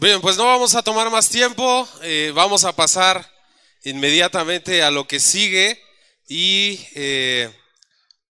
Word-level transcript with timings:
Bien, 0.00 0.22
pues 0.22 0.38
no 0.38 0.46
vamos 0.46 0.74
a 0.74 0.82
tomar 0.82 1.10
más 1.10 1.28
tiempo, 1.28 1.86
eh, 2.00 2.32
vamos 2.34 2.64
a 2.64 2.74
pasar 2.74 3.30
inmediatamente 3.84 4.82
a 4.82 4.90
lo 4.90 5.06
que 5.06 5.20
sigue 5.20 5.78
y 6.26 6.80
eh, 6.94 7.54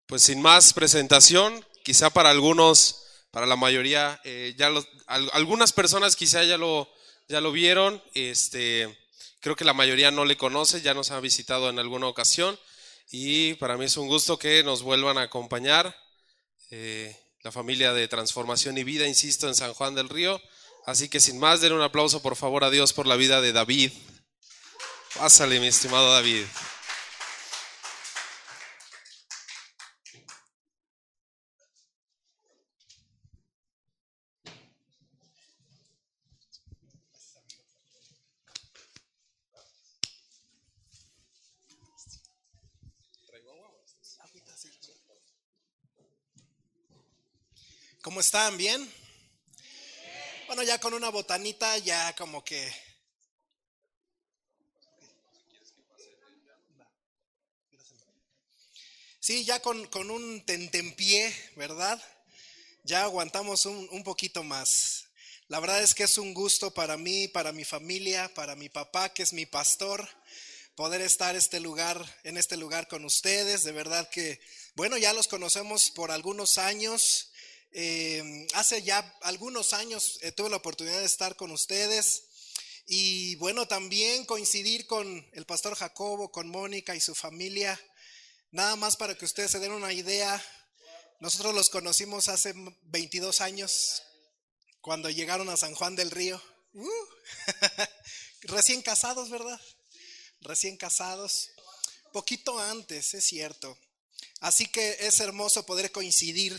pues 0.05 0.23
sin 0.23 0.41
más 0.41 0.71
presentación, 0.71 1.65
quizá 1.83 2.09
para 2.09 2.29
algunos, 2.29 3.03
para 3.31 3.45
la 3.45 3.57
mayoría, 3.57 4.17
eh, 4.23 4.55
ya 4.57 4.71
algunas 5.07 5.73
personas 5.73 6.15
quizá 6.15 6.41
ya 6.45 6.57
lo, 6.57 6.89
ya 7.27 7.41
lo 7.41 7.51
vieron, 7.51 8.01
este, 8.13 8.97
creo 9.41 9.57
que 9.57 9.65
la 9.65 9.73
mayoría 9.73 10.09
no 10.09 10.23
le 10.23 10.37
conoce, 10.37 10.81
ya 10.81 10.93
nos 10.93 11.11
ha 11.11 11.19
visitado 11.19 11.69
en 11.69 11.79
alguna 11.79 12.07
ocasión 12.07 12.57
y 13.11 13.55
para 13.55 13.75
mí 13.75 13.83
es 13.83 13.97
un 13.97 14.07
gusto 14.07 14.39
que 14.39 14.63
nos 14.63 14.83
vuelvan 14.83 15.17
a 15.17 15.23
acompañar. 15.23 15.93
la 16.69 17.51
familia 17.51 17.91
de 17.91 18.07
Transformación 18.07 18.77
y 18.77 18.85
Vida, 18.85 19.05
insisto, 19.05 19.49
en 19.49 19.55
San 19.55 19.73
Juan 19.73 19.95
del 19.95 20.07
Río. 20.07 20.41
Así 20.87 21.09
que 21.09 21.19
sin 21.19 21.37
más, 21.37 21.59
den 21.59 21.73
un 21.73 21.81
aplauso 21.81 22.21
por 22.21 22.37
favor 22.37 22.63
a 22.63 22.69
Dios 22.69 22.93
por 22.93 23.07
la 23.07 23.17
vida 23.17 23.41
de 23.41 23.51
David. 23.51 23.91
Pásale, 25.17 25.59
mi 25.59 25.67
estimado 25.67 26.13
David. 26.13 26.45
¿Cómo 48.01 48.21
están? 48.21 48.55
¿Bien? 48.55 48.89
Bueno, 50.47 50.63
ya 50.63 50.79
con 50.79 50.93
una 50.93 51.09
botanita 51.09 51.77
ya 51.79 52.15
como 52.15 52.41
que... 52.41 52.73
Sí, 59.19 59.43
ya 59.43 59.61
con, 59.61 60.09
un 60.09 60.45
tentempié, 60.45 61.35
¿verdad? 61.57 62.01
Ya 62.83 63.03
aguantamos 63.03 63.65
un, 63.65 63.89
un 63.91 64.05
poquito 64.05 64.41
más. 64.41 65.09
La 65.49 65.59
verdad 65.59 65.83
es 65.83 65.93
que 65.93 66.03
es 66.03 66.17
un 66.17 66.33
gusto 66.33 66.73
para 66.73 66.95
mí, 66.95 67.27
para 67.27 67.51
mi 67.51 67.65
familia, 67.65 68.33
para 68.33 68.55
mi 68.55 68.69
papá, 68.69 69.09
que 69.13 69.23
es 69.23 69.33
mi 69.33 69.45
pastor, 69.45 70.07
poder 70.75 71.01
estar 71.01 71.35
este 71.35 71.59
lugar, 71.59 72.01
en 72.23 72.37
este 72.37 72.55
lugar 72.55 72.87
con 72.87 73.03
ustedes. 73.03 73.63
De 73.63 73.73
verdad 73.73 74.09
que, 74.09 74.39
bueno, 74.75 74.97
ya 74.97 75.11
los 75.11 75.27
conocemos 75.27 75.91
por 75.91 76.09
algunos 76.09 76.57
años. 76.57 77.31
Eh, 77.71 78.47
hace 78.53 78.81
ya 78.81 78.99
algunos 79.21 79.73
años 79.73 80.19
eh, 80.21 80.31
tuve 80.31 80.49
la 80.49 80.57
oportunidad 80.57 80.99
de 80.99 81.05
estar 81.05 81.35
con 81.35 81.51
ustedes 81.51 82.23
y 82.87 83.35
bueno, 83.35 83.67
también 83.67 84.25
coincidir 84.25 84.87
con 84.87 85.29
el 85.33 85.45
pastor 85.45 85.75
Jacobo, 85.75 86.31
con 86.31 86.47
Mónica 86.47 86.95
y 86.95 87.01
su 87.01 87.13
familia. 87.13 87.79
Nada 88.51 88.75
más 88.77 88.95
para 88.95 89.15
que 89.17 89.25
ustedes 89.25 89.51
se 89.51 89.59
den 89.59 89.73
una 89.73 89.91
idea, 89.91 90.41
nosotros 91.19 91.53
los 91.53 91.69
conocimos 91.69 92.29
hace 92.29 92.53
22 92.83 93.41
años, 93.41 94.03
cuando 94.81 95.09
llegaron 95.09 95.49
a 95.49 95.57
San 95.57 95.75
Juan 95.75 95.95
del 95.95 96.11
Río. 96.11 96.41
Uh, 96.73 96.89
recién 98.43 98.81
casados, 98.81 99.29
¿verdad? 99.29 99.59
Recién 100.41 100.77
casados. 100.77 101.49
Poquito 102.13 102.57
antes, 102.59 103.13
es 103.15 103.25
cierto. 103.25 103.77
Así 104.39 104.67
que 104.67 104.95
es 105.01 105.19
hermoso 105.19 105.65
poder 105.65 105.91
coincidir 105.91 106.57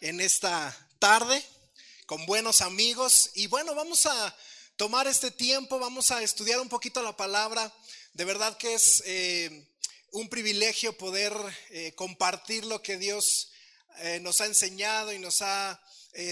en 0.00 0.20
esta 0.20 0.76
tarde 0.98 1.42
con 2.06 2.24
buenos 2.26 2.60
amigos. 2.60 3.30
Y 3.34 3.46
bueno, 3.46 3.74
vamos 3.74 4.06
a 4.06 4.36
tomar 4.76 5.06
este 5.06 5.30
tiempo, 5.30 5.78
vamos 5.78 6.10
a 6.10 6.22
estudiar 6.22 6.60
un 6.60 6.68
poquito 6.68 7.02
la 7.02 7.16
palabra. 7.16 7.72
De 8.12 8.24
verdad 8.24 8.56
que 8.56 8.74
es 8.74 9.02
eh, 9.06 9.68
un 10.12 10.28
privilegio 10.28 10.96
poder 10.96 11.32
eh, 11.70 11.92
compartir 11.94 12.64
lo 12.64 12.82
que 12.82 12.98
Dios 12.98 13.50
eh, 13.98 14.20
nos 14.20 14.40
ha 14.40 14.46
enseñado 14.46 15.12
y 15.12 15.18
nos 15.18 15.42
ha 15.42 15.80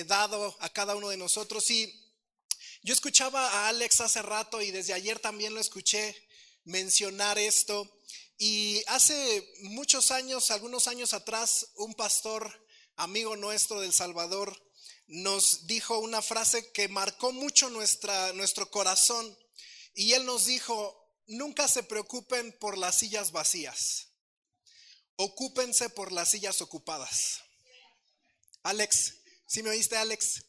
dado 0.07 0.57
a 0.61 0.71
cada 0.71 0.95
uno 0.95 1.11
de 1.11 1.19
nosotros. 1.19 1.71
Y 1.71 1.93
yo 2.83 2.95
escuchaba 2.95 3.47
a 3.51 3.69
Alex 3.69 4.01
hace 4.01 4.23
rato 4.23 4.63
y 4.63 4.71
desde 4.71 4.95
ayer 4.95 5.19
también 5.19 5.53
lo 5.53 5.61
escuché 5.61 6.17
mencionar 6.65 7.39
esto. 7.39 8.01
Y 8.39 8.83
hace 8.87 9.47
muchos 9.61 10.11
años, 10.11 10.51
algunos 10.51 10.89
años 10.89 11.13
atrás, 11.13 11.69
un 11.77 11.93
pastor 11.93 12.64
amigo 12.97 13.37
nuestro 13.37 13.81
del 13.81 13.93
Salvador, 13.93 14.61
nos 15.07 15.67
dijo 15.67 15.99
una 15.99 16.23
frase 16.23 16.73
que 16.73 16.89
marcó 16.89 17.33
mucho 17.33 17.69
nuestra, 17.71 18.33
nuestro 18.33 18.71
corazón. 18.71 19.37
Y 19.95 20.13
él 20.13 20.25
nos 20.25 20.47
dijo, 20.47 21.05
nunca 21.27 21.69
se 21.69 21.83
preocupen 21.83 22.57
por 22.59 22.79
las 22.79 22.99
sillas 22.99 23.33
vacías, 23.33 24.09
ocúpense 25.17 25.89
por 25.91 26.13
las 26.13 26.31
sillas 26.31 26.61
ocupadas. 26.61 27.43
Alex, 28.63 29.15
¿sí 29.47 29.63
me 29.63 29.71
oíste 29.71 29.97
Alex? 29.97 30.45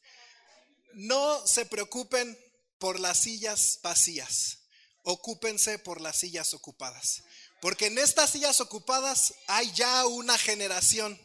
No 0.93 1.45
se 1.45 1.65
preocupen 1.65 2.39
por 2.79 2.99
las 2.99 3.19
sillas 3.21 3.79
vacías, 3.83 4.59
ocúpense 5.03 5.77
por 5.79 6.01
las 6.01 6.19
sillas 6.19 6.53
ocupadas. 6.53 7.23
Porque 7.61 7.87
en 7.87 7.97
estas 7.97 8.31
sillas 8.31 8.61
ocupadas 8.61 9.33
hay 9.47 9.71
ya 9.73 10.05
una 10.05 10.37
generación 10.37 11.19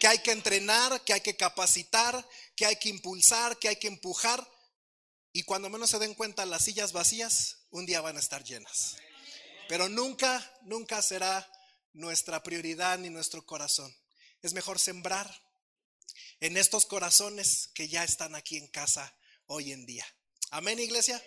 que 0.00 0.08
hay 0.08 0.18
que 0.20 0.32
entrenar, 0.32 1.04
que 1.04 1.12
hay 1.12 1.20
que 1.20 1.36
capacitar, 1.36 2.26
que 2.56 2.64
hay 2.64 2.76
que 2.76 2.88
impulsar, 2.88 3.58
que 3.58 3.68
hay 3.68 3.76
que 3.76 3.86
empujar. 3.86 4.44
Y 5.32 5.42
cuando 5.42 5.68
menos 5.68 5.90
se 5.90 5.98
den 5.98 6.14
cuenta 6.14 6.46
las 6.46 6.64
sillas 6.64 6.92
vacías, 6.92 7.58
un 7.70 7.84
día 7.84 8.00
van 8.00 8.16
a 8.16 8.20
estar 8.20 8.42
llenas. 8.42 8.96
Pero 9.68 9.88
nunca, 9.88 10.58
nunca 10.62 11.02
será 11.02 11.48
nuestra 11.92 12.42
prioridad 12.42 12.98
ni 12.98 13.10
nuestro 13.10 13.44
corazón. 13.44 13.94
Es 14.42 14.54
mejor 14.54 14.78
sembrar 14.78 15.30
en 16.40 16.56
estos 16.56 16.86
corazones 16.86 17.70
que 17.74 17.88
ya 17.88 18.02
están 18.02 18.34
aquí 18.34 18.56
en 18.56 18.68
casa 18.68 19.14
hoy 19.46 19.70
en 19.70 19.84
día. 19.84 20.06
Amén, 20.50 20.78
iglesia. 20.78 21.22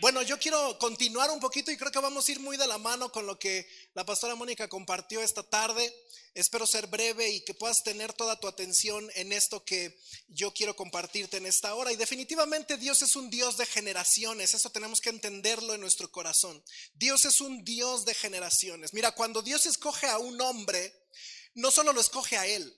Bueno, 0.00 0.22
yo 0.22 0.38
quiero 0.38 0.78
continuar 0.78 1.28
un 1.32 1.40
poquito 1.40 1.72
y 1.72 1.76
creo 1.76 1.90
que 1.90 1.98
vamos 1.98 2.28
a 2.28 2.30
ir 2.30 2.38
muy 2.38 2.56
de 2.56 2.68
la 2.68 2.78
mano 2.78 3.10
con 3.10 3.26
lo 3.26 3.36
que 3.36 3.68
la 3.94 4.06
pastora 4.06 4.36
Mónica 4.36 4.68
compartió 4.68 5.20
esta 5.20 5.42
tarde. 5.42 5.92
Espero 6.34 6.68
ser 6.68 6.86
breve 6.86 7.28
y 7.28 7.40
que 7.40 7.52
puedas 7.52 7.82
tener 7.82 8.12
toda 8.12 8.38
tu 8.38 8.46
atención 8.46 9.10
en 9.16 9.32
esto 9.32 9.64
que 9.64 9.98
yo 10.28 10.54
quiero 10.54 10.76
compartirte 10.76 11.38
en 11.38 11.46
esta 11.46 11.74
hora. 11.74 11.90
Y 11.90 11.96
definitivamente 11.96 12.76
Dios 12.76 13.02
es 13.02 13.16
un 13.16 13.28
Dios 13.28 13.56
de 13.56 13.66
generaciones, 13.66 14.54
eso 14.54 14.70
tenemos 14.70 15.00
que 15.00 15.10
entenderlo 15.10 15.74
en 15.74 15.80
nuestro 15.80 16.12
corazón. 16.12 16.62
Dios 16.94 17.24
es 17.24 17.40
un 17.40 17.64
Dios 17.64 18.04
de 18.04 18.14
generaciones. 18.14 18.94
Mira, 18.94 19.10
cuando 19.16 19.42
Dios 19.42 19.66
escoge 19.66 20.06
a 20.06 20.18
un 20.18 20.40
hombre, 20.40 20.94
no 21.54 21.72
solo 21.72 21.92
lo 21.92 22.00
escoge 22.00 22.38
a 22.38 22.46
él, 22.46 22.72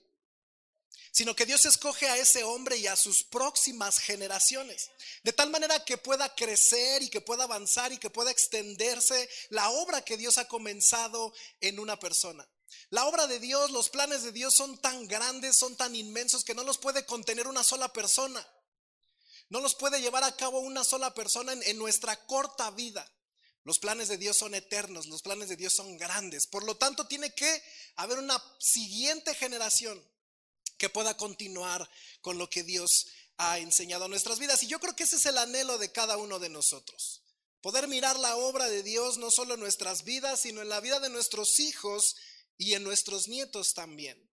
sino 1.11 1.35
que 1.35 1.45
Dios 1.45 1.65
escoge 1.65 2.07
a 2.07 2.17
ese 2.17 2.43
hombre 2.43 2.77
y 2.77 2.87
a 2.87 2.95
sus 2.95 3.23
próximas 3.23 3.99
generaciones, 3.99 4.89
de 5.23 5.33
tal 5.33 5.49
manera 5.49 5.83
que 5.83 5.97
pueda 5.97 6.33
crecer 6.33 7.03
y 7.03 7.09
que 7.09 7.19
pueda 7.19 7.43
avanzar 7.43 7.91
y 7.91 7.97
que 7.97 8.09
pueda 8.09 8.31
extenderse 8.31 9.29
la 9.49 9.69
obra 9.69 10.03
que 10.03 10.17
Dios 10.17 10.37
ha 10.37 10.47
comenzado 10.47 11.33
en 11.59 11.79
una 11.79 11.99
persona. 11.99 12.47
La 12.89 13.05
obra 13.05 13.27
de 13.27 13.39
Dios, 13.39 13.71
los 13.71 13.89
planes 13.89 14.23
de 14.23 14.31
Dios 14.31 14.53
son 14.53 14.77
tan 14.77 15.07
grandes, 15.07 15.57
son 15.57 15.75
tan 15.75 15.95
inmensos 15.95 16.43
que 16.43 16.55
no 16.55 16.63
los 16.63 16.77
puede 16.77 17.05
contener 17.05 17.47
una 17.47 17.63
sola 17.63 17.91
persona. 17.91 18.45
No 19.49 19.59
los 19.59 19.75
puede 19.75 20.01
llevar 20.01 20.23
a 20.23 20.35
cabo 20.37 20.59
una 20.59 20.85
sola 20.85 21.13
persona 21.13 21.51
en, 21.53 21.77
nuestra 21.77 22.15
corta 22.25 22.71
vida. 22.71 23.05
Los 23.63 23.79
planes 23.79 24.07
de 24.07 24.17
Dios 24.17 24.37
son 24.37 24.55
eternos, 24.55 25.07
los 25.07 25.21
planes 25.21 25.49
de 25.49 25.57
Dios 25.57 25.73
son 25.73 25.97
grandes. 25.97 26.47
Por 26.47 26.63
lo 26.63 26.77
tanto, 26.77 27.05
tiene 27.05 27.33
que 27.33 27.61
haber 27.97 28.17
una 28.17 28.41
siguiente 28.59 29.35
generación 29.35 30.01
que 30.81 30.89
pueda 30.89 31.15
continuar 31.15 31.87
con 32.21 32.39
lo 32.39 32.49
que 32.49 32.63
Dios 32.63 33.05
ha 33.37 33.59
enseñado 33.59 34.05
a 34.05 34.07
nuestras 34.07 34.39
vidas. 34.39 34.63
Y 34.63 34.67
yo 34.67 34.79
creo 34.79 34.95
que 34.95 35.03
ese 35.03 35.17
es 35.17 35.27
el 35.27 35.37
anhelo 35.37 35.77
de 35.77 35.91
cada 35.91 36.17
uno 36.17 36.39
de 36.39 36.49
nosotros. 36.49 37.21
Poder 37.61 37.87
mirar 37.87 38.17
la 38.17 38.35
obra 38.35 38.67
de 38.67 38.81
Dios 38.81 39.19
no 39.19 39.29
solo 39.29 39.53
en 39.53 39.59
nuestras 39.59 40.03
vidas, 40.05 40.39
sino 40.39 40.59
en 40.59 40.69
la 40.69 40.79
vida 40.79 40.99
de 40.99 41.11
nuestros 41.11 41.59
hijos 41.59 42.15
y 42.57 42.73
en 42.73 42.83
nuestros 42.83 43.27
nietos 43.27 43.75
también. 43.75 44.27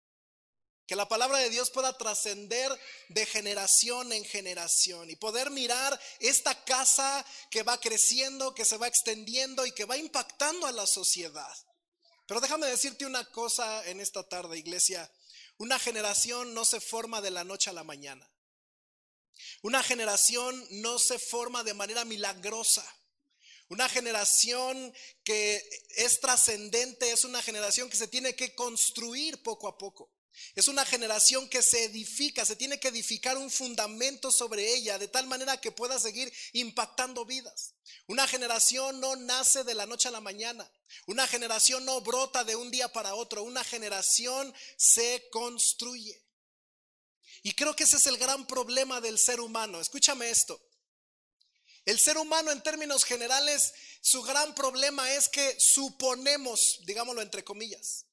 Que 0.86 0.94
la 0.94 1.08
palabra 1.08 1.38
de 1.38 1.50
Dios 1.50 1.70
pueda 1.70 1.98
trascender 1.98 2.70
de 3.08 3.26
generación 3.26 4.12
en 4.12 4.24
generación 4.24 5.10
y 5.10 5.16
poder 5.16 5.50
mirar 5.50 6.00
esta 6.20 6.62
casa 6.62 7.26
que 7.50 7.64
va 7.64 7.80
creciendo, 7.80 8.54
que 8.54 8.64
se 8.64 8.76
va 8.76 8.86
extendiendo 8.86 9.66
y 9.66 9.72
que 9.72 9.84
va 9.84 9.96
impactando 9.96 10.68
a 10.68 10.70
la 10.70 10.86
sociedad. 10.86 11.56
Pero 12.28 12.40
déjame 12.40 12.68
decirte 12.68 13.04
una 13.04 13.24
cosa 13.32 13.84
en 13.88 14.00
esta 14.00 14.22
tarde, 14.22 14.56
iglesia. 14.56 15.10
Una 15.58 15.78
generación 15.78 16.54
no 16.54 16.64
se 16.64 16.80
forma 16.80 17.20
de 17.20 17.30
la 17.30 17.44
noche 17.44 17.70
a 17.70 17.72
la 17.72 17.84
mañana. 17.84 18.28
Una 19.62 19.82
generación 19.82 20.66
no 20.82 20.98
se 20.98 21.18
forma 21.18 21.64
de 21.64 21.74
manera 21.74 22.04
milagrosa. 22.04 22.84
Una 23.68 23.88
generación 23.88 24.94
que 25.24 25.62
es 25.96 26.20
trascendente, 26.20 27.10
es 27.10 27.24
una 27.24 27.42
generación 27.42 27.90
que 27.90 27.96
se 27.96 28.06
tiene 28.06 28.36
que 28.36 28.54
construir 28.54 29.42
poco 29.42 29.66
a 29.66 29.76
poco. 29.76 30.10
Es 30.54 30.68
una 30.68 30.84
generación 30.84 31.48
que 31.48 31.62
se 31.62 31.84
edifica, 31.84 32.44
se 32.44 32.56
tiene 32.56 32.80
que 32.80 32.88
edificar 32.88 33.36
un 33.36 33.50
fundamento 33.50 34.30
sobre 34.30 34.74
ella 34.74 34.98
de 34.98 35.08
tal 35.08 35.26
manera 35.26 35.60
que 35.60 35.72
pueda 35.72 35.98
seguir 35.98 36.32
impactando 36.52 37.24
vidas. 37.24 37.74
Una 38.06 38.26
generación 38.26 39.00
no 39.00 39.16
nace 39.16 39.64
de 39.64 39.74
la 39.74 39.86
noche 39.86 40.08
a 40.08 40.12
la 40.12 40.20
mañana. 40.20 40.70
Una 41.06 41.26
generación 41.26 41.84
no 41.84 42.00
brota 42.00 42.44
de 42.44 42.56
un 42.56 42.70
día 42.70 42.92
para 42.92 43.14
otro. 43.14 43.42
Una 43.42 43.64
generación 43.64 44.54
se 44.76 45.28
construye. 45.30 46.22
Y 47.42 47.52
creo 47.52 47.76
que 47.76 47.84
ese 47.84 47.96
es 47.96 48.06
el 48.06 48.18
gran 48.18 48.46
problema 48.46 49.00
del 49.00 49.18
ser 49.18 49.40
humano. 49.40 49.80
Escúchame 49.80 50.30
esto. 50.30 50.60
El 51.84 52.00
ser 52.00 52.18
humano 52.18 52.50
en 52.50 52.62
términos 52.62 53.04
generales, 53.04 53.72
su 54.00 54.22
gran 54.22 54.54
problema 54.56 55.12
es 55.12 55.28
que 55.28 55.56
suponemos, 55.58 56.80
digámoslo 56.84 57.22
entre 57.22 57.44
comillas, 57.44 58.05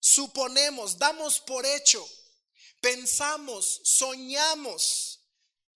suponemos, 0.00 0.98
damos 0.98 1.40
por 1.40 1.64
hecho, 1.64 2.06
pensamos, 2.80 3.80
soñamos. 3.84 5.20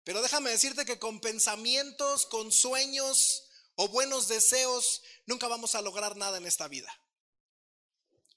Pero 0.03 0.21
déjame 0.21 0.51
decirte 0.51 0.85
que 0.85 0.99
con 0.99 1.21
pensamientos, 1.21 2.27
con 2.27 2.53
sueños 2.53 3.45
o 3.77 3.89
buenos 3.89 4.29
deseos, 4.29 5.03
nunca 5.27 5.49
vamos 5.49 5.75
a 5.75 5.83
lograr 5.83 6.17
nada 6.17 6.39
en 6.39 6.47
esta 6.47 6.69
vida. 6.69 6.93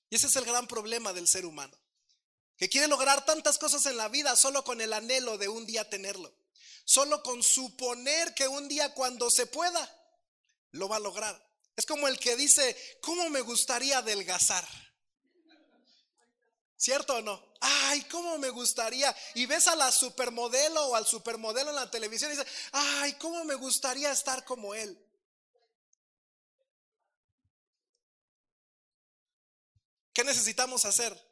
Y 0.09 0.15
ese 0.15 0.27
es 0.27 0.35
el 0.37 0.45
gran 0.45 0.67
problema 0.67 1.11
del 1.11 1.27
ser 1.27 1.45
humano, 1.45 1.77
que 2.55 2.69
quiere 2.69 2.87
lograr 2.87 3.25
tantas 3.25 3.57
cosas 3.57 3.85
en 3.87 3.97
la 3.97 4.07
vida 4.07 4.35
solo 4.35 4.63
con 4.63 4.79
el 4.79 4.93
anhelo 4.93 5.37
de 5.37 5.49
un 5.49 5.65
día 5.65 5.89
tenerlo 5.89 6.33
solo 6.87 7.21
con 7.21 7.43
suponer 7.43 8.33
que 8.33 8.47
un 8.47 8.69
día 8.69 8.93
cuando 8.93 9.29
se 9.29 9.45
pueda, 9.45 9.93
lo 10.71 10.87
va 10.87 10.95
a 10.95 11.01
lograr. 11.01 11.37
Es 11.75 11.85
como 11.85 12.07
el 12.07 12.17
que 12.17 12.37
dice, 12.37 12.77
¿cómo 13.01 13.29
me 13.29 13.41
gustaría 13.41 13.97
adelgazar? 13.97 14.65
¿Cierto 16.77 17.15
o 17.15 17.21
no? 17.21 17.43
Ay, 17.59 18.03
¿cómo 18.03 18.37
me 18.37 18.49
gustaría? 18.49 19.13
Y 19.33 19.45
ves 19.45 19.67
a 19.67 19.75
la 19.75 19.91
supermodelo 19.91 20.87
o 20.87 20.95
al 20.95 21.05
supermodelo 21.05 21.71
en 21.71 21.75
la 21.75 21.91
televisión 21.91 22.31
y 22.31 22.35
dices, 22.37 22.51
ay, 22.71 23.13
¿cómo 23.13 23.43
me 23.43 23.55
gustaría 23.55 24.11
estar 24.11 24.45
como 24.45 24.73
él? 24.75 24.97
¿Qué 30.13 30.23
necesitamos 30.23 30.85
hacer? 30.85 31.27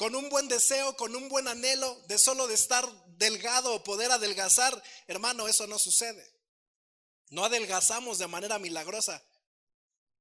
con 0.00 0.14
un 0.14 0.30
buen 0.30 0.48
deseo, 0.48 0.96
con 0.96 1.14
un 1.14 1.28
buen 1.28 1.46
anhelo 1.46 1.94
de 2.08 2.16
solo 2.16 2.46
de 2.46 2.54
estar 2.54 2.90
delgado 3.18 3.74
o 3.74 3.84
poder 3.84 4.10
adelgazar, 4.10 4.82
hermano, 5.06 5.46
eso 5.46 5.66
no 5.66 5.78
sucede. 5.78 6.26
No 7.28 7.44
adelgazamos 7.44 8.16
de 8.16 8.26
manera 8.26 8.58
milagrosa. 8.58 9.22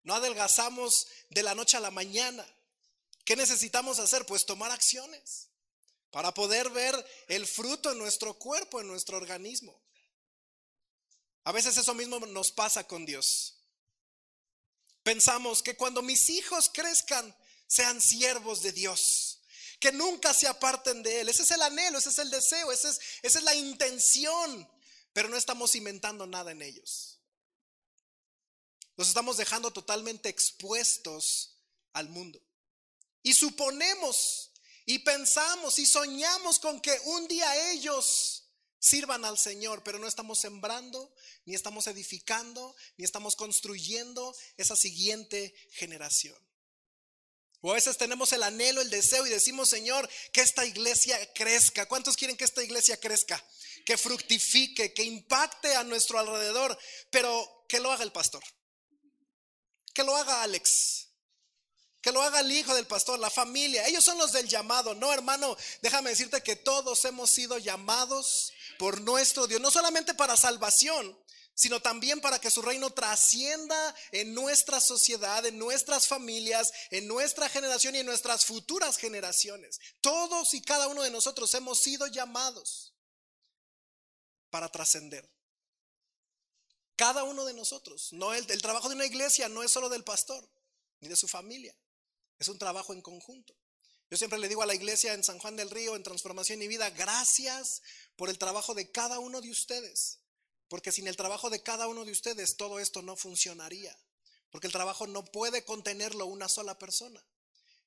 No 0.03 0.15
adelgazamos 0.15 1.07
de 1.29 1.43
la 1.43 1.55
noche 1.55 1.77
a 1.77 1.79
la 1.79 1.91
mañana. 1.91 2.45
¿Qué 3.29 3.35
necesitamos 3.35 3.99
hacer? 3.99 4.25
Pues 4.25 4.43
tomar 4.43 4.71
acciones 4.71 5.49
para 6.09 6.33
poder 6.33 6.67
ver 6.71 6.95
el 7.27 7.45
fruto 7.45 7.91
en 7.91 7.99
nuestro 7.99 8.33
cuerpo, 8.33 8.81
en 8.81 8.87
nuestro 8.87 9.17
organismo. 9.17 9.79
A 11.43 11.51
veces 11.51 11.77
eso 11.77 11.93
mismo 11.93 12.19
nos 12.21 12.51
pasa 12.51 12.87
con 12.87 13.05
Dios. 13.05 13.59
Pensamos 15.03 15.61
que 15.61 15.75
cuando 15.75 16.01
mis 16.01 16.27
hijos 16.31 16.71
crezcan, 16.73 17.35
sean 17.67 18.01
siervos 18.01 18.63
de 18.63 18.71
Dios 18.71 19.41
que 19.79 19.91
nunca 19.91 20.33
se 20.33 20.47
aparten 20.47 21.03
de 21.03 21.21
Él. 21.21 21.29
Ese 21.29 21.43
es 21.43 21.51
el 21.51 21.61
anhelo, 21.61 21.99
ese 21.99 22.09
es 22.09 22.17
el 22.17 22.31
deseo, 22.31 22.71
esa 22.71 22.89
es, 22.89 22.99
esa 23.21 23.37
es 23.37 23.45
la 23.45 23.53
intención, 23.53 24.67
pero 25.13 25.29
no 25.29 25.37
estamos 25.37 25.75
inventando 25.75 26.25
nada 26.25 26.51
en 26.51 26.63
ellos. 26.63 27.19
Los 28.97 29.07
estamos 29.07 29.37
dejando 29.37 29.69
totalmente 29.69 30.29
expuestos 30.29 31.59
al 31.93 32.09
mundo. 32.09 32.41
Y 33.23 33.33
suponemos 33.33 34.51
y 34.85 34.99
pensamos 34.99 35.77
y 35.79 35.85
soñamos 35.85 36.59
con 36.59 36.81
que 36.81 36.97
un 37.05 37.27
día 37.27 37.71
ellos 37.71 38.45
sirvan 38.79 39.25
al 39.25 39.37
Señor, 39.37 39.83
pero 39.83 39.99
no 39.99 40.07
estamos 40.07 40.39
sembrando, 40.39 41.13
ni 41.45 41.53
estamos 41.53 41.87
edificando, 41.87 42.75
ni 42.97 43.03
estamos 43.03 43.35
construyendo 43.35 44.35
esa 44.57 44.75
siguiente 44.75 45.53
generación. 45.71 46.37
O 47.61 47.71
a 47.71 47.75
veces 47.75 47.97
tenemos 47.97 48.31
el 48.31 48.41
anhelo, 48.43 48.79
el 48.79 48.89
deseo 48.89 49.27
y 49.27 49.29
decimos, 49.29 49.69
Señor, 49.69 50.09
que 50.31 50.41
esta 50.41 50.65
iglesia 50.65 51.17
crezca. 51.33 51.87
¿Cuántos 51.87 52.15
quieren 52.15 52.37
que 52.37 52.45
esta 52.45 52.63
iglesia 52.63 52.97
crezca? 52.97 53.43
Que 53.85 53.97
fructifique, 53.97 54.93
que 54.93 55.03
impacte 55.03 55.75
a 55.75 55.83
nuestro 55.83 56.19
alrededor, 56.19 56.77
pero 57.09 57.65
que 57.67 57.81
lo 57.81 57.91
haga 57.91 58.03
el 58.03 58.13
pastor. 58.13 58.43
Que 59.93 60.03
lo 60.03 60.15
haga 60.15 60.41
Alex. 60.41 61.08
Que 62.01 62.11
lo 62.11 62.21
haga 62.21 62.39
el 62.39 62.51
hijo 62.51 62.73
del 62.73 62.87
pastor, 62.87 63.19
la 63.19 63.29
familia. 63.29 63.85
Ellos 63.87 64.03
son 64.03 64.17
los 64.17 64.31
del 64.31 64.47
llamado. 64.47 64.95
No, 64.95 65.11
hermano, 65.11 65.57
déjame 65.81 66.11
decirte 66.11 66.41
que 66.41 66.55
todos 66.55 67.03
hemos 67.05 67.29
sido 67.29 67.57
llamados 67.57 68.53
por 68.77 69.01
nuestro 69.01 69.47
Dios, 69.47 69.59
no 69.59 69.69
solamente 69.69 70.13
para 70.13 70.37
salvación, 70.37 71.17
sino 71.59 71.81
también 71.81 72.21
para 72.21 72.39
que 72.39 72.49
su 72.49 72.61
reino 72.61 72.89
trascienda 72.91 73.93
en 74.13 74.33
nuestra 74.33 74.79
sociedad, 74.79 75.45
en 75.45 75.59
nuestras 75.59 76.07
familias, 76.07 76.71
en 76.89 77.05
nuestra 77.05 77.49
generación 77.49 77.95
y 77.95 77.99
en 77.99 78.05
nuestras 78.05 78.45
futuras 78.45 78.95
generaciones. 78.97 79.77
Todos 79.99 80.53
y 80.53 80.61
cada 80.61 80.87
uno 80.87 81.03
de 81.03 81.11
nosotros 81.11 81.53
hemos 81.55 81.81
sido 81.81 82.07
llamados 82.07 82.93
para 84.49 84.69
trascender. 84.69 85.29
Cada 86.95 87.25
uno 87.25 87.43
de 87.43 87.53
nosotros. 87.53 88.13
No 88.13 88.33
el, 88.33 88.49
el 88.49 88.61
trabajo 88.61 88.87
de 88.87 88.95
una 88.95 89.05
iglesia 89.05 89.49
no 89.49 89.61
es 89.61 89.69
solo 89.69 89.89
del 89.89 90.05
pastor 90.05 90.49
ni 91.01 91.09
de 91.09 91.17
su 91.17 91.27
familia. 91.27 91.75
Es 92.39 92.47
un 92.47 92.57
trabajo 92.57 92.93
en 92.93 93.01
conjunto. 93.01 93.53
Yo 94.09 94.17
siempre 94.17 94.39
le 94.39 94.47
digo 94.47 94.63
a 94.63 94.65
la 94.65 94.73
iglesia 94.73 95.13
en 95.13 95.23
San 95.23 95.37
Juan 95.37 95.55
del 95.55 95.69
Río, 95.69 95.95
en 95.95 96.03
Transformación 96.03 96.61
y 96.61 96.67
Vida, 96.67 96.89
gracias 96.89 97.83
por 98.15 98.29
el 98.29 98.39
trabajo 98.39 98.73
de 98.73 98.89
cada 98.89 99.19
uno 99.19 99.41
de 99.41 99.51
ustedes. 99.51 100.19
Porque 100.67 100.91
sin 100.91 101.07
el 101.07 101.15
trabajo 101.15 101.49
de 101.49 101.61
cada 101.61 101.87
uno 101.87 102.05
de 102.05 102.11
ustedes 102.11 102.57
todo 102.57 102.79
esto 102.79 103.01
no 103.01 103.15
funcionaría. 103.15 103.95
Porque 104.49 104.67
el 104.67 104.73
trabajo 104.73 105.05
no 105.05 105.25
puede 105.25 105.63
contenerlo 105.63 106.25
una 106.25 106.49
sola 106.49 106.79
persona. 106.79 107.23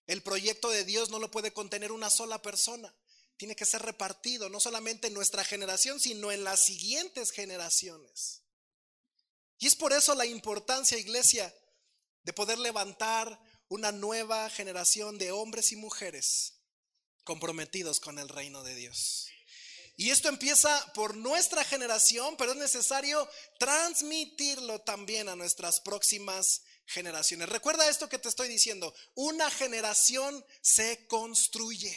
El 0.06 0.22
proyecto 0.22 0.70
de 0.70 0.84
Dios 0.84 1.10
no 1.10 1.18
lo 1.18 1.30
puede 1.30 1.52
contener 1.52 1.90
una 1.90 2.10
sola 2.10 2.40
persona. 2.42 2.94
Tiene 3.36 3.56
que 3.56 3.64
ser 3.64 3.82
repartido 3.82 4.48
no 4.48 4.60
solamente 4.60 5.08
en 5.08 5.14
nuestra 5.14 5.44
generación, 5.44 5.98
sino 5.98 6.30
en 6.30 6.44
las 6.44 6.60
siguientes 6.60 7.32
generaciones. 7.32 8.42
Y 9.58 9.66
es 9.66 9.74
por 9.74 9.92
eso 9.92 10.14
la 10.14 10.26
importancia, 10.26 10.98
iglesia, 10.98 11.52
de 12.24 12.32
poder 12.32 12.58
levantar 12.58 13.40
una 13.72 13.90
nueva 13.90 14.50
generación 14.50 15.16
de 15.16 15.32
hombres 15.32 15.72
y 15.72 15.76
mujeres 15.76 16.58
comprometidos 17.24 18.00
con 18.00 18.18
el 18.18 18.28
reino 18.28 18.62
de 18.62 18.74
Dios. 18.74 19.28
Y 19.96 20.10
esto 20.10 20.28
empieza 20.28 20.92
por 20.92 21.16
nuestra 21.16 21.64
generación, 21.64 22.36
pero 22.36 22.52
es 22.52 22.58
necesario 22.58 23.26
transmitirlo 23.58 24.82
también 24.82 25.30
a 25.30 25.36
nuestras 25.36 25.80
próximas 25.80 26.64
generaciones. 26.84 27.48
Recuerda 27.48 27.88
esto 27.88 28.10
que 28.10 28.18
te 28.18 28.28
estoy 28.28 28.48
diciendo, 28.48 28.94
una 29.14 29.50
generación 29.50 30.44
se 30.60 31.06
construye. 31.06 31.96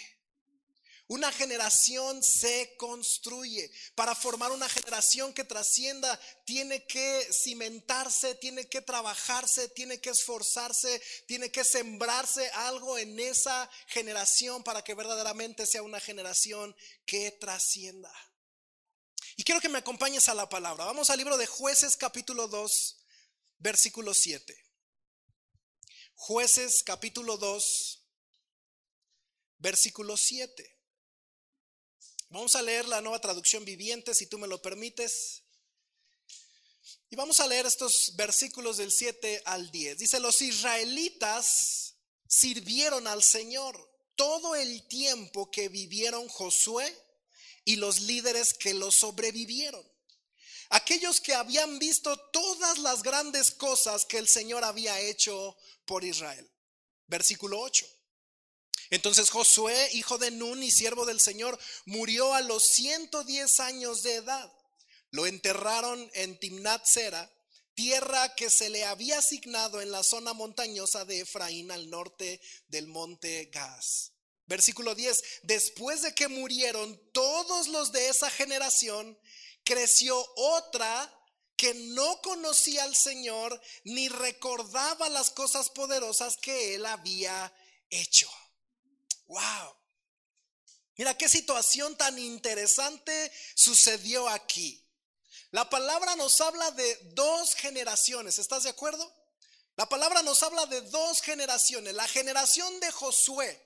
Una 1.07 1.31
generación 1.31 2.23
se 2.23 2.75
construye. 2.77 3.71
Para 3.93 4.15
formar 4.15 4.51
una 4.51 4.67
generación 4.67 5.33
que 5.33 5.43
trascienda, 5.43 6.19
tiene 6.45 6.87
que 6.87 7.27
cimentarse, 7.31 8.33
tiene 8.35 8.67
que 8.67 8.81
trabajarse, 8.81 9.69
tiene 9.69 10.01
que 10.01 10.09
esforzarse, 10.09 10.99
tiene 11.27 11.51
que 11.51 11.63
sembrarse 11.63 12.49
algo 12.51 12.97
en 12.97 13.19
esa 13.19 13.69
generación 13.87 14.63
para 14.63 14.83
que 14.83 14.95
verdaderamente 14.95 15.67
sea 15.67 15.83
una 15.83 15.99
generación 15.99 16.75
que 17.05 17.31
trascienda. 17.31 18.11
Y 19.35 19.43
quiero 19.43 19.61
que 19.61 19.69
me 19.69 19.79
acompañes 19.79 20.27
a 20.27 20.33
la 20.33 20.49
palabra. 20.49 20.85
Vamos 20.85 21.11
al 21.11 21.19
libro 21.19 21.37
de 21.37 21.45
jueces 21.45 21.97
capítulo 21.97 22.47
2, 22.47 22.97
versículo 23.59 24.15
7. 24.15 24.55
Jueces 26.15 26.81
capítulo 26.83 27.37
2, 27.37 28.07
versículo 29.59 30.17
7. 30.17 30.74
Vamos 32.29 32.55
a 32.55 32.61
leer 32.61 32.87
la 32.87 33.01
nueva 33.01 33.19
traducción 33.19 33.63
viviente, 33.63 34.13
si 34.13 34.27
tú 34.27 34.37
me 34.37 34.47
lo 34.47 34.61
permites. 34.61 35.43
Y 37.09 37.15
vamos 37.15 37.39
a 37.39 37.47
leer 37.47 37.65
estos 37.65 38.13
versículos 38.15 38.77
del 38.77 38.91
7 38.91 39.43
al 39.45 39.71
10. 39.71 39.97
Dice, 39.97 40.19
los 40.19 40.41
israelitas 40.41 41.95
sirvieron 42.27 43.07
al 43.07 43.23
Señor 43.23 43.77
todo 44.15 44.55
el 44.55 44.87
tiempo 44.87 45.51
que 45.51 45.69
vivieron 45.69 46.27
Josué 46.27 46.93
y 47.63 47.75
los 47.75 48.01
líderes 48.01 48.53
que 48.53 48.73
lo 48.73 48.91
sobrevivieron. 48.91 49.85
Aquellos 50.69 51.21
que 51.21 51.33
habían 51.33 51.77
visto 51.79 52.17
todas 52.31 52.79
las 52.79 53.03
grandes 53.03 53.51
cosas 53.51 54.05
que 54.05 54.17
el 54.17 54.27
Señor 54.27 54.63
había 54.63 54.99
hecho 54.99 55.55
por 55.85 56.03
Israel. 56.03 56.49
Versículo 57.07 57.59
8. 57.59 57.85
Entonces 58.89 59.29
Josué, 59.29 59.89
hijo 59.93 60.17
de 60.17 60.31
Nun 60.31 60.61
y 60.61 60.71
siervo 60.71 61.05
del 61.05 61.19
Señor, 61.19 61.57
murió 61.85 62.33
a 62.33 62.41
los 62.41 62.63
110 62.63 63.59
años 63.59 64.03
de 64.03 64.15
edad. 64.15 64.51
Lo 65.11 65.25
enterraron 65.25 66.09
en 66.13 66.39
Timnat 66.39 66.85
Sera, 66.85 67.31
tierra 67.73 68.35
que 68.35 68.49
se 68.49 68.69
le 68.69 68.85
había 68.85 69.19
asignado 69.19 69.81
en 69.81 69.91
la 69.91 70.03
zona 70.03 70.33
montañosa 70.33 71.05
de 71.05 71.21
Efraín 71.21 71.71
al 71.71 71.89
norte 71.89 72.41
del 72.67 72.87
monte 72.87 73.45
Gaz. 73.45 74.13
Versículo 74.47 74.93
10, 74.93 75.23
después 75.43 76.03
de 76.03 76.13
que 76.13 76.27
murieron 76.27 76.99
todos 77.11 77.67
los 77.67 77.91
de 77.91 78.09
esa 78.09 78.29
generación, 78.29 79.17
creció 79.63 80.23
otra 80.35 81.11
que 81.57 81.73
no 81.73 82.21
conocía 82.21 82.83
al 82.83 82.95
Señor 82.95 83.59
ni 83.83 84.09
recordaba 84.09 85.09
las 85.09 85.31
cosas 85.31 85.69
poderosas 85.69 86.37
que 86.37 86.75
él 86.75 86.85
había 86.85 87.51
hecho. 87.89 88.29
Wow. 89.27 89.75
Mira 90.97 91.17
qué 91.17 91.27
situación 91.27 91.97
tan 91.97 92.17
interesante 92.17 93.31
sucedió 93.55 94.29
aquí. 94.29 94.81
La 95.51 95.69
palabra 95.69 96.15
nos 96.15 96.39
habla 96.41 96.71
de 96.71 96.97
dos 97.13 97.53
generaciones, 97.55 98.39
¿estás 98.39 98.63
de 98.63 98.69
acuerdo? 98.69 99.13
La 99.75 99.87
palabra 99.89 100.21
nos 100.23 100.41
habla 100.41 100.65
de 100.67 100.81
dos 100.81 101.21
generaciones. 101.21 101.93
La 101.93 102.07
generación 102.07 102.79
de 102.79 102.91
Josué, 102.91 103.61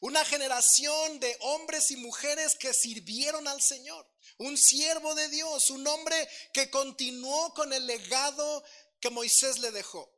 una 0.00 0.24
generación 0.24 1.20
de 1.20 1.36
hombres 1.40 1.90
y 1.92 1.96
mujeres 1.96 2.56
que 2.56 2.74
sirvieron 2.74 3.46
al 3.46 3.62
Señor. 3.62 4.08
Un 4.38 4.56
siervo 4.56 5.14
de 5.14 5.28
Dios, 5.28 5.70
un 5.70 5.86
hombre 5.86 6.28
que 6.52 6.70
continuó 6.70 7.54
con 7.54 7.72
el 7.72 7.86
legado 7.86 8.64
que 9.00 9.10
Moisés 9.10 9.58
le 9.58 9.70
dejó. 9.70 10.17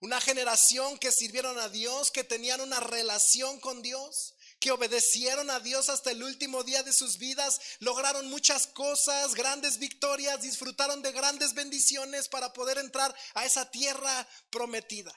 Una 0.00 0.20
generación 0.20 0.98
que 0.98 1.12
sirvieron 1.12 1.58
a 1.58 1.68
Dios, 1.68 2.10
que 2.10 2.24
tenían 2.24 2.62
una 2.62 2.80
relación 2.80 3.60
con 3.60 3.82
Dios, 3.82 4.34
que 4.58 4.70
obedecieron 4.70 5.50
a 5.50 5.60
Dios 5.60 5.90
hasta 5.90 6.10
el 6.10 6.22
último 6.22 6.64
día 6.64 6.82
de 6.82 6.92
sus 6.92 7.18
vidas, 7.18 7.60
lograron 7.80 8.30
muchas 8.30 8.66
cosas, 8.66 9.34
grandes 9.34 9.78
victorias, 9.78 10.40
disfrutaron 10.40 11.02
de 11.02 11.12
grandes 11.12 11.52
bendiciones 11.52 12.28
para 12.28 12.52
poder 12.52 12.78
entrar 12.78 13.14
a 13.34 13.44
esa 13.44 13.70
tierra 13.70 14.26
prometida. 14.50 15.12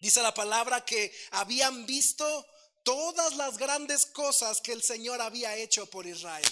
Dice 0.00 0.22
la 0.22 0.34
palabra 0.34 0.84
que 0.84 1.12
habían 1.30 1.86
visto 1.86 2.46
todas 2.82 3.36
las 3.36 3.58
grandes 3.58 4.06
cosas 4.06 4.60
que 4.60 4.72
el 4.72 4.82
Señor 4.82 5.20
había 5.20 5.56
hecho 5.56 5.86
por 5.86 6.06
Israel. 6.06 6.44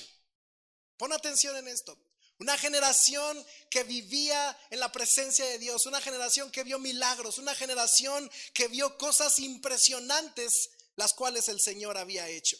Pon 0.96 1.12
atención 1.12 1.56
en 1.56 1.68
esto. 1.68 1.98
Una 2.42 2.58
generación 2.58 3.46
que 3.70 3.84
vivía 3.84 4.58
en 4.70 4.80
la 4.80 4.90
presencia 4.90 5.44
de 5.44 5.60
Dios, 5.60 5.86
una 5.86 6.00
generación 6.00 6.50
que 6.50 6.64
vio 6.64 6.80
milagros, 6.80 7.38
una 7.38 7.54
generación 7.54 8.28
que 8.52 8.66
vio 8.66 8.98
cosas 8.98 9.38
impresionantes 9.38 10.70
las 10.96 11.12
cuales 11.14 11.48
el 11.48 11.60
Señor 11.60 11.96
había 11.96 12.26
hecho. 12.26 12.56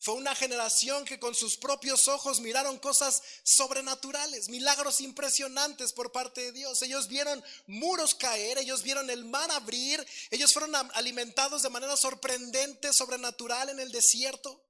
Fue 0.00 0.12
una 0.12 0.34
generación 0.34 1.06
que 1.06 1.18
con 1.18 1.34
sus 1.34 1.56
propios 1.56 2.08
ojos 2.08 2.40
miraron 2.40 2.78
cosas 2.78 3.22
sobrenaturales, 3.42 4.50
milagros 4.50 5.00
impresionantes 5.00 5.94
por 5.94 6.12
parte 6.12 6.42
de 6.42 6.52
Dios. 6.52 6.82
Ellos 6.82 7.08
vieron 7.08 7.42
muros 7.68 8.14
caer, 8.14 8.58
ellos 8.58 8.82
vieron 8.82 9.08
el 9.08 9.24
mar 9.24 9.50
abrir, 9.50 10.06
ellos 10.30 10.52
fueron 10.52 10.74
alimentados 10.92 11.62
de 11.62 11.70
manera 11.70 11.96
sorprendente, 11.96 12.92
sobrenatural 12.92 13.70
en 13.70 13.80
el 13.80 13.92
desierto. 13.92 14.62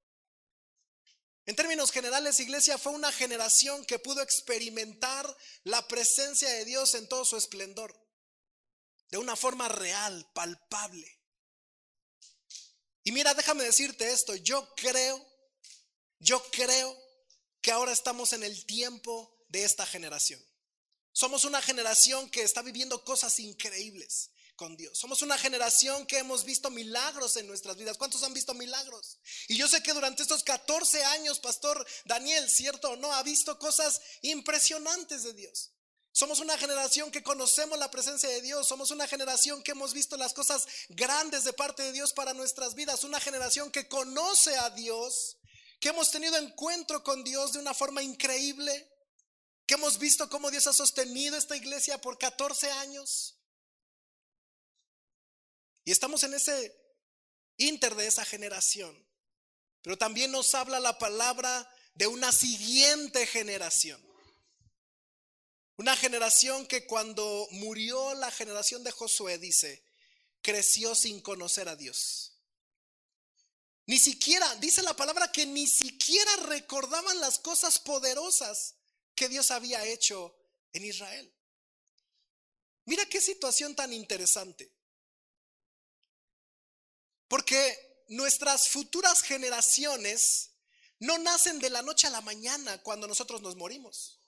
En 1.46 1.56
términos 1.56 1.90
generales, 1.90 2.38
iglesia 2.40 2.78
fue 2.78 2.92
una 2.92 3.10
generación 3.10 3.84
que 3.84 3.98
pudo 3.98 4.22
experimentar 4.22 5.36
la 5.64 5.86
presencia 5.88 6.48
de 6.48 6.64
Dios 6.64 6.94
en 6.94 7.08
todo 7.08 7.24
su 7.24 7.36
esplendor, 7.36 7.94
de 9.10 9.18
una 9.18 9.36
forma 9.36 9.68
real, 9.68 10.30
palpable. 10.34 11.20
Y 13.02 13.12
mira, 13.12 13.34
déjame 13.34 13.64
decirte 13.64 14.12
esto, 14.12 14.34
yo 14.36 14.74
creo, 14.76 15.26
yo 16.18 16.42
creo 16.50 16.96
que 17.60 17.72
ahora 17.72 17.92
estamos 17.92 18.32
en 18.32 18.44
el 18.44 18.66
tiempo 18.66 19.44
de 19.48 19.64
esta 19.64 19.86
generación. 19.86 20.40
Somos 21.12 21.44
una 21.44 21.60
generación 21.60 22.30
que 22.30 22.42
está 22.42 22.62
viviendo 22.62 23.04
cosas 23.04 23.38
increíbles 23.40 24.30
Dios. 24.68 24.98
Somos 24.98 25.22
una 25.22 25.38
generación 25.38 26.06
que 26.06 26.18
hemos 26.18 26.44
visto 26.44 26.70
milagros 26.70 27.36
en 27.36 27.46
nuestras 27.46 27.76
vidas. 27.76 27.96
¿Cuántos 27.96 28.22
han 28.22 28.34
visto 28.34 28.52
milagros? 28.52 29.18
Y 29.48 29.56
yo 29.56 29.66
sé 29.66 29.82
que 29.82 29.94
durante 29.94 30.22
estos 30.22 30.44
14 30.44 31.02
años, 31.04 31.40
Pastor 31.40 31.86
Daniel, 32.04 32.48
cierto 32.50 32.90
o 32.90 32.96
no, 32.96 33.12
ha 33.12 33.22
visto 33.22 33.58
cosas 33.58 34.00
impresionantes 34.22 35.22
de 35.22 35.32
Dios. 35.32 35.72
Somos 36.12 36.40
una 36.40 36.58
generación 36.58 37.10
que 37.10 37.22
conocemos 37.22 37.78
la 37.78 37.90
presencia 37.90 38.28
de 38.28 38.42
Dios. 38.42 38.66
Somos 38.68 38.90
una 38.90 39.06
generación 39.06 39.62
que 39.62 39.70
hemos 39.70 39.94
visto 39.94 40.16
las 40.16 40.34
cosas 40.34 40.66
grandes 40.90 41.44
de 41.44 41.52
parte 41.52 41.82
de 41.82 41.92
Dios 41.92 42.12
para 42.12 42.34
nuestras 42.34 42.74
vidas. 42.74 43.04
Una 43.04 43.20
generación 43.20 43.70
que 43.70 43.88
conoce 43.88 44.56
a 44.56 44.70
Dios, 44.70 45.38
que 45.80 45.88
hemos 45.88 46.10
tenido 46.10 46.36
encuentro 46.36 47.02
con 47.02 47.24
Dios 47.24 47.52
de 47.52 47.60
una 47.60 47.72
forma 47.72 48.02
increíble, 48.02 48.88
que 49.66 49.74
hemos 49.74 49.98
visto 49.98 50.28
cómo 50.28 50.50
Dios 50.50 50.66
ha 50.66 50.72
sostenido 50.72 51.36
esta 51.36 51.56
iglesia 51.56 52.00
por 52.00 52.18
14 52.18 52.70
años. 52.72 53.39
Y 55.84 55.92
estamos 55.92 56.22
en 56.22 56.34
ese 56.34 56.76
inter 57.56 57.94
de 57.94 58.06
esa 58.06 58.24
generación. 58.24 59.06
Pero 59.82 59.96
también 59.96 60.30
nos 60.30 60.54
habla 60.54 60.80
la 60.80 60.98
palabra 60.98 61.68
de 61.94 62.06
una 62.06 62.32
siguiente 62.32 63.26
generación. 63.26 64.04
Una 65.76 65.96
generación 65.96 66.66
que 66.66 66.86
cuando 66.86 67.48
murió 67.52 68.14
la 68.14 68.30
generación 68.30 68.84
de 68.84 68.90
Josué, 68.90 69.38
dice, 69.38 69.82
creció 70.42 70.94
sin 70.94 71.20
conocer 71.20 71.68
a 71.68 71.76
Dios. 71.76 72.30
Ni 73.86 73.98
siquiera, 73.98 74.54
dice 74.56 74.82
la 74.82 74.94
palabra 74.94 75.32
que 75.32 75.46
ni 75.46 75.66
siquiera 75.66 76.36
recordaban 76.46 77.18
las 77.20 77.38
cosas 77.38 77.78
poderosas 77.78 78.76
que 79.14 79.28
Dios 79.28 79.50
había 79.50 79.84
hecho 79.86 80.36
en 80.72 80.84
Israel. 80.84 81.34
Mira 82.84 83.06
qué 83.06 83.20
situación 83.20 83.74
tan 83.74 83.92
interesante. 83.92 84.72
Porque 87.30 88.04
nuestras 88.08 88.70
futuras 88.70 89.22
generaciones 89.22 90.50
no 90.98 91.16
nacen 91.18 91.60
de 91.60 91.70
la 91.70 91.80
noche 91.80 92.08
a 92.08 92.10
la 92.10 92.20
mañana 92.22 92.82
cuando 92.82 93.06
nosotros 93.06 93.40
nos 93.40 93.54
morimos. 93.54 94.20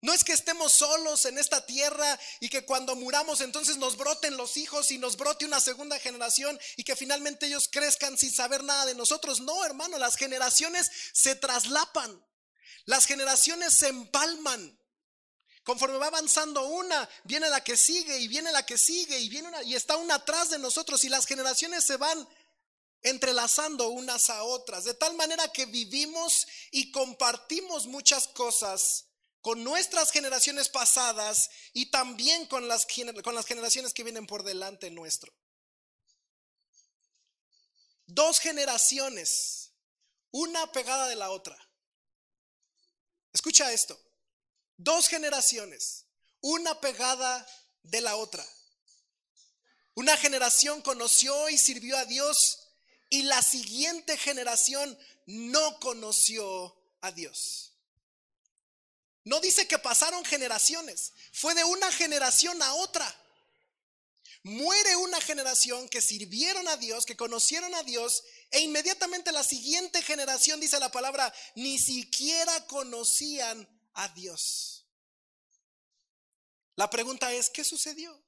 No 0.00 0.14
es 0.14 0.24
que 0.24 0.32
estemos 0.32 0.72
solos 0.72 1.26
en 1.26 1.36
esta 1.36 1.66
tierra 1.66 2.18
y 2.40 2.48
que 2.48 2.64
cuando 2.64 2.96
muramos 2.96 3.42
entonces 3.42 3.76
nos 3.76 3.98
broten 3.98 4.38
los 4.38 4.56
hijos 4.56 4.90
y 4.90 4.96
nos 4.96 5.18
brote 5.18 5.44
una 5.44 5.60
segunda 5.60 5.98
generación 5.98 6.58
y 6.78 6.84
que 6.84 6.96
finalmente 6.96 7.44
ellos 7.44 7.68
crezcan 7.70 8.16
sin 8.16 8.32
saber 8.32 8.64
nada 8.64 8.86
de 8.86 8.94
nosotros. 8.94 9.40
No, 9.40 9.66
hermano, 9.66 9.98
las 9.98 10.16
generaciones 10.16 10.90
se 11.12 11.34
traslapan, 11.34 12.24
las 12.86 13.04
generaciones 13.04 13.74
se 13.74 13.88
empalman. 13.88 14.80
Conforme 15.66 15.98
va 15.98 16.06
avanzando 16.06 16.64
una, 16.64 17.08
viene 17.24 17.50
la 17.50 17.64
que 17.64 17.76
sigue 17.76 18.16
y 18.20 18.28
viene 18.28 18.52
la 18.52 18.64
que 18.64 18.78
sigue 18.78 19.18
y 19.18 19.28
viene 19.28 19.48
una 19.48 19.64
y 19.64 19.74
está 19.74 19.96
una 19.96 20.14
atrás 20.14 20.48
de 20.50 20.60
nosotros 20.60 21.02
y 21.02 21.08
las 21.08 21.26
generaciones 21.26 21.84
se 21.84 21.96
van 21.96 22.28
entrelazando 23.02 23.88
unas 23.88 24.30
a 24.30 24.44
otras, 24.44 24.84
de 24.84 24.94
tal 24.94 25.16
manera 25.16 25.50
que 25.52 25.66
vivimos 25.66 26.46
y 26.70 26.92
compartimos 26.92 27.88
muchas 27.88 28.28
cosas 28.28 29.06
con 29.40 29.64
nuestras 29.64 30.12
generaciones 30.12 30.68
pasadas 30.68 31.50
y 31.72 31.90
también 31.90 32.46
con 32.46 32.68
las, 32.68 32.86
con 33.24 33.34
las 33.34 33.46
generaciones 33.46 33.92
que 33.92 34.04
vienen 34.04 34.28
por 34.28 34.44
delante 34.44 34.88
nuestro. 34.92 35.34
Dos 38.06 38.38
generaciones, 38.38 39.72
una 40.30 40.70
pegada 40.70 41.08
de 41.08 41.16
la 41.16 41.30
otra. 41.30 41.58
Escucha 43.32 43.72
esto. 43.72 44.05
Dos 44.76 45.08
generaciones, 45.08 46.04
una 46.40 46.80
pegada 46.80 47.46
de 47.82 48.00
la 48.00 48.16
otra. 48.16 48.46
Una 49.94 50.16
generación 50.16 50.82
conoció 50.82 51.48
y 51.48 51.56
sirvió 51.56 51.96
a 51.96 52.04
Dios 52.04 52.66
y 53.08 53.22
la 53.22 53.40
siguiente 53.40 54.16
generación 54.18 54.98
no 55.26 55.80
conoció 55.80 56.76
a 57.00 57.12
Dios. 57.12 57.72
No 59.24 59.40
dice 59.40 59.66
que 59.66 59.78
pasaron 59.78 60.24
generaciones, 60.24 61.12
fue 61.32 61.54
de 61.54 61.64
una 61.64 61.90
generación 61.90 62.62
a 62.62 62.74
otra. 62.74 63.22
Muere 64.42 64.94
una 64.96 65.20
generación 65.20 65.88
que 65.88 66.00
sirvieron 66.00 66.68
a 66.68 66.76
Dios, 66.76 67.04
que 67.04 67.16
conocieron 67.16 67.74
a 67.74 67.82
Dios, 67.82 68.22
e 68.52 68.60
inmediatamente 68.60 69.32
la 69.32 69.42
siguiente 69.42 70.02
generación, 70.02 70.60
dice 70.60 70.78
la 70.78 70.92
palabra, 70.92 71.34
ni 71.56 71.78
siquiera 71.78 72.64
conocían 72.66 73.68
a 73.96 74.08
Dios. 74.08 74.86
La 76.76 76.88
pregunta 76.88 77.32
es, 77.32 77.50
¿qué 77.50 77.64
sucedió? 77.64 78.22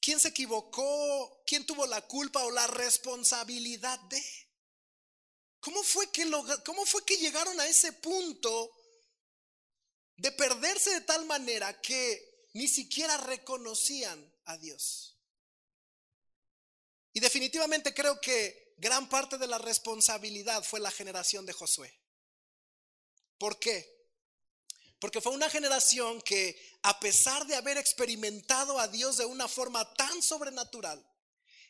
¿Quién 0.00 0.20
se 0.20 0.28
equivocó? 0.28 1.42
¿Quién 1.46 1.64
tuvo 1.64 1.86
la 1.86 2.06
culpa 2.06 2.44
o 2.44 2.50
la 2.50 2.66
responsabilidad 2.66 3.98
de? 4.00 4.22
¿Cómo 5.60 5.82
fue 5.82 6.10
que, 6.12 6.30
cómo 6.64 6.84
fue 6.84 7.04
que 7.06 7.16
llegaron 7.16 7.58
a 7.58 7.66
ese 7.66 7.92
punto 7.94 8.70
de 10.16 10.30
perderse 10.32 10.90
de 10.90 11.00
tal 11.00 11.24
manera 11.24 11.80
que 11.80 12.48
ni 12.52 12.68
siquiera 12.68 13.16
reconocían 13.16 14.30
a 14.44 14.58
Dios? 14.58 15.18
Y 17.14 17.20
definitivamente 17.20 17.94
creo 17.94 18.20
que 18.20 18.74
gran 18.76 19.08
parte 19.08 19.38
de 19.38 19.46
la 19.46 19.56
responsabilidad 19.56 20.62
fue 20.62 20.80
la 20.80 20.90
generación 20.90 21.46
de 21.46 21.54
Josué. 21.54 22.03
¿Por 23.44 23.58
qué? 23.58 24.08
Porque 24.98 25.20
fue 25.20 25.32
una 25.32 25.50
generación 25.50 26.22
que, 26.22 26.58
a 26.80 26.98
pesar 26.98 27.46
de 27.46 27.54
haber 27.54 27.76
experimentado 27.76 28.78
a 28.78 28.88
Dios 28.88 29.18
de 29.18 29.26
una 29.26 29.48
forma 29.48 29.84
tan 29.96 30.22
sobrenatural, 30.22 31.06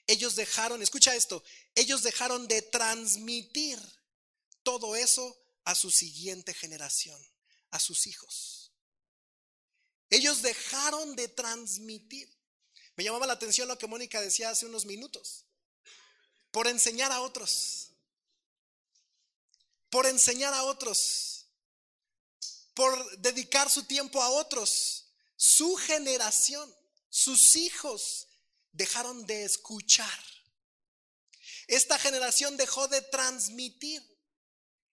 ellos 0.06 0.36
dejaron, 0.36 0.82
escucha 0.82 1.16
esto, 1.16 1.42
ellos 1.74 2.04
dejaron 2.04 2.46
de 2.46 2.62
transmitir 2.62 3.76
todo 4.62 4.94
eso 4.94 5.36
a 5.64 5.74
su 5.74 5.90
siguiente 5.90 6.54
generación, 6.54 7.20
a 7.72 7.80
sus 7.80 8.06
hijos. 8.06 8.70
Ellos 10.10 10.42
dejaron 10.42 11.16
de 11.16 11.26
transmitir. 11.26 12.32
Me 12.94 13.02
llamaba 13.02 13.26
la 13.26 13.32
atención 13.32 13.66
lo 13.66 13.76
que 13.76 13.88
Mónica 13.88 14.20
decía 14.20 14.50
hace 14.50 14.64
unos 14.64 14.84
minutos. 14.84 15.44
Por 16.52 16.68
enseñar 16.68 17.10
a 17.10 17.20
otros. 17.20 17.88
Por 19.90 20.06
enseñar 20.06 20.54
a 20.54 20.62
otros. 20.62 21.33
Por 22.74 23.18
dedicar 23.18 23.70
su 23.70 23.84
tiempo 23.84 24.22
a 24.22 24.30
otros. 24.30 25.06
Su 25.36 25.76
generación, 25.76 26.74
sus 27.08 27.56
hijos 27.56 28.28
dejaron 28.72 29.26
de 29.26 29.44
escuchar. 29.44 30.20
Esta 31.66 31.98
generación 31.98 32.56
dejó 32.56 32.88
de 32.88 33.00
transmitir 33.02 34.02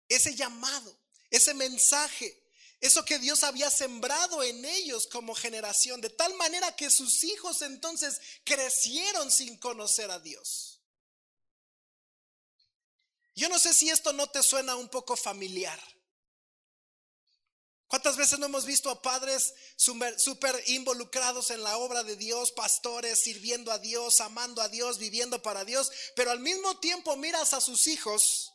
ese 0.08 0.34
llamado, 0.34 0.98
ese 1.30 1.54
mensaje, 1.54 2.40
eso 2.80 3.04
que 3.04 3.18
Dios 3.18 3.42
había 3.44 3.70
sembrado 3.70 4.42
en 4.42 4.64
ellos 4.64 5.06
como 5.06 5.34
generación, 5.34 6.00
de 6.00 6.10
tal 6.10 6.34
manera 6.34 6.74
que 6.76 6.90
sus 6.90 7.24
hijos 7.24 7.62
entonces 7.62 8.20
crecieron 8.44 9.30
sin 9.30 9.56
conocer 9.58 10.10
a 10.10 10.18
Dios. 10.18 10.80
Yo 13.34 13.48
no 13.48 13.58
sé 13.58 13.72
si 13.74 13.90
esto 13.90 14.12
no 14.12 14.28
te 14.28 14.42
suena 14.42 14.76
un 14.76 14.88
poco 14.88 15.16
familiar. 15.16 15.80
¿Cuántas 17.90 18.16
veces 18.16 18.38
no 18.38 18.46
hemos 18.46 18.66
visto 18.66 18.88
a 18.88 19.02
padres 19.02 19.52
súper 19.74 20.62
involucrados 20.68 21.50
en 21.50 21.60
la 21.64 21.76
obra 21.76 22.04
de 22.04 22.14
Dios, 22.14 22.52
pastores 22.52 23.18
sirviendo 23.18 23.72
a 23.72 23.80
Dios, 23.80 24.20
amando 24.20 24.62
a 24.62 24.68
Dios, 24.68 24.98
viviendo 24.98 25.42
para 25.42 25.64
Dios, 25.64 25.90
pero 26.14 26.30
al 26.30 26.38
mismo 26.38 26.78
tiempo 26.78 27.16
miras 27.16 27.52
a 27.52 27.60
sus 27.60 27.88
hijos 27.88 28.52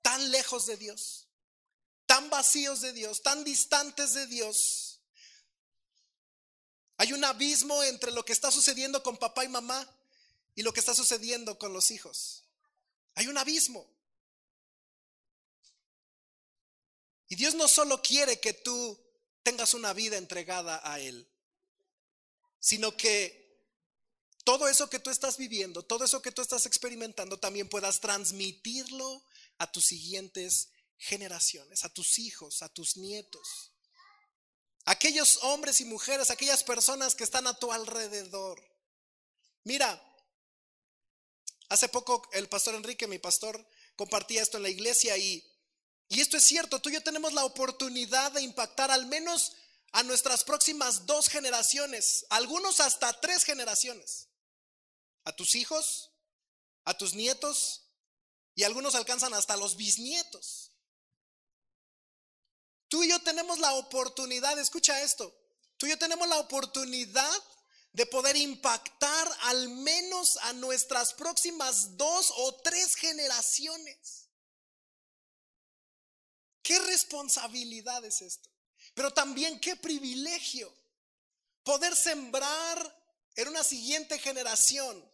tan 0.00 0.30
lejos 0.30 0.66
de 0.66 0.76
Dios, 0.76 1.26
tan 2.06 2.30
vacíos 2.30 2.80
de 2.80 2.92
Dios, 2.92 3.20
tan 3.20 3.42
distantes 3.42 4.14
de 4.14 4.28
Dios? 4.28 5.00
Hay 6.98 7.12
un 7.12 7.24
abismo 7.24 7.82
entre 7.82 8.12
lo 8.12 8.24
que 8.24 8.32
está 8.32 8.52
sucediendo 8.52 9.02
con 9.02 9.16
papá 9.16 9.44
y 9.44 9.48
mamá 9.48 9.92
y 10.54 10.62
lo 10.62 10.72
que 10.72 10.78
está 10.78 10.94
sucediendo 10.94 11.58
con 11.58 11.72
los 11.72 11.90
hijos. 11.90 12.44
Hay 13.16 13.26
un 13.26 13.38
abismo. 13.38 13.97
Y 17.28 17.36
Dios 17.36 17.54
no 17.54 17.68
solo 17.68 18.02
quiere 18.02 18.40
que 18.40 18.54
tú 18.54 18.98
tengas 19.42 19.74
una 19.74 19.92
vida 19.92 20.16
entregada 20.16 20.80
a 20.82 20.98
Él, 21.00 21.28
sino 22.58 22.96
que 22.96 23.48
todo 24.44 24.66
eso 24.66 24.88
que 24.88 24.98
tú 24.98 25.10
estás 25.10 25.36
viviendo, 25.36 25.82
todo 25.82 26.04
eso 26.04 26.22
que 26.22 26.32
tú 26.32 26.40
estás 26.40 26.64
experimentando, 26.64 27.38
también 27.38 27.68
puedas 27.68 28.00
transmitirlo 28.00 29.22
a 29.58 29.70
tus 29.70 29.84
siguientes 29.84 30.70
generaciones, 30.96 31.84
a 31.84 31.90
tus 31.90 32.18
hijos, 32.18 32.62
a 32.62 32.68
tus 32.70 32.96
nietos. 32.96 33.72
Aquellos 34.86 35.38
hombres 35.42 35.80
y 35.82 35.84
mujeres, 35.84 36.30
aquellas 36.30 36.64
personas 36.64 37.14
que 37.14 37.24
están 37.24 37.46
a 37.46 37.58
tu 37.58 37.70
alrededor. 37.72 38.58
Mira, 39.64 40.02
hace 41.68 41.90
poco 41.90 42.26
el 42.32 42.48
pastor 42.48 42.74
Enrique, 42.74 43.06
mi 43.06 43.18
pastor, 43.18 43.68
compartía 43.96 44.40
esto 44.40 44.56
en 44.56 44.62
la 44.62 44.70
iglesia 44.70 45.18
y 45.18 45.44
y 46.08 46.20
esto 46.20 46.36
es 46.38 46.44
cierto, 46.44 46.80
tú 46.80 46.88
y 46.88 46.94
yo 46.94 47.02
tenemos 47.02 47.34
la 47.34 47.44
oportunidad 47.44 48.32
de 48.32 48.42
impactar 48.42 48.90
al 48.90 49.06
menos 49.06 49.52
a 49.92 50.02
nuestras 50.02 50.44
próximas 50.44 51.06
dos 51.06 51.28
generaciones, 51.28 52.26
algunos 52.30 52.80
hasta 52.80 53.20
tres 53.20 53.44
generaciones. 53.44 54.28
A 55.24 55.32
tus 55.32 55.54
hijos, 55.54 56.10
a 56.84 56.96
tus 56.96 57.12
nietos 57.12 57.82
y 58.54 58.64
algunos 58.64 58.94
alcanzan 58.94 59.34
hasta 59.34 59.56
los 59.56 59.76
bisnietos. 59.76 60.72
Tú 62.88 63.04
y 63.04 63.10
yo 63.10 63.20
tenemos 63.20 63.58
la 63.58 63.74
oportunidad, 63.74 64.58
escucha 64.58 65.02
esto, 65.02 65.34
tú 65.76 65.86
y 65.86 65.90
yo 65.90 65.98
tenemos 65.98 66.26
la 66.26 66.38
oportunidad 66.38 67.42
de 67.92 68.06
poder 68.06 68.36
impactar 68.36 69.30
al 69.42 69.68
menos 69.68 70.38
a 70.38 70.54
nuestras 70.54 71.12
próximas 71.12 71.98
dos 71.98 72.32
o 72.36 72.54
tres 72.62 72.94
generaciones. 72.94 74.17
Qué 76.62 76.78
responsabilidad 76.80 78.04
es 78.04 78.22
esto. 78.22 78.50
Pero 78.94 79.12
también 79.12 79.60
qué 79.60 79.76
privilegio 79.76 80.72
poder 81.62 81.94
sembrar 81.94 82.96
en 83.36 83.48
una 83.48 83.62
siguiente 83.62 84.18
generación 84.18 85.08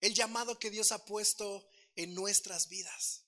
el 0.00 0.14
llamado 0.14 0.58
que 0.58 0.70
Dios 0.70 0.92
ha 0.92 1.04
puesto 1.04 1.68
en 1.94 2.14
nuestras 2.14 2.68
vidas. 2.68 3.24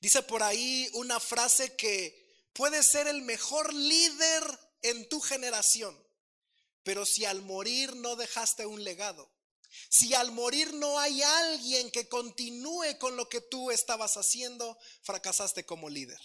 Dice 0.00 0.22
por 0.22 0.42
ahí 0.42 0.88
una 0.94 1.20
frase 1.20 1.76
que 1.76 2.48
puede 2.52 2.82
ser 2.82 3.06
el 3.06 3.22
mejor 3.22 3.72
líder 3.72 4.42
en 4.82 5.08
tu 5.08 5.20
generación, 5.20 5.96
pero 6.82 7.06
si 7.06 7.24
al 7.24 7.42
morir 7.42 7.94
no 7.96 8.16
dejaste 8.16 8.66
un 8.66 8.82
legado, 8.82 9.30
si 9.88 10.14
al 10.14 10.32
morir 10.32 10.74
no 10.74 10.98
hay 10.98 11.22
alguien 11.22 11.90
que 11.90 12.08
continúe 12.08 12.98
con 12.98 13.16
lo 13.16 13.28
que 13.28 13.40
tú 13.40 13.70
estabas 13.70 14.16
haciendo, 14.16 14.78
fracasaste 15.02 15.64
como 15.64 15.88
líder. 15.88 16.20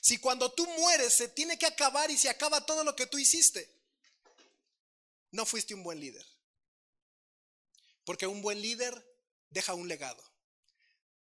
Si 0.00 0.18
cuando 0.18 0.52
tú 0.52 0.66
mueres 0.78 1.14
se 1.14 1.28
tiene 1.28 1.58
que 1.58 1.66
acabar 1.66 2.10
y 2.10 2.16
se 2.16 2.28
acaba 2.28 2.64
todo 2.64 2.84
lo 2.84 2.96
que 2.96 3.06
tú 3.06 3.18
hiciste, 3.18 3.70
no 5.30 5.46
fuiste 5.46 5.74
un 5.74 5.82
buen 5.82 6.00
líder. 6.00 6.26
Porque 8.04 8.26
un 8.26 8.42
buen 8.42 8.60
líder 8.60 9.06
deja 9.50 9.74
un 9.74 9.88
legado. 9.88 10.22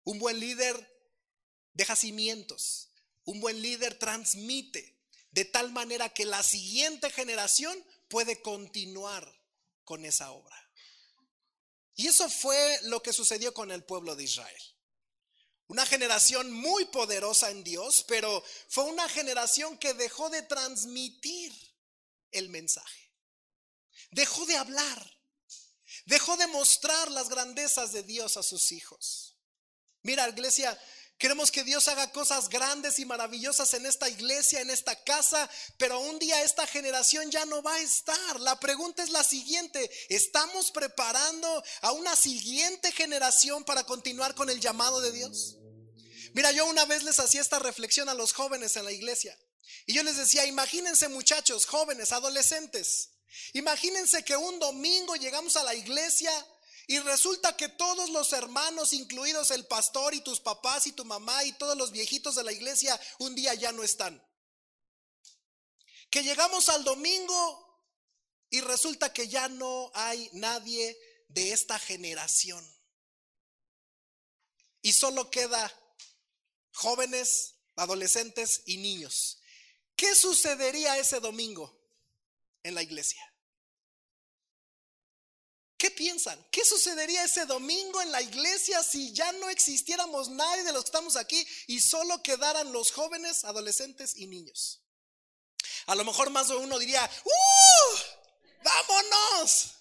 Un 0.05 0.19
buen 0.19 0.39
líder 0.39 0.89
deja 1.73 1.97
cimientos. 1.97 2.91
Un 3.25 3.41
buen 3.41 3.61
líder 3.61 3.99
transmite 3.99 4.99
de 5.33 5.45
tal 5.45 5.73
manera 5.73 6.11
que 6.11 6.25
la 6.25 6.43
siguiente 6.43 7.11
generación 7.11 7.83
puede 8.09 8.41
continuar 8.43 9.41
con 9.85 10.05
esa 10.05 10.31
obra. 10.31 10.62
Y 12.03 12.09
eso 12.09 12.29
fue 12.29 12.81
lo 12.83 13.01
que 13.01 13.13
sucedió 13.13 13.55
con 13.55 13.71
el 13.71 13.85
pueblo 13.85 14.17
de 14.17 14.25
Israel. 14.25 14.63
Una 15.69 15.87
generación 15.87 16.51
muy 16.51 16.85
poderosa 16.87 17.49
en 17.51 17.63
Dios, 17.63 18.05
pero 18.09 18.43
fue 18.69 18.83
una 18.83 19.09
generación 19.09 19.79
que 19.79 19.95
dejó 19.95 20.29
de 20.29 20.43
transmitir 20.43 21.53
el 22.33 22.49
mensaje. 22.49 23.13
Dejó 24.11 24.45
de 24.47 24.57
hablar. 24.57 25.17
Dejó 26.07 26.37
de 26.37 26.49
mostrar 26.49 27.09
las 27.13 27.29
grandezas 27.29 27.93
de 27.93 28.03
Dios 28.03 28.37
a 28.37 28.43
sus 28.43 28.73
hijos. 28.73 29.39
Mira, 30.03 30.29
iglesia, 30.29 30.77
Queremos 31.23 31.53
que 31.53 31.63
Dios 31.63 31.87
haga 31.87 32.11
cosas 32.11 32.49
grandes 32.49 32.99
y 32.99 33.05
maravillosas 33.05 33.75
en 33.75 33.87
esta 33.87 34.09
iglesia, 34.09 34.61
en 34.61 34.71
esta 34.71 34.97
casa, 35.05 35.49
pero 35.79 36.01
un 36.01 36.19
día 36.19 36.43
esta 36.43 36.67
generación 36.67 37.31
ya 37.31 37.47
no 37.47 37.63
va 37.63 37.75
a 37.75 37.81
estar. 37.81 38.41
La 38.41 38.59
pregunta 38.59 39.05
es 39.05 39.11
la 39.11 39.23
siguiente, 39.23 39.89
¿estamos 40.09 40.73
preparando 40.73 41.63
a 41.83 41.93
una 41.93 42.17
siguiente 42.17 42.91
generación 42.91 43.63
para 43.63 43.85
continuar 43.85 44.35
con 44.35 44.51
el 44.51 44.59
llamado 44.59 45.01
de 45.01 45.13
Dios? 45.13 45.59
Mira, 46.33 46.51
yo 46.51 46.67
una 46.67 46.87
vez 46.87 47.05
les 47.05 47.21
hacía 47.21 47.41
esta 47.41 47.61
reflexión 47.61 48.09
a 48.09 48.15
los 48.15 48.33
jóvenes 48.33 48.75
en 48.75 48.85
la 48.85 48.91
iglesia 48.91 49.39
y 49.87 49.93
yo 49.93 50.03
les 50.03 50.17
decía, 50.17 50.45
imagínense 50.47 51.07
muchachos, 51.07 51.67
jóvenes, 51.67 52.11
adolescentes, 52.11 53.11
imagínense 53.53 54.25
que 54.25 54.37
un 54.37 54.59
domingo 54.59 55.15
llegamos 55.15 55.57
a 55.57 55.63
la 55.63 55.77
iglesia 55.77 56.33
y 56.87 56.99
resulta 56.99 57.57
que 57.57 57.69
todos 57.69 58.11
los 58.11 58.33
hermanos, 58.33 58.93
incluidos 58.93 59.51
el 59.51 59.67
pastor 59.67 60.15
y 60.15 60.21
tus 60.21 60.41
papás 60.41 60.87
y 60.87 60.93
tu 60.93 61.05
mamá 61.05 61.45
y 61.45 61.53
todos 61.53 61.77
los 61.77 61.93
viejitos 61.93 62.35
de 62.35 62.45
la 62.45 62.53
iglesia, 62.53 63.01
un 63.19 63.35
día 63.35 63.55
ya 63.55 63.73
no 63.73 63.83
están. 63.83 64.23
Que 66.11 66.23
llegamos 66.23 66.69
al 66.69 66.85
domingo 66.85 67.87
y 68.51 68.61
resulta 68.61 69.13
que 69.13 69.29
ya 69.29 69.49
no 69.49 69.91
hay 69.95 70.29
nadie 70.35 70.99
de 71.29 71.53
esta 71.53 71.79
generación. 71.79 72.63
Y 74.83 74.93
solo 74.93 75.31
queda 75.31 75.73
jóvenes, 76.73 77.55
adolescentes 77.77 78.63
y 78.67 78.79
niños. 78.79 79.39
¿Qué 79.97 80.15
sucedería 80.15 80.99
ese 80.99 81.21
domingo 81.21 81.81
en 82.63 82.75
la 82.75 82.83
iglesia? 82.83 83.32
¿Qué 85.83 85.91
piensan? 85.91 86.41
¿Qué 86.53 86.65
sucedería 86.65 87.25
ese 87.25 87.45
domingo 87.45 88.01
en 88.01 88.13
la 88.13 88.23
iglesia 88.23 88.85
si 88.85 89.13
ya 89.13 89.33
no 89.33 89.49
existiéramos 89.49 90.29
nadie 90.29 90.63
de 90.63 90.73
los 90.73 90.85
que 90.85 90.91
estamos 90.91 91.17
aquí 91.17 91.45
y 91.67 91.81
solo 91.81 92.23
quedaran 92.23 92.73
los 92.73 92.93
jóvenes, 92.93 93.45
adolescentes 93.45 94.15
y 94.15 94.29
niños? 94.29 94.81
A 95.87 95.97
lo 95.97 96.05
mejor 96.05 96.31
más 96.31 96.47
de 96.47 96.55
uno 96.55 96.79
diría, 96.79 97.11
¡Uh! 97.25 97.99
¡Vámonos! 98.63 99.73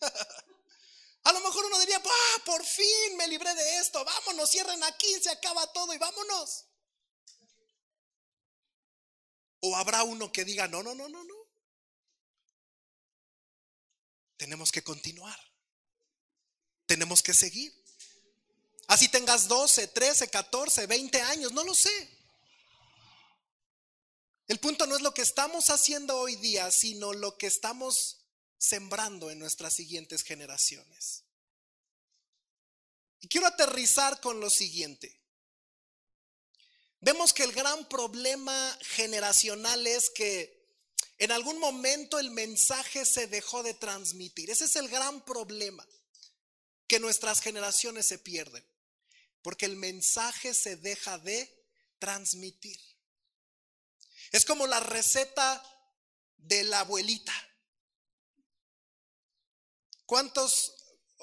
A 1.22 1.32
lo 1.32 1.40
mejor 1.42 1.64
uno 1.64 1.78
diría, 1.78 2.02
¡Ah, 2.04 2.42
por 2.44 2.64
fin 2.64 3.16
me 3.16 3.28
libré 3.28 3.54
de 3.54 3.76
esto! 3.76 4.04
¡Vámonos! 4.04 4.50
Cierren 4.50 4.82
aquí, 4.82 5.14
se 5.22 5.30
acaba 5.30 5.64
todo 5.72 5.94
y 5.94 5.98
vámonos. 5.98 6.64
O 9.60 9.68
¿O 9.68 9.76
habrá 9.76 10.02
uno 10.02 10.32
que 10.32 10.44
diga, 10.44 10.66
no, 10.66 10.82
no, 10.82 10.92
no, 10.96 11.08
no, 11.08 11.22
no? 11.22 11.39
Tenemos 14.40 14.72
que 14.72 14.82
continuar. 14.82 15.38
Tenemos 16.86 17.22
que 17.22 17.34
seguir. 17.34 17.74
Así 18.86 19.10
tengas 19.10 19.48
12, 19.48 19.88
13, 19.88 20.30
14, 20.30 20.86
20 20.86 21.20
años, 21.20 21.52
no 21.52 21.62
lo 21.62 21.74
sé. 21.74 22.08
El 24.48 24.58
punto 24.58 24.86
no 24.86 24.96
es 24.96 25.02
lo 25.02 25.12
que 25.12 25.20
estamos 25.20 25.68
haciendo 25.68 26.16
hoy 26.16 26.36
día, 26.36 26.70
sino 26.70 27.12
lo 27.12 27.36
que 27.36 27.48
estamos 27.48 28.24
sembrando 28.56 29.30
en 29.30 29.38
nuestras 29.38 29.74
siguientes 29.74 30.22
generaciones. 30.22 31.24
Y 33.20 33.28
quiero 33.28 33.46
aterrizar 33.46 34.22
con 34.22 34.40
lo 34.40 34.48
siguiente. 34.48 35.20
Vemos 37.00 37.34
que 37.34 37.44
el 37.44 37.52
gran 37.52 37.86
problema 37.90 38.78
generacional 38.80 39.86
es 39.86 40.08
que 40.08 40.59
en 41.20 41.32
algún 41.32 41.58
momento 41.58 42.18
el 42.18 42.30
mensaje 42.30 43.04
se 43.04 43.26
dejó 43.26 43.62
de 43.62 43.74
transmitir. 43.74 44.50
Ese 44.50 44.64
es 44.64 44.74
el 44.76 44.88
gran 44.88 45.22
problema, 45.22 45.86
que 46.86 46.98
nuestras 46.98 47.40
generaciones 47.42 48.06
se 48.06 48.18
pierden, 48.18 48.66
porque 49.42 49.66
el 49.66 49.76
mensaje 49.76 50.54
se 50.54 50.76
deja 50.76 51.18
de 51.18 51.54
transmitir. 51.98 52.80
Es 54.32 54.46
como 54.46 54.66
la 54.66 54.80
receta 54.80 55.62
de 56.38 56.64
la 56.64 56.80
abuelita. 56.80 57.34
¿Cuántos, 60.06 60.74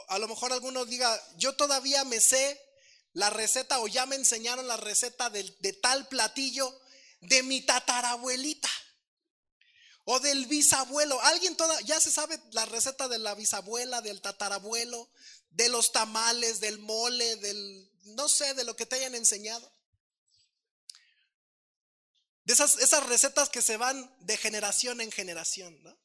a 0.10 0.20
lo 0.20 0.28
mejor 0.28 0.54
alguno 0.54 0.86
diga, 0.86 1.20
yo 1.38 1.56
todavía 1.56 2.04
me 2.04 2.22
sé 2.22 2.62
la 3.14 3.32
receta 3.32 3.80
o 3.80 3.88
ya 3.88 4.06
me 4.06 4.16
enseñaron 4.16 4.68
la 4.68 4.78
receta 4.78 5.32
de, 5.32 5.44
tal 5.82 6.08
platillo 6.08 6.82
de 7.22 7.42
mi 7.42 7.62
tatarabuelita 7.62 8.70
o 10.10 10.22
del 10.22 10.46
bisabuelo. 10.46 11.22
Alguien 11.24 11.58
toda, 11.58 11.82
ya 11.82 12.00
se 12.00 12.12
sabe 12.12 12.40
la 12.52 12.66
receta 12.66 13.10
de 13.10 13.20
la 13.20 13.36
bisabuela, 13.36 14.02
del 14.02 14.22
tatarabuelo, 14.22 15.10
de 15.50 15.68
los 15.68 15.92
tamales, 15.92 16.62
del 16.62 16.80
mole, 16.80 17.36
del, 17.36 17.92
no 18.16 18.30
sé, 18.30 18.54
de 18.54 18.64
lo 18.64 18.74
que 18.78 18.86
te 18.86 18.96
hayan 18.96 19.16
enseñado. 19.16 19.70
De 22.46 22.54
esas, 22.54 22.78
esas 22.78 23.06
recetas 23.06 23.50
que 23.50 23.62
se 23.62 23.76
van 23.76 24.10
de 24.22 24.38
generación 24.38 25.02
en 25.02 25.12
generación, 25.12 25.78
¿no? 25.84 26.00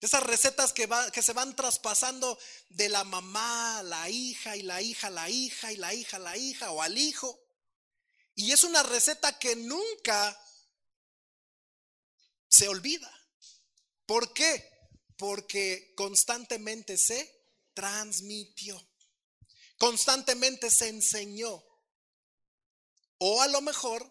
Esas 0.00 0.24
recetas 0.24 0.72
que, 0.72 0.88
que 1.12 1.22
se 1.22 1.32
van 1.32 1.54
traspasando 1.54 2.36
de 2.70 2.88
la 2.88 3.04
mamá 3.04 3.84
la 3.84 4.10
hija 4.10 4.56
y 4.56 4.62
la 4.62 4.82
hija 4.82 5.10
la 5.10 5.30
hija 5.30 5.72
y 5.72 5.76
la 5.76 5.94
hija 5.94 6.18
la 6.18 6.36
hija 6.36 6.72
o 6.72 6.82
al 6.82 6.98
hijo. 6.98 7.40
Y 8.34 8.50
es 8.50 8.64
una 8.64 8.82
receta 8.82 9.38
que 9.38 9.54
nunca 9.54 10.36
se 12.56 12.68
olvida. 12.68 13.12
¿Por 14.06 14.32
qué? 14.32 14.70
Porque 15.16 15.92
constantemente 15.96 16.96
se 16.96 17.30
transmitió. 17.74 18.80
Constantemente 19.78 20.70
se 20.70 20.88
enseñó. 20.88 21.62
O 23.18 23.42
a 23.42 23.48
lo 23.48 23.60
mejor, 23.60 24.10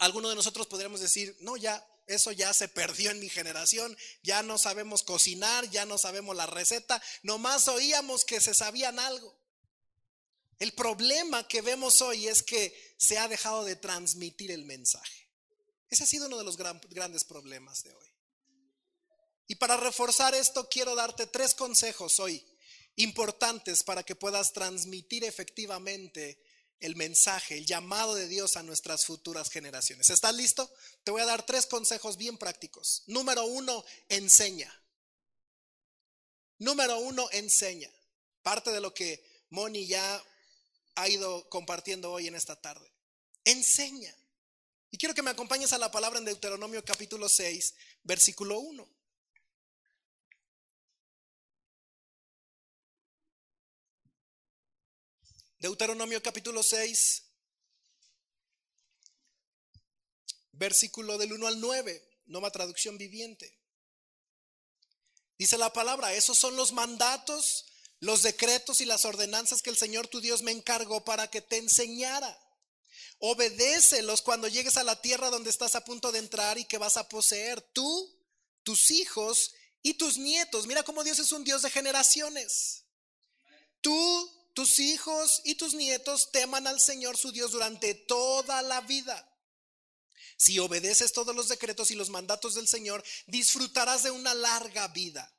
alguno 0.00 0.28
de 0.28 0.34
nosotros 0.34 0.66
podríamos 0.66 1.00
decir, 1.00 1.36
no, 1.40 1.56
ya 1.56 1.84
eso 2.06 2.32
ya 2.32 2.52
se 2.54 2.68
perdió 2.68 3.10
en 3.10 3.20
mi 3.20 3.28
generación, 3.28 3.96
ya 4.22 4.42
no 4.42 4.58
sabemos 4.58 5.02
cocinar, 5.02 5.68
ya 5.70 5.84
no 5.86 5.98
sabemos 5.98 6.36
la 6.36 6.46
receta, 6.46 7.02
nomás 7.22 7.66
oíamos 7.68 8.24
que 8.24 8.40
se 8.40 8.54
sabían 8.54 8.98
algo. 8.98 9.36
El 10.58 10.72
problema 10.72 11.46
que 11.48 11.60
vemos 11.60 12.00
hoy 12.00 12.28
es 12.28 12.42
que 12.42 12.94
se 12.96 13.18
ha 13.18 13.28
dejado 13.28 13.64
de 13.64 13.76
transmitir 13.76 14.50
el 14.50 14.64
mensaje. 14.64 15.25
Ese 15.90 16.04
ha 16.04 16.06
sido 16.06 16.26
uno 16.26 16.38
de 16.38 16.44
los 16.44 16.56
grandes 16.56 17.24
problemas 17.24 17.82
de 17.84 17.92
hoy. 17.94 18.06
Y 19.46 19.54
para 19.56 19.76
reforzar 19.76 20.34
esto 20.34 20.68
quiero 20.68 20.94
darte 20.94 21.26
tres 21.26 21.54
consejos 21.54 22.18
hoy 22.18 22.44
importantes 22.96 23.82
para 23.82 24.02
que 24.02 24.16
puedas 24.16 24.52
transmitir 24.52 25.24
efectivamente 25.24 26.42
el 26.80 26.96
mensaje, 26.96 27.56
el 27.56 27.66
llamado 27.66 28.14
de 28.14 28.28
Dios 28.28 28.56
a 28.56 28.62
nuestras 28.62 29.04
futuras 29.04 29.50
generaciones. 29.50 30.10
¿Estás 30.10 30.34
listo? 30.34 30.70
Te 31.04 31.10
voy 31.10 31.22
a 31.22 31.26
dar 31.26 31.44
tres 31.44 31.66
consejos 31.66 32.16
bien 32.16 32.36
prácticos. 32.38 33.02
Número 33.06 33.44
uno, 33.44 33.84
enseña. 34.08 34.72
Número 36.58 36.98
uno, 36.98 37.28
enseña. 37.32 37.90
Parte 38.42 38.72
de 38.72 38.80
lo 38.80 38.92
que 38.92 39.22
Moni 39.50 39.86
ya 39.86 40.22
ha 40.96 41.08
ido 41.08 41.48
compartiendo 41.48 42.10
hoy 42.12 42.26
en 42.26 42.34
esta 42.34 42.60
tarde. 42.60 42.90
Enseña. 43.44 44.14
Y 44.96 44.98
quiero 44.98 45.14
que 45.14 45.20
me 45.20 45.28
acompañes 45.28 45.74
a 45.74 45.78
la 45.78 45.90
palabra 45.90 46.18
en 46.18 46.24
Deuteronomio 46.24 46.82
capítulo 46.82 47.28
6, 47.28 47.74
versículo 48.04 48.60
1. 48.60 48.88
Deuteronomio 55.58 56.22
capítulo 56.22 56.62
6, 56.62 57.24
versículo 60.52 61.18
del 61.18 61.34
1 61.34 61.46
al 61.46 61.60
9, 61.60 62.22
nueva 62.24 62.50
traducción 62.50 62.96
viviente. 62.96 63.60
Dice 65.36 65.58
la 65.58 65.74
palabra, 65.74 66.14
esos 66.14 66.38
son 66.38 66.56
los 66.56 66.72
mandatos, 66.72 67.66
los 68.00 68.22
decretos 68.22 68.80
y 68.80 68.86
las 68.86 69.04
ordenanzas 69.04 69.60
que 69.60 69.68
el 69.68 69.76
Señor 69.76 70.08
tu 70.08 70.22
Dios 70.22 70.40
me 70.40 70.52
encargó 70.52 71.04
para 71.04 71.28
que 71.28 71.42
te 71.42 71.58
enseñara. 71.58 72.45
Obedécelos 73.18 74.20
cuando 74.22 74.48
llegues 74.48 74.76
a 74.76 74.84
la 74.84 75.00
tierra 75.00 75.30
donde 75.30 75.50
estás 75.50 75.74
a 75.74 75.84
punto 75.84 76.12
de 76.12 76.18
entrar 76.18 76.58
y 76.58 76.64
que 76.64 76.78
vas 76.78 76.96
a 76.96 77.08
poseer 77.08 77.60
tú, 77.72 78.14
tus 78.62 78.90
hijos 78.90 79.52
y 79.82 79.94
tus 79.94 80.18
nietos. 80.18 80.66
Mira 80.66 80.82
cómo 80.82 81.02
Dios 81.02 81.18
es 81.18 81.32
un 81.32 81.44
Dios 81.44 81.62
de 81.62 81.70
generaciones. 81.70 82.84
Tú, 83.80 84.50
tus 84.52 84.78
hijos 84.80 85.40
y 85.44 85.54
tus 85.54 85.74
nietos 85.74 86.30
teman 86.32 86.66
al 86.66 86.80
Señor 86.80 87.16
su 87.16 87.32
Dios 87.32 87.52
durante 87.52 87.94
toda 87.94 88.62
la 88.62 88.80
vida. 88.82 89.32
Si 90.36 90.58
obedeces 90.58 91.12
todos 91.12 91.34
los 91.34 91.48
decretos 91.48 91.90
y 91.90 91.94
los 91.94 92.10
mandatos 92.10 92.54
del 92.54 92.68
Señor, 92.68 93.02
disfrutarás 93.26 94.02
de 94.02 94.10
una 94.10 94.34
larga 94.34 94.88
vida. 94.88 95.32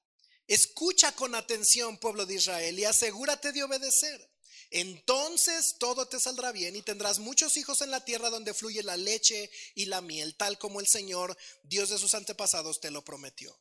Escucha 0.47 1.11
con 1.11 1.35
atención, 1.35 1.97
pueblo 1.97 2.25
de 2.25 2.35
Israel, 2.35 2.79
y 2.79 2.85
asegúrate 2.85 3.51
de 3.51 3.63
obedecer. 3.63 4.31
Entonces 4.69 5.75
todo 5.79 6.07
te 6.07 6.19
saldrá 6.19 6.51
bien 6.51 6.75
y 6.75 6.81
tendrás 6.81 7.19
muchos 7.19 7.55
hijos 7.57 7.81
en 7.81 7.91
la 7.91 8.03
tierra 8.03 8.29
donde 8.29 8.53
fluye 8.53 8.83
la 8.83 8.97
leche 8.97 9.49
y 9.75 9.85
la 9.85 10.01
miel, 10.01 10.35
tal 10.35 10.57
como 10.57 10.79
el 10.79 10.87
Señor, 10.87 11.37
Dios 11.63 11.89
de 11.89 11.97
sus 11.97 12.13
antepasados, 12.13 12.81
te 12.81 12.91
lo 12.91 13.03
prometió. 13.03 13.57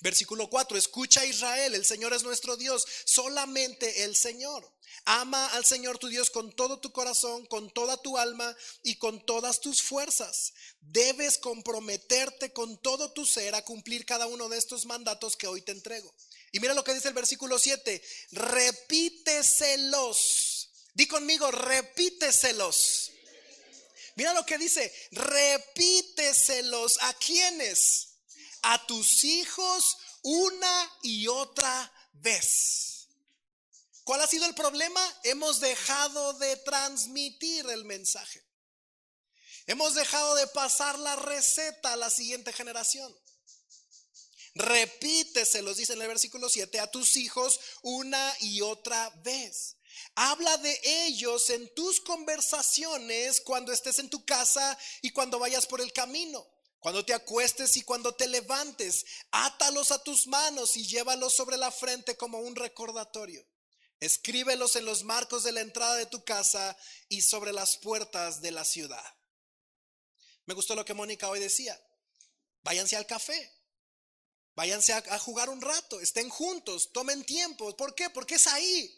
Versículo 0.00 0.48
4, 0.48 0.78
escucha 0.78 1.24
Israel, 1.24 1.74
el 1.74 1.84
Señor 1.84 2.12
es 2.12 2.22
nuestro 2.22 2.56
Dios, 2.56 2.86
solamente 3.04 4.04
el 4.04 4.14
Señor. 4.14 4.72
Ama 5.04 5.46
al 5.54 5.64
Señor 5.64 5.98
tu 5.98 6.06
Dios 6.06 6.30
con 6.30 6.54
todo 6.54 6.78
tu 6.78 6.92
corazón, 6.92 7.46
con 7.46 7.70
toda 7.70 8.00
tu 8.00 8.16
alma 8.16 8.56
y 8.84 8.96
con 8.96 9.24
todas 9.26 9.60
tus 9.60 9.82
fuerzas. 9.82 10.52
Debes 10.80 11.38
comprometerte 11.38 12.52
con 12.52 12.80
todo 12.80 13.12
tu 13.12 13.26
ser 13.26 13.56
a 13.56 13.64
cumplir 13.64 14.06
cada 14.06 14.26
uno 14.26 14.48
de 14.48 14.58
estos 14.58 14.86
mandatos 14.86 15.36
que 15.36 15.48
hoy 15.48 15.62
te 15.62 15.72
entrego. 15.72 16.14
Y 16.52 16.60
mira 16.60 16.74
lo 16.74 16.84
que 16.84 16.94
dice 16.94 17.08
el 17.08 17.14
versículo 17.14 17.58
7, 17.58 18.02
repíteselos. 18.32 20.18
Di 20.94 21.06
conmigo, 21.06 21.50
repíteselos. 21.50 23.12
Mira 24.16 24.32
lo 24.32 24.44
que 24.44 24.58
dice, 24.58 24.92
repíteselos. 25.12 26.98
¿A 27.02 27.14
quiénes? 27.14 28.08
a 28.62 28.86
tus 28.86 29.24
hijos 29.24 29.96
una 30.22 30.98
y 31.02 31.28
otra 31.28 31.92
vez. 32.12 33.08
¿Cuál 34.04 34.22
ha 34.22 34.26
sido 34.26 34.46
el 34.46 34.54
problema? 34.54 35.00
Hemos 35.24 35.60
dejado 35.60 36.32
de 36.34 36.56
transmitir 36.56 37.68
el 37.68 37.84
mensaje. 37.84 38.42
Hemos 39.66 39.94
dejado 39.94 40.34
de 40.34 40.46
pasar 40.48 40.98
la 40.98 41.14
receta 41.16 41.92
a 41.92 41.96
la 41.96 42.08
siguiente 42.08 42.52
generación. 42.52 43.14
Repíteselos, 44.58 45.76
dice 45.76 45.94
en 45.94 46.02
el 46.02 46.08
versículo 46.08 46.48
7, 46.48 46.80
a 46.80 46.90
tus 46.90 47.16
hijos 47.16 47.58
una 47.82 48.34
y 48.40 48.60
otra 48.60 49.10
vez. 49.22 49.76
Habla 50.14 50.56
de 50.58 50.78
ellos 51.06 51.48
en 51.50 51.72
tus 51.74 52.00
conversaciones 52.00 53.40
cuando 53.40 53.72
estés 53.72 53.98
en 53.98 54.10
tu 54.10 54.24
casa 54.24 54.78
y 55.00 55.10
cuando 55.10 55.38
vayas 55.38 55.66
por 55.66 55.80
el 55.80 55.92
camino 55.92 56.46
cuando 56.80 57.04
te 57.04 57.12
acuestes 57.12 57.76
y 57.76 57.82
cuando 57.82 58.14
te 58.14 58.28
levantes, 58.28 59.04
átalos 59.32 59.90
a 59.90 60.02
tus 60.02 60.26
manos 60.26 60.76
y 60.76 60.86
llévalos 60.86 61.34
sobre 61.34 61.56
la 61.56 61.72
frente 61.72 62.16
como 62.16 62.38
un 62.38 62.54
recordatorio. 62.54 63.44
Escríbelos 64.00 64.76
en 64.76 64.84
los 64.84 65.02
marcos 65.02 65.42
de 65.42 65.50
la 65.50 65.60
entrada 65.60 65.96
de 65.96 66.06
tu 66.06 66.24
casa 66.24 66.76
y 67.08 67.22
sobre 67.22 67.52
las 67.52 67.78
puertas 67.78 68.40
de 68.40 68.52
la 68.52 68.64
ciudad. 68.64 69.04
Me 70.46 70.54
gustó 70.54 70.76
lo 70.76 70.84
que 70.84 70.94
Mónica 70.94 71.28
hoy 71.28 71.40
decía. 71.40 71.78
Váyanse 72.62 72.96
al 72.96 73.06
café. 73.06 73.52
Váyanse 74.58 74.92
a, 74.92 75.18
jugar 75.20 75.50
un 75.50 75.60
rato. 75.60 76.00
Estén 76.00 76.28
juntos. 76.28 76.90
Tomen 76.92 77.22
tiempo. 77.24 77.76
¿Por 77.76 77.94
qué? 77.94 78.10
Porque 78.10 78.34
es 78.34 78.48
ahí 78.48 78.92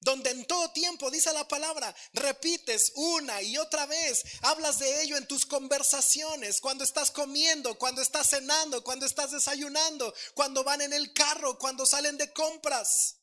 donde 0.00 0.30
en 0.30 0.44
todo 0.46 0.72
tiempo, 0.72 1.12
dice 1.12 1.32
la 1.32 1.46
palabra, 1.46 1.94
repites 2.12 2.90
una 2.96 3.40
y 3.40 3.56
otra 3.56 3.86
vez, 3.86 4.24
hablas 4.42 4.78
de 4.78 5.02
ello 5.02 5.16
en 5.16 5.26
tus 5.26 5.46
conversaciones, 5.46 6.60
cuando 6.60 6.84
estás 6.84 7.10
comiendo, 7.10 7.78
cuando 7.78 8.02
estás 8.02 8.28
cenando, 8.28 8.84
cuando 8.84 9.06
estás 9.06 9.30
desayunando, 9.30 10.12
cuando 10.34 10.62
van 10.64 10.82
en 10.82 10.92
el 10.92 11.12
carro, 11.14 11.56
cuando 11.56 11.86
salen 11.86 12.18
de 12.18 12.32
compras, 12.32 13.16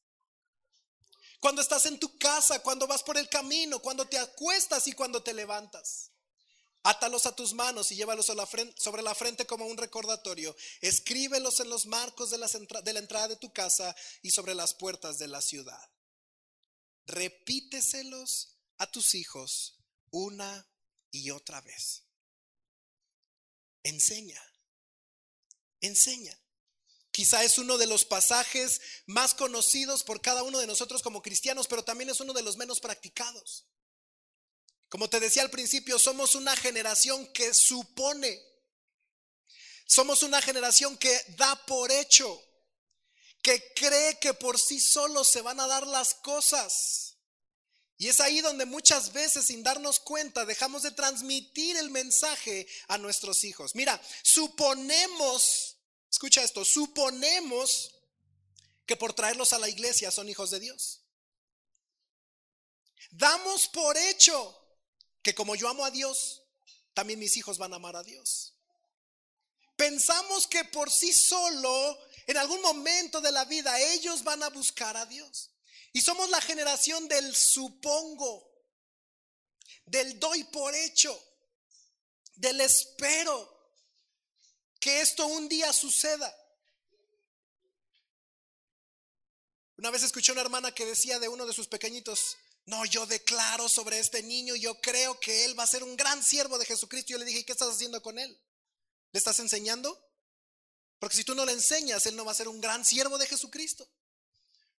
cuando 1.40 1.62
estás 1.62 1.86
en 1.86 2.00
tu 2.00 2.18
casa, 2.18 2.60
cuando 2.60 2.88
vas 2.88 3.04
por 3.04 3.18
el 3.18 3.30
camino, 3.30 3.80
cuando 3.80 4.08
te 4.08 4.18
acuestas 4.18 4.88
y 4.88 4.94
cuando 4.94 5.22
te 5.22 5.34
levantas. 5.34 6.13
Átalos 6.84 7.26
a 7.26 7.36
tus 7.36 7.54
manos 7.54 7.92
y 7.92 7.96
llévalos 7.96 8.26
sobre 8.26 9.02
la 9.02 9.16
frente 9.16 9.46
como 9.46 9.66
un 9.66 9.78
recordatorio. 9.78 10.56
Escríbelos 10.82 11.60
en 11.62 11.70
los 11.70 11.86
marcos 11.86 12.30
de, 12.30 12.38
de 12.84 12.94
la 12.94 13.00
entrada 13.00 13.30
de 13.30 13.38
tu 13.38 13.52
casa 13.54 13.96
y 14.22 14.32
sobre 14.32 14.54
las 14.54 14.74
puertas 14.74 15.18
de 15.18 15.28
la 15.28 15.42
ciudad 15.42 15.94
repíteselos 17.06 18.58
a 18.78 18.90
tus 18.90 19.16
hijos 19.16 19.78
una 20.12 20.68
y 21.12 21.32
otra 21.32 21.62
vez. 21.62 22.04
Enseña, 23.84 24.42
enseña. 25.82 26.38
Quizá 27.12 27.44
es 27.44 27.60
uno 27.60 27.78
de 27.78 27.86
los 27.86 28.06
pasajes 28.06 28.82
más 29.06 29.36
conocidos 29.36 30.04
por 30.04 30.22
cada 30.22 30.42
uno 30.42 30.60
de 30.60 30.66
nosotros 30.66 31.04
como 31.04 31.22
cristianos, 31.22 31.68
pero 31.68 31.84
también 31.84 32.10
es 32.10 32.20
uno 32.20 32.34
de 32.34 32.42
los 32.42 32.58
menos 32.58 32.80
practicados. 32.80 33.68
Como 34.94 35.10
te 35.10 35.20
decía 35.20 35.42
al 35.42 35.50
principio, 35.50 35.98
somos 35.98 36.36
una 36.36 36.56
generación 36.56 37.26
que 37.34 37.52
supone, 37.52 38.40
somos 39.88 40.22
una 40.22 40.40
generación 40.40 40.96
que 40.98 41.20
da 41.30 41.56
por 41.66 41.92
hecho 41.92 42.40
que 43.42 43.74
cree 43.74 44.20
que 44.20 44.36
por 44.36 44.60
sí 44.60 44.80
solo 44.80 45.24
se 45.24 45.42
van 45.42 45.60
a 45.60 45.66
dar 45.66 45.88
las 45.88 46.14
cosas. 46.14 47.16
Y 47.98 48.08
es 48.08 48.20
ahí 48.20 48.42
donde 48.42 48.68
muchas 48.68 49.14
veces 49.14 49.48
sin 49.48 49.64
darnos 49.64 50.00
cuenta 50.00 50.46
dejamos 50.46 50.84
de 50.84 50.92
transmitir 50.92 51.76
el 51.78 51.90
mensaje 51.90 52.68
a 52.88 53.00
nuestros 53.00 53.44
hijos. 53.46 53.74
Mira, 53.74 54.00
suponemos, 54.22 55.76
escucha 56.12 56.44
esto, 56.44 56.64
suponemos 56.64 57.96
que 58.86 58.96
por 58.96 59.14
traerlos 59.14 59.54
a 59.54 59.60
la 59.60 59.70
iglesia 59.70 60.12
son 60.12 60.30
hijos 60.30 60.52
de 60.52 60.60
Dios. 60.60 61.02
Damos 63.10 63.68
por 63.70 63.98
hecho 63.98 64.60
que 65.24 65.34
como 65.34 65.56
yo 65.56 65.70
amo 65.70 65.86
a 65.86 65.92
Dios, 65.92 66.44
también 66.94 67.18
mis 67.18 67.38
hijos 67.38 67.58
van 67.58 67.74
a 67.74 67.78
amar 67.78 67.96
a 67.96 68.04
Dios. 68.04 68.54
Pensamos 69.76 70.46
que 70.46 70.64
por 70.66 70.92
sí 70.92 71.12
solo 71.12 71.98
en 72.28 72.38
algún 72.38 72.62
momento 72.62 73.22
de 73.22 73.32
la 73.32 73.46
vida 73.46 73.80
ellos 73.80 74.24
van 74.24 74.44
a 74.44 74.50
buscar 74.50 74.96
a 74.96 75.06
Dios. 75.06 75.50
Y 75.94 76.02
somos 76.02 76.30
la 76.30 76.42
generación 76.42 77.08
del 77.08 77.36
supongo, 77.36 78.52
del 79.86 80.20
doy 80.20 80.44
por 80.46 80.76
hecho, 80.76 81.20
del 82.36 82.62
espero 82.62 83.52
que 84.80 85.02
esto 85.02 85.26
un 85.28 85.48
día 85.48 85.72
suceda. 85.72 86.36
Una 89.78 89.92
vez 89.92 90.04
escuché 90.04 90.32
una 90.32 90.42
hermana 90.42 90.74
que 90.74 90.86
decía 90.86 91.20
de 91.20 91.28
uno 91.28 91.46
de 91.46 91.54
sus 91.54 91.68
pequeñitos, 91.68 92.38
no, 92.66 92.86
yo 92.86 93.06
declaro 93.06 93.68
sobre 93.68 94.00
este 94.00 94.24
niño, 94.24 94.56
yo 94.56 94.80
creo 94.80 95.20
que 95.20 95.46
él 95.46 95.58
va 95.58 95.64
a 95.64 95.68
ser 95.68 95.84
un 95.84 95.98
gran 95.98 96.24
siervo 96.24 96.58
de 96.58 96.66
Jesucristo. 96.66 97.12
Yo 97.12 97.18
le 97.18 97.26
dije, 97.26 97.46
¿qué 97.46 97.52
estás 97.52 97.70
haciendo 97.70 98.02
con 98.02 98.18
él? 98.18 98.40
¿Le 99.12 99.18
estás 99.18 99.40
enseñando? 99.40 100.00
Porque 101.00 101.18
si 101.18 101.26
tú 101.26 101.36
no 101.36 101.46
le 101.46 101.52
enseñas, 101.52 102.06
él 102.06 102.16
no 102.16 102.24
va 102.24 102.32
a 102.32 102.36
ser 102.36 102.48
un 102.48 102.62
gran 102.62 102.86
siervo 102.86 103.18
de 103.18 103.28
Jesucristo. 103.28 103.90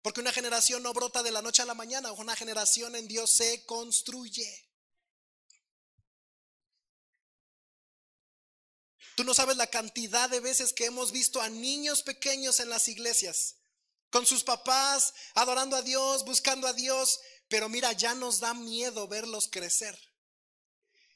Porque 0.01 0.21
una 0.21 0.33
generación 0.33 0.83
no 0.83 0.95
brota 0.95 1.23
de 1.23 1.31
la 1.31 1.43
noche 1.43 1.63
a 1.63 1.67
la 1.67 1.75
mañana, 1.75 2.13
una 2.13 2.35
generación 2.35 2.97
en 2.97 3.07
Dios 3.07 3.37
se 3.37 3.65
construye. 3.67 4.71
Tú 9.15 9.25
no 9.25 9.35
sabes 9.35 9.57
la 9.57 9.67
cantidad 9.67 10.29
de 10.29 10.41
veces 10.41 10.73
que 10.73 10.87
hemos 10.87 11.13
visto 11.13 11.41
a 11.41 11.49
niños 11.49 12.03
pequeños 12.03 12.59
en 12.61 12.69
las 12.69 12.89
iglesias, 12.89 13.57
con 14.11 14.27
sus 14.27 14.43
papás, 14.43 15.13
adorando 15.35 15.77
a 15.77 15.83
Dios, 15.83 16.25
buscando 16.25 16.67
a 16.67 16.73
Dios, 16.73 17.21
pero 17.55 17.69
mira, 17.69 17.93
ya 17.93 18.17
nos 18.17 18.41
da 18.41 18.53
miedo 18.53 19.07
verlos 19.07 19.47
crecer 19.49 19.97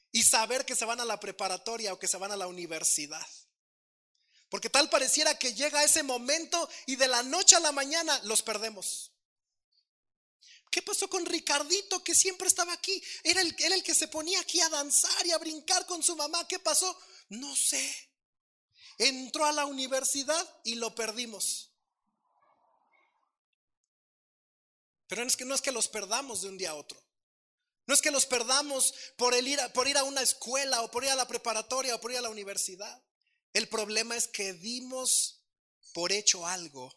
y 0.09 0.23
saber 0.23 0.63
que 0.63 0.73
se 0.73 0.85
van 0.85 1.01
a 1.01 1.03
la 1.03 1.19
preparatoria 1.19 1.91
o 1.91 1.99
que 1.99 2.07
se 2.07 2.15
van 2.15 2.31
a 2.31 2.37
la 2.37 2.47
universidad. 2.47 3.27
Porque 4.47 4.69
tal 4.69 4.89
pareciera 4.89 5.37
que 5.37 5.53
llega 5.53 5.83
ese 5.83 6.01
momento 6.01 6.69
y 6.85 6.95
de 6.95 7.09
la 7.09 7.23
noche 7.23 7.57
a 7.57 7.59
la 7.59 7.73
mañana 7.73 8.17
los 8.23 8.41
perdemos. 8.41 9.11
¿Qué 10.71 10.81
pasó 10.81 11.09
con 11.09 11.25
Ricardito 11.25 12.01
que 12.05 12.15
siempre 12.15 12.47
estaba 12.47 12.71
aquí? 12.71 13.03
Era 13.21 13.41
el, 13.41 13.53
el 13.59 13.83
que 13.83 13.93
se 13.93 14.07
ponía 14.07 14.39
aquí 14.39 14.61
a 14.61 14.69
danzar 14.69 15.27
y 15.27 15.31
a 15.31 15.39
brincar 15.39 15.85
con 15.87 16.01
su 16.01 16.15
mamá. 16.15 16.47
¿Qué 16.47 16.59
pasó? 16.59 16.97
No 17.27 17.53
sé. 17.53 18.09
Entró 18.97 19.43
a 19.43 19.51
la 19.51 19.65
universidad 19.65 20.61
y 20.63 20.75
lo 20.75 20.95
perdimos. 20.95 21.68
Pero 25.09 25.23
es 25.23 25.35
que 25.35 25.43
no 25.43 25.55
es 25.55 25.61
que 25.61 25.71
los 25.71 25.87
perdamos 25.87 26.41
de 26.41 26.49
un 26.49 26.57
día 26.57 26.69
a 26.69 26.75
otro. 26.75 27.03
No 27.87 27.95
es 27.95 28.01
que 28.01 28.11
los 28.11 28.27
perdamos 28.27 28.93
por, 29.17 29.33
el 29.33 29.47
ir 29.47 29.59
por 29.73 29.87
ir 29.87 29.97
a 29.97 30.03
una 30.03 30.21
escuela 30.21 30.83
o 30.83 30.91
por 30.91 31.03
ir 31.03 31.09
a 31.09 31.15
la 31.15 31.27
preparatoria 31.27 31.95
o 31.95 31.99
por 31.99 32.11
ir 32.11 32.19
a 32.19 32.21
la 32.21 32.29
universidad. 32.29 33.03
El 33.51 33.67
problema 33.67 34.15
es 34.15 34.27
que 34.27 34.53
dimos 34.53 35.41
por 35.93 36.11
hecho 36.11 36.45
algo 36.45 36.95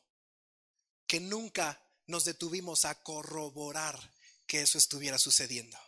que 1.06 1.20
nunca 1.20 1.82
nos 2.06 2.26
detuvimos 2.26 2.84
a 2.84 3.02
corroborar 3.02 3.98
que 4.46 4.60
eso 4.60 4.76
estuviera 4.76 5.18
sucediendo. 5.18 5.78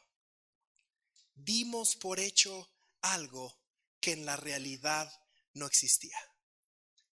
Dimos 1.34 1.94
por 1.96 2.18
hecho 2.18 2.70
algo 3.02 3.60
que 4.00 4.12
en 4.12 4.24
la 4.24 4.36
realidad 4.36 5.12
no 5.52 5.66
existía. 5.66 6.16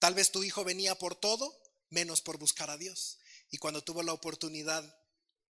Tal 0.00 0.14
vez 0.14 0.32
tu 0.32 0.42
hijo 0.42 0.64
venía 0.64 0.96
por 0.96 1.14
todo, 1.14 1.56
menos 1.90 2.22
por 2.22 2.38
buscar 2.38 2.70
a 2.70 2.76
Dios. 2.76 3.20
Y 3.50 3.58
cuando 3.58 3.82
tuvo 3.82 4.02
la 4.02 4.12
oportunidad, 4.12 4.84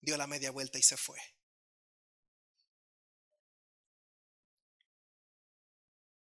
dio 0.01 0.17
la 0.17 0.27
media 0.27 0.51
vuelta 0.51 0.77
y 0.77 0.83
se 0.83 0.97
fue. 0.97 1.19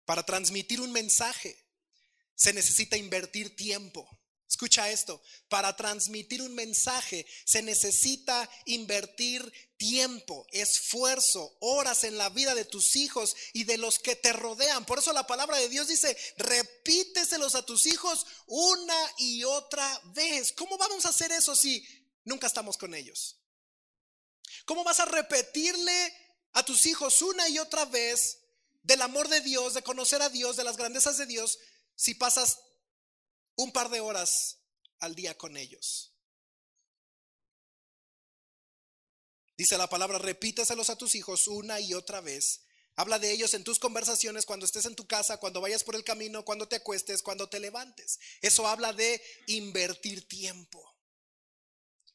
Para 0.05 0.22
transmitir 0.24 0.81
un 0.81 0.92
mensaje 0.92 1.57
se 2.35 2.53
necesita 2.53 2.96
invertir 2.96 3.57
tiempo. 3.57 4.09
Escucha 4.48 4.90
esto, 4.90 5.20
para 5.48 5.74
transmitir 5.74 6.42
un 6.42 6.54
mensaje 6.54 7.26
se 7.44 7.62
necesita 7.62 8.48
invertir 8.66 9.52
tiempo, 9.76 10.46
esfuerzo, 10.52 11.57
horas 11.61 12.04
en 12.04 12.18
la 12.18 12.28
vida 12.28 12.54
de 12.54 12.64
tus 12.64 12.94
hijos 12.94 13.35
y 13.52 13.64
de 13.64 13.78
los 13.78 13.98
que 13.98 14.16
te 14.16 14.33
rodean. 14.33 14.85
Por 14.85 14.98
eso 14.98 15.12
la 15.12 15.26
palabra 15.26 15.57
de 15.57 15.68
Dios 15.68 15.88
dice, 15.88 16.16
repíteselos 16.37 17.54
a 17.54 17.64
tus 17.64 17.87
hijos 17.87 18.26
una 18.46 18.96
y 19.18 19.44
otra 19.44 20.00
vez. 20.14 20.52
¿Cómo 20.52 20.78
vamos 20.78 21.07
a 21.07 21.09
hacer 21.09 21.33
eso 21.33 21.57
si 21.57 21.85
nunca 22.24 22.46
estamos 22.46 22.76
con 22.76 22.94
ellos? 22.94 23.40
¿Cómo 24.66 24.85
vas 24.85 25.00
a 25.00 25.07
repetirle 25.07 26.14
a 26.52 26.64
tus 26.64 26.87
hijos 26.87 27.20
una 27.22 27.48
y 27.48 27.59
otra 27.59 27.87
vez 27.87 28.38
del 28.83 29.02
amor 29.02 29.28
de 29.28 29.40
Dios, 29.40 29.74
de 29.74 29.83
conocer 29.83 30.22
a 30.22 30.28
Dios, 30.28 30.57
de 30.57 30.64
las 30.64 30.76
grandezas 30.76 31.16
de 31.16 31.26
Dios, 31.26 31.59
si 31.96 32.14
pasas 32.14 32.59
un 33.56 33.72
par 33.72 33.90
de 33.90 34.00
horas 34.00 34.58
al 35.00 35.14
día 35.14 35.36
con 35.36 35.56
ellos? 35.56 36.14
Dice 39.56 39.78
la 39.78 39.88
palabra, 39.88 40.18
repíteselos 40.18 40.90
a 40.90 40.96
tus 40.96 41.14
hijos 41.14 41.46
una 41.46 41.78
y 41.80 41.94
otra 41.94 42.20
vez. 42.20 42.62
Habla 42.96 43.18
de 43.18 43.32
ellos 43.32 43.54
en 43.54 43.64
tus 43.64 43.78
conversaciones, 43.78 44.46
cuando 44.46 44.66
estés 44.66 44.84
en 44.86 44.94
tu 44.94 45.06
casa, 45.06 45.38
cuando 45.38 45.60
vayas 45.60 45.82
por 45.82 45.96
el 45.96 46.04
camino, 46.04 46.44
cuando 46.44 46.68
te 46.68 46.76
acuestes, 46.76 47.22
cuando 47.22 47.48
te 47.48 47.60
levantes. 47.60 48.18
Eso 48.40 48.66
habla 48.66 48.92
de 48.92 49.20
invertir 49.46 50.26
tiempo. 50.28 50.94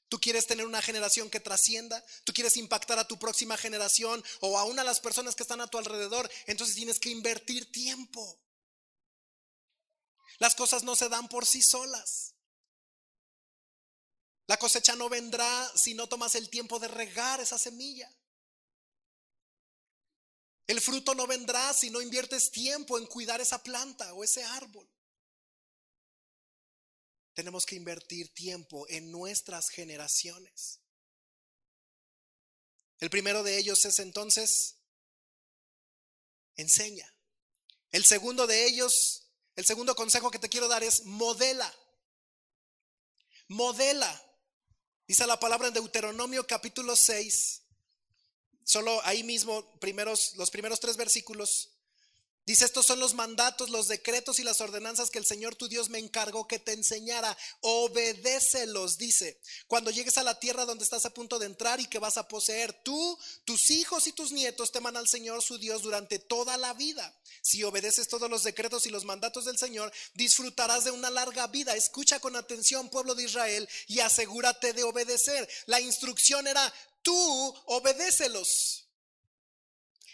Tú 0.10 0.20
quieres 0.20 0.48
tener 0.48 0.66
una 0.66 0.82
generación 0.82 1.30
que 1.30 1.40
trascienda, 1.40 2.04
tú 2.24 2.34
quieres 2.34 2.58
impactar 2.58 2.98
a 2.98 3.08
tu 3.08 3.20
próxima 3.20 3.58
generación 3.58 4.24
o 4.40 4.58
aún 4.58 4.80
a 4.80 4.84
las 4.84 5.00
personas 5.00 5.36
que 5.36 5.44
están 5.44 5.62
a 5.62 5.68
tu 5.68 5.78
alrededor, 5.78 6.30
entonces 6.48 6.76
tienes 6.76 7.00
que 7.00 7.10
invertir 7.10 7.72
tiempo. 7.72 8.42
Las 10.38 10.56
cosas 10.56 10.84
no 10.84 10.96
se 10.96 11.10
dan 11.10 11.28
por 11.28 11.46
sí 11.46 11.62
solas. 11.62 12.36
La 14.48 14.58
cosecha 14.58 14.96
no 14.96 15.10
vendrá 15.10 15.72
si 15.76 15.94
no 15.94 16.08
tomas 16.08 16.36
el 16.36 16.50
tiempo 16.50 16.80
de 16.80 16.88
regar 16.88 17.40
esa 17.40 17.58
semilla. 17.58 18.12
El 20.68 20.82
fruto 20.82 21.16
no 21.16 21.26
vendrá 21.28 21.74
si 21.74 21.90
no 21.90 22.02
inviertes 22.02 22.52
tiempo 22.52 22.98
en 22.98 23.08
cuidar 23.08 23.42
esa 23.42 23.62
planta 23.64 24.14
o 24.14 24.24
ese 24.24 24.44
árbol 24.44 24.88
tenemos 27.40 27.66
que 27.66 27.78
invertir 27.78 28.34
tiempo 28.34 28.86
en 28.90 29.14
nuestras 29.14 29.70
generaciones. 29.70 30.82
El 33.00 33.10
primero 33.10 33.44
de 33.44 33.58
ellos 33.58 33.86
es 33.86 34.00
entonces, 34.00 34.76
enseña. 36.58 37.16
El 37.92 38.04
segundo 38.04 38.46
de 38.46 38.66
ellos, 38.66 39.29
el 39.60 39.66
segundo 39.66 39.94
consejo 39.94 40.32
que 40.32 40.40
te 40.40 40.48
quiero 40.48 40.70
dar 40.70 40.84
es 40.84 41.04
modela. 41.04 41.70
Modela. 43.50 44.10
Dice 45.06 45.28
la 45.28 45.38
palabra 45.38 45.68
en 45.68 45.74
Deuteronomio 45.74 46.48
capítulo 46.48 46.96
6, 46.96 47.62
solo 48.64 49.02
ahí 49.04 49.22
mismo, 49.24 49.78
primeros, 49.80 50.34
los 50.38 50.50
primeros 50.50 50.80
tres 50.80 50.96
versículos. 50.96 51.72
Dice, 52.50 52.66
estos 52.66 52.88
son 52.88 53.00
los 53.00 53.14
mandatos, 53.14 53.70
los 53.70 53.88
decretos 53.88 54.40
y 54.40 54.44
las 54.44 54.60
ordenanzas 54.60 55.12
que 55.12 55.20
el 55.20 55.26
Señor 55.28 55.54
tu 55.54 55.68
Dios 55.68 55.88
me 55.90 56.00
encargó 56.00 56.48
que 56.48 56.58
te 56.58 56.72
enseñara. 56.72 57.38
Obedécelos, 57.62 58.98
dice. 58.98 59.40
Cuando 59.68 59.92
llegues 59.92 60.18
a 60.18 60.24
la 60.24 60.40
tierra 60.40 60.66
donde 60.66 60.84
estás 60.84 61.06
a 61.06 61.14
punto 61.14 61.38
de 61.38 61.46
entrar 61.46 61.80
y 61.80 61.86
que 61.86 62.00
vas 62.00 62.18
a 62.18 62.28
poseer, 62.28 62.74
tú, 62.82 63.20
tus 63.46 63.70
hijos 63.70 64.08
y 64.08 64.14
tus 64.14 64.32
nietos 64.32 64.72
teman 64.72 64.98
al 64.98 65.08
Señor 65.08 65.44
su 65.44 65.60
Dios 65.60 65.84
durante 65.84 66.18
toda 66.18 66.58
la 66.58 66.74
vida. 66.74 67.16
Si 67.44 67.64
obedeces 67.64 68.08
todos 68.08 68.32
los 68.32 68.42
decretos 68.42 68.88
y 68.88 68.90
los 68.90 69.06
mandatos 69.06 69.46
del 69.46 69.60
Señor, 69.60 69.94
disfrutarás 70.16 70.86
de 70.86 70.90
una 70.90 71.12
larga 71.12 71.46
vida. 71.46 71.76
Escucha 71.76 72.20
con 72.20 72.36
atención, 72.36 72.90
pueblo 72.90 73.14
de 73.14 73.26
Israel, 73.26 73.70
y 73.86 74.00
asegúrate 74.00 74.74
de 74.74 74.82
obedecer. 74.82 75.48
La 75.68 75.80
instrucción 75.82 76.48
era, 76.48 76.74
tú 77.04 77.56
obedécelos. 77.68 78.89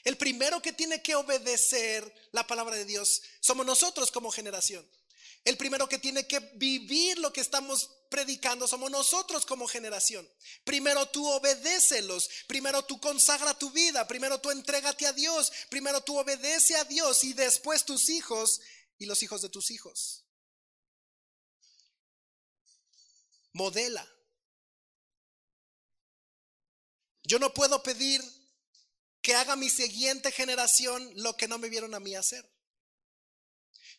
El 0.06 0.18
primero 0.18 0.62
que 0.62 0.72
tiene 0.72 1.02
que 1.02 1.16
obedecer 1.16 2.14
la 2.32 2.46
palabra 2.46 2.76
de 2.76 2.86
Dios 2.86 3.24
somos 3.40 3.66
nosotros 3.66 4.12
como 4.12 4.32
generación. 4.32 4.88
El 5.44 5.58
primero 5.58 5.90
que 5.90 5.98
tiene 5.98 6.28
que 6.28 6.40
vivir 6.56 7.18
lo 7.18 7.34
que 7.34 7.42
estamos 7.42 7.90
predicando 8.10 8.68
somos 8.68 8.92
nosotros 8.92 9.48
como 9.48 9.68
generación. 9.68 10.28
Primero 10.64 11.08
tú 11.10 11.28
obedécelos, 11.28 12.30
primero 12.48 12.84
tú 12.86 13.00
consagra 13.00 13.58
tu 13.58 13.72
vida, 13.72 14.08
primero 14.08 14.40
tú 14.40 14.52
entrégate 14.52 15.08
a 15.08 15.14
Dios, 15.14 15.52
primero 15.70 16.02
tú 16.02 16.18
obedece 16.18 16.76
a 16.76 16.84
Dios 16.84 17.24
y 17.24 17.34
después 17.34 17.84
tus 17.84 18.10
hijos 18.10 18.62
y 19.00 19.08
los 19.08 19.24
hijos 19.24 19.42
de 19.42 19.50
tus 19.50 19.72
hijos. 19.72 20.24
Modela. 23.54 24.08
Yo 27.24 27.40
no 27.40 27.52
puedo 27.56 27.82
pedir 27.82 28.22
que 29.26 29.34
haga 29.34 29.56
mi 29.56 29.72
siguiente 29.72 30.32
generación 30.32 31.12
lo 31.16 31.36
que 31.36 31.48
no 31.48 31.58
me 31.58 31.68
vieron 31.68 31.96
a 31.96 32.00
mí 32.00 32.14
hacer. 32.14 32.48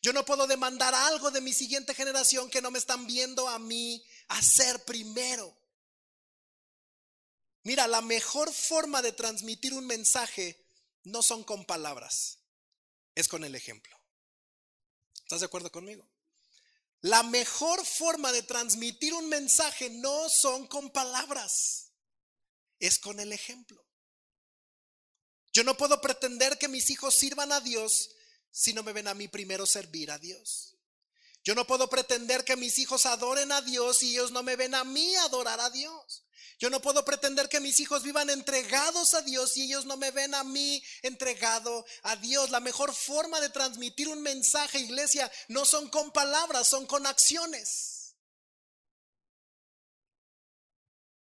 Yo 0.00 0.12
no 0.12 0.24
puedo 0.24 0.46
demandar 0.46 0.94
algo 0.94 1.32
de 1.32 1.40
mi 1.40 1.52
siguiente 1.52 1.94
generación 1.94 2.48
que 2.48 2.62
no 2.62 2.70
me 2.70 2.78
están 2.78 3.08
viendo 3.08 3.48
a 3.48 3.58
mí 3.58 4.06
hacer 4.28 4.84
primero. 4.84 5.52
Mira, 7.64 7.88
la 7.88 8.02
mejor 8.02 8.54
forma 8.54 9.02
de 9.02 9.10
transmitir 9.10 9.74
un 9.74 9.84
mensaje 9.84 10.64
no 11.02 11.22
son 11.22 11.42
con 11.42 11.64
palabras, 11.64 12.38
es 13.16 13.26
con 13.26 13.42
el 13.42 13.56
ejemplo. 13.56 14.00
¿Estás 15.24 15.40
de 15.40 15.46
acuerdo 15.46 15.72
conmigo? 15.72 16.08
La 17.00 17.24
mejor 17.24 17.84
forma 17.84 18.30
de 18.30 18.44
transmitir 18.44 19.12
un 19.12 19.28
mensaje 19.28 19.90
no 19.90 20.28
son 20.28 20.68
con 20.68 20.92
palabras, 20.92 21.90
es 22.78 23.00
con 23.00 23.18
el 23.18 23.32
ejemplo. 23.32 23.84
Yo 25.56 25.64
no 25.64 25.74
puedo 25.74 26.02
pretender 26.02 26.58
que 26.58 26.68
mis 26.68 26.90
hijos 26.90 27.14
sirvan 27.14 27.50
a 27.50 27.62
Dios 27.62 28.10
si 28.50 28.74
no 28.74 28.82
me 28.82 28.92
ven 28.92 29.08
a 29.08 29.14
mí 29.14 29.26
primero 29.26 29.64
servir 29.64 30.10
a 30.10 30.18
Dios. 30.18 30.76
Yo 31.44 31.54
no 31.54 31.66
puedo 31.66 31.88
pretender 31.88 32.44
que 32.44 32.56
mis 32.56 32.78
hijos 32.78 33.06
adoren 33.06 33.50
a 33.50 33.62
Dios 33.62 33.96
si 33.96 34.10
ellos 34.10 34.32
no 34.32 34.42
me 34.42 34.54
ven 34.54 34.74
a 34.74 34.84
mí 34.84 35.16
adorar 35.16 35.58
a 35.60 35.70
Dios. 35.70 36.26
Yo 36.58 36.68
no 36.68 36.82
puedo 36.82 37.06
pretender 37.06 37.48
que 37.48 37.60
mis 37.60 37.80
hijos 37.80 38.02
vivan 38.02 38.28
entregados 38.28 39.14
a 39.14 39.22
Dios 39.22 39.52
si 39.52 39.62
ellos 39.62 39.86
no 39.86 39.96
me 39.96 40.10
ven 40.10 40.34
a 40.34 40.44
mí 40.44 40.82
entregado 41.00 41.86
a 42.02 42.16
Dios. 42.16 42.50
La 42.50 42.60
mejor 42.60 42.94
forma 42.94 43.40
de 43.40 43.48
transmitir 43.48 44.08
un 44.08 44.20
mensaje, 44.20 44.78
iglesia, 44.78 45.32
no 45.48 45.64
son 45.64 45.88
con 45.88 46.12
palabras, 46.12 46.68
son 46.68 46.84
con 46.84 47.06
acciones. 47.06 48.14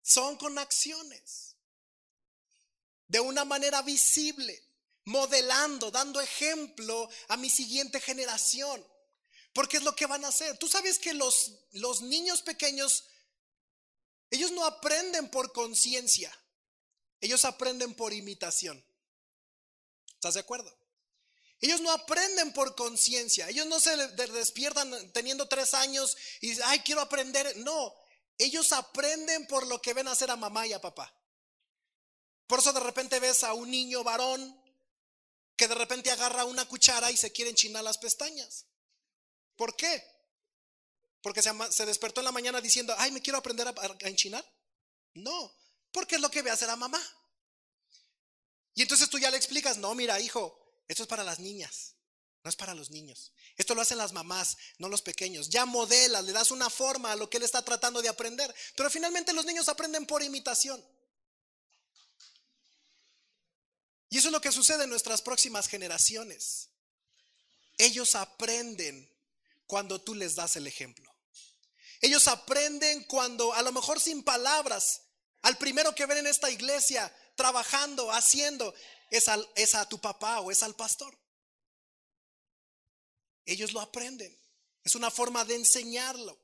Son 0.03 0.37
con 0.37 0.59
acciones 0.59 1.49
de 3.09 3.21
una 3.21 3.45
manera 3.45 3.83
visible, 3.83 4.63
modelando, 5.05 5.91
dando 5.91 6.21
ejemplo 6.21 7.09
a 7.29 7.37
mi 7.37 7.51
siguiente 7.51 8.01
generación. 8.01 8.87
Porque 9.53 9.79
es 9.79 9.83
lo 9.83 9.97
que 9.97 10.07
van 10.07 10.25
a 10.25 10.29
hacer. 10.29 10.57
Tú 10.59 10.69
sabes 10.69 10.99
que 10.99 11.15
los, 11.15 11.53
los 11.73 12.03
niños 12.03 12.43
pequeños, 12.43 13.07
ellos 14.31 14.53
no 14.53 14.65
aprenden 14.65 15.31
por 15.31 15.53
conciencia, 15.53 16.33
ellos 17.21 17.45
aprenden 17.45 17.95
por 17.95 18.13
imitación. 18.13 18.85
¿Estás 20.15 20.35
de 20.35 20.41
acuerdo? 20.41 20.77
Ellos 21.61 21.81
no 21.81 21.91
aprenden 21.91 22.53
por 22.53 22.77
conciencia, 22.77 23.49
ellos 23.49 23.67
no 23.67 23.81
se 23.81 23.97
despiertan 23.97 25.13
teniendo 25.13 25.49
tres 25.49 25.75
años 25.75 26.17
y 26.41 26.61
ay, 26.63 26.81
quiero 26.81 27.01
aprender. 27.01 27.57
No, 27.59 27.95
ellos 28.37 28.73
aprenden 28.73 29.47
por 29.49 29.67
lo 29.67 29.83
que 29.83 29.95
ven 29.95 30.07
hacer 30.07 30.31
a 30.31 30.37
mamá 30.37 30.67
y 30.67 30.73
a 30.73 30.81
papá. 30.81 31.13
Por 32.49 32.59
eso 32.59 32.73
de 32.73 32.81
repente 32.81 33.21
ves 33.21 33.45
a 33.45 33.53
un 33.53 33.71
niño 33.71 34.03
varón 34.03 34.61
que 35.55 35.69
de 35.69 35.75
repente 35.75 36.11
agarra 36.11 36.47
una 36.47 36.67
cuchara 36.67 37.13
y 37.13 37.17
se 37.17 37.31
quiere 37.31 37.51
enchinar 37.51 37.85
las 37.85 37.99
pestañas. 37.99 38.65
¿Por 39.55 39.77
qué? 39.77 40.03
Porque 41.21 41.43
se, 41.43 41.87
despertó 41.87 42.21
en 42.21 42.25
la 42.25 42.33
mañana 42.33 42.61
diciendo, 42.61 42.95
ay, 42.97 43.13
me 43.13 43.21
quiero 43.21 43.39
aprender 43.39 43.69
a, 43.69 43.75
a 43.77 44.09
enchinar. 44.09 44.45
No, 45.15 45.55
porque 45.93 46.15
es 46.15 46.21
lo 46.21 46.31
que 46.31 46.43
ve 46.43 46.51
hacer 46.51 46.71
a 46.71 46.77
mamá. 46.77 47.03
Y 48.75 48.83
entonces 48.83 49.11
tú 49.11 49.19
ya 49.19 49.31
le 49.31 49.37
explicas, 49.37 49.77
no, 49.77 49.95
mira, 49.95 50.19
hijo, 50.19 50.59
esto 50.89 51.03
es 51.03 51.09
para 51.09 51.25
las 51.25 51.41
niñas, 51.41 51.97
no 52.45 52.49
es 52.49 52.57
para 52.57 52.75
los 52.75 52.91
niños. 52.91 53.33
Esto 53.57 53.75
lo 53.75 53.83
hacen 53.83 53.99
las 53.99 54.13
mamás, 54.13 54.57
no 54.79 54.89
los 54.89 55.03
pequeños. 55.03 55.51
Ya 55.51 55.67
modelas, 55.67 56.25
le 56.25 56.33
das 56.33 56.51
una 56.51 56.71
forma 56.71 57.13
a 57.13 57.17
lo 57.17 57.29
que 57.29 57.37
él 57.37 57.43
está 57.43 57.61
tratando 57.63 58.01
de 58.01 58.09
aprender. 58.09 58.55
Pero 58.75 58.89
finalmente 58.89 59.35
los 59.35 59.45
niños 59.45 59.69
aprenden 59.69 60.07
por 60.07 60.23
imitación. 60.23 60.83
Y 64.11 64.19
eso 64.19 64.29
es 64.29 64.33
lo 64.33 64.41
que 64.41 64.53
sucede 64.53 64.85
en 64.85 64.91
nuestras 64.91 65.23
próximas 65.23 65.69
generaciones. 65.69 66.71
Ellos 67.77 68.15
aprenden 68.15 69.09
cuando 69.67 70.01
tú 70.01 70.15
les 70.15 70.35
das 70.35 70.57
el 70.57 70.67
ejemplo. 70.67 71.09
Ellos 72.01 72.29
aprenden 72.29 73.05
cuando, 73.05 73.53
a 73.53 73.63
lo 73.63 73.73
mejor 73.73 74.01
sin 74.01 74.23
palabras, 74.23 75.03
al 75.43 75.59
primero 75.59 75.95
que 75.95 76.07
ven 76.07 76.19
en 76.19 76.27
esta 76.27 76.51
iglesia 76.51 77.15
trabajando, 77.37 78.11
haciendo, 78.11 78.75
es, 79.11 79.29
a 79.75 79.89
tu 79.89 80.01
papá 80.01 80.41
o 80.41 80.51
es 80.51 80.63
al 80.63 80.75
pastor. 80.75 81.17
Ellos 83.45 83.73
lo 83.73 83.81
aprenden. 83.81 84.37
Es 84.85 84.95
una 84.95 85.11
forma 85.11 85.45
de 85.45 85.57
enseñarlo. 85.57 86.39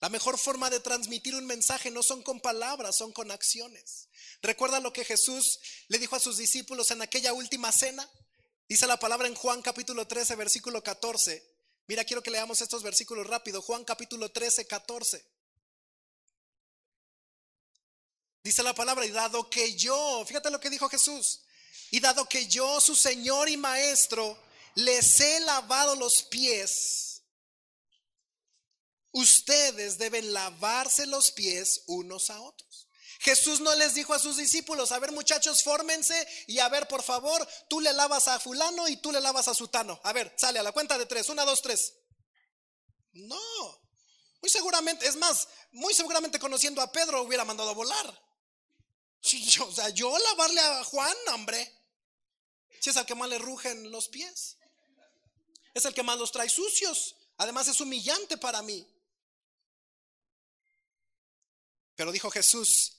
La 0.00 0.08
mejor 0.08 0.38
forma 0.38 0.70
de 0.70 0.80
transmitir 0.80 1.34
un 1.34 1.46
mensaje 1.46 1.90
no 1.90 2.02
son 2.02 2.22
con 2.22 2.40
palabras, 2.40 2.96
son 2.96 3.12
con 3.12 3.30
acciones. 3.30 4.08
¿Recuerda 4.40 4.80
lo 4.80 4.92
que 4.92 5.04
Jesús 5.04 5.60
le 5.88 5.98
dijo 5.98 6.16
a 6.16 6.20
sus 6.20 6.38
discípulos 6.38 6.90
en 6.90 7.02
aquella 7.02 7.34
última 7.34 7.70
cena? 7.70 8.08
Dice 8.68 8.86
la 8.86 8.98
palabra 8.98 9.28
en 9.28 9.34
Juan 9.34 9.60
capítulo 9.60 10.06
13, 10.06 10.36
versículo 10.36 10.82
14. 10.82 11.44
Mira, 11.86 12.04
quiero 12.04 12.22
que 12.22 12.30
leamos 12.30 12.60
estos 12.60 12.82
versículos 12.82 13.26
rápido. 13.26 13.60
Juan 13.60 13.84
capítulo 13.84 14.30
13, 14.30 14.66
14. 14.66 15.26
Dice 18.42 18.62
la 18.62 18.74
palabra, 18.74 19.04
y 19.04 19.10
dado 19.10 19.50
que 19.50 19.74
yo, 19.74 20.24
fíjate 20.26 20.50
lo 20.50 20.60
que 20.60 20.70
dijo 20.70 20.88
Jesús, 20.88 21.40
y 21.90 22.00
dado 22.00 22.26
que 22.26 22.46
yo, 22.46 22.80
su 22.80 22.94
Señor 22.96 23.50
y 23.50 23.56
Maestro, 23.56 24.38
les 24.76 25.20
he 25.20 25.40
lavado 25.40 25.94
los 25.96 26.22
pies, 26.22 27.09
ustedes 29.12 29.98
deben 29.98 30.32
lavarse 30.32 31.06
los 31.06 31.32
pies 31.32 31.82
unos 31.86 32.30
a 32.30 32.40
otros. 32.40 32.88
Jesús 33.20 33.60
no 33.60 33.74
les 33.74 33.94
dijo 33.94 34.14
a 34.14 34.18
sus 34.18 34.38
discípulos, 34.38 34.92
a 34.92 34.98
ver 34.98 35.12
muchachos, 35.12 35.62
fórmense 35.62 36.26
y 36.46 36.58
a 36.58 36.70
ver, 36.70 36.88
por 36.88 37.02
favor, 37.02 37.46
tú 37.68 37.80
le 37.80 37.92
lavas 37.92 38.28
a 38.28 38.40
fulano 38.40 38.88
y 38.88 38.96
tú 38.96 39.12
le 39.12 39.20
lavas 39.20 39.46
a 39.46 39.54
sutano. 39.54 40.00
A 40.04 40.14
ver, 40.14 40.32
sale 40.38 40.58
a 40.58 40.62
la 40.62 40.72
cuenta 40.72 40.96
de 40.96 41.04
tres, 41.04 41.28
una, 41.28 41.44
dos, 41.44 41.60
tres. 41.60 41.92
No, 43.12 43.82
muy 44.40 44.48
seguramente, 44.48 45.06
es 45.06 45.16
más, 45.16 45.48
muy 45.72 45.92
seguramente 45.92 46.38
conociendo 46.38 46.80
a 46.80 46.90
Pedro 46.90 47.22
hubiera 47.22 47.44
mandado 47.44 47.70
a 47.70 47.74
volar. 47.74 48.06
o 49.60 49.72
sea, 49.72 49.90
yo 49.90 50.16
lavarle 50.18 50.60
a 50.60 50.84
Juan, 50.84 51.16
hombre, 51.34 51.70
si 52.80 52.88
es 52.88 52.96
el 52.96 53.04
que 53.04 53.14
más 53.14 53.28
le 53.28 53.38
rugen 53.38 53.90
los 53.90 54.08
pies, 54.08 54.56
es 55.74 55.84
el 55.84 55.92
que 55.92 56.02
más 56.02 56.18
los 56.18 56.32
trae 56.32 56.48
sucios, 56.48 57.16
además 57.36 57.68
es 57.68 57.80
humillante 57.80 58.38
para 58.38 58.62
mí. 58.62 58.86
Pero 62.00 62.12
dijo 62.12 62.30
Jesús, 62.30 62.94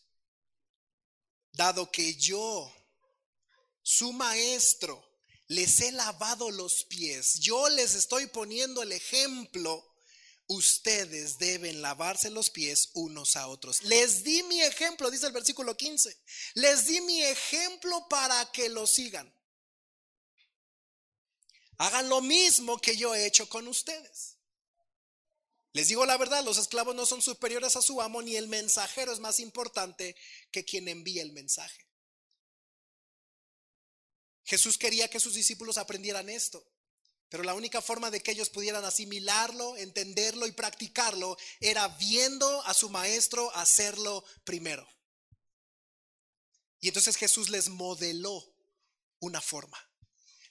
dado 1.53 1.91
que 1.91 2.13
yo, 2.17 2.71
su 3.81 4.13
maestro, 4.13 5.03
les 5.47 5.79
he 5.79 5.91
lavado 5.91 6.51
los 6.51 6.83
pies, 6.83 7.39
yo 7.39 7.67
les 7.69 7.95
estoy 7.95 8.27
poniendo 8.27 8.83
el 8.83 8.91
ejemplo, 8.91 9.91
ustedes 10.45 11.39
deben 11.39 11.81
lavarse 11.81 12.29
los 12.29 12.51
pies 12.51 12.91
unos 12.93 13.35
a 13.37 13.47
otros. 13.47 13.81
Les 13.85 14.23
di 14.23 14.43
mi 14.43 14.61
ejemplo, 14.61 15.09
dice 15.09 15.25
el 15.25 15.33
versículo 15.33 15.75
15, 15.75 16.15
les 16.53 16.85
di 16.85 17.01
mi 17.01 17.23
ejemplo 17.23 18.07
para 18.07 18.51
que 18.51 18.69
lo 18.69 18.85
sigan. 18.85 19.35
Hagan 21.79 22.07
lo 22.07 22.21
mismo 22.21 22.79
que 22.79 22.95
yo 22.95 23.15
he 23.15 23.25
hecho 23.25 23.49
con 23.49 23.67
ustedes. 23.67 24.37
Les 25.73 25.87
digo 25.87 26.05
la 26.05 26.17
verdad, 26.17 26.43
los 26.43 26.57
esclavos 26.57 26.95
no 26.95 27.05
son 27.05 27.21
superiores 27.21 27.75
a 27.75 27.81
su 27.81 28.01
amo, 28.01 28.21
ni 28.21 28.35
el 28.35 28.47
mensajero 28.47 29.13
es 29.13 29.19
más 29.19 29.39
importante 29.39 30.15
que 30.51 30.65
quien 30.65 30.87
envía 30.87 31.21
el 31.21 31.31
mensaje. 31.31 31.87
Jesús 34.43 34.77
quería 34.77 35.07
que 35.09 35.19
sus 35.19 35.33
discípulos 35.33 35.77
aprendieran 35.77 36.29
esto, 36.29 36.65
pero 37.29 37.43
la 37.43 37.53
única 37.53 37.81
forma 37.81 38.11
de 38.11 38.21
que 38.21 38.31
ellos 38.31 38.49
pudieran 38.49 38.83
asimilarlo, 38.83 39.77
entenderlo 39.77 40.45
y 40.45 40.51
practicarlo 40.51 41.37
era 41.61 41.87
viendo 41.87 42.61
a 42.63 42.73
su 42.73 42.89
maestro 42.89 43.55
hacerlo 43.55 44.25
primero. 44.43 44.85
Y 46.81 46.89
entonces 46.89 47.15
Jesús 47.15 47.49
les 47.49 47.69
modeló 47.69 48.43
una 49.19 49.39
forma. 49.39 49.79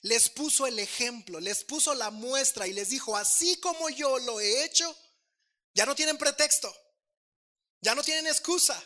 Les 0.01 0.31
puso 0.31 0.67
el 0.67 0.79
ejemplo, 0.79 1.41
les 1.41 1.65
puso 1.65 1.95
la 1.95 2.11
muestra 2.11 2.67
y 2.67 2.73
les 2.73 2.89
dijo, 2.89 3.17
así 3.17 3.61
como 3.61 3.91
yo 3.91 4.19
lo 4.21 4.41
he 4.41 4.65
hecho, 4.65 4.97
ya 5.75 5.87
no 5.87 5.95
tienen 5.95 6.19
pretexto, 6.19 6.75
ya 7.81 7.95
no 7.95 8.03
tienen 8.03 8.27
excusa. 8.27 8.83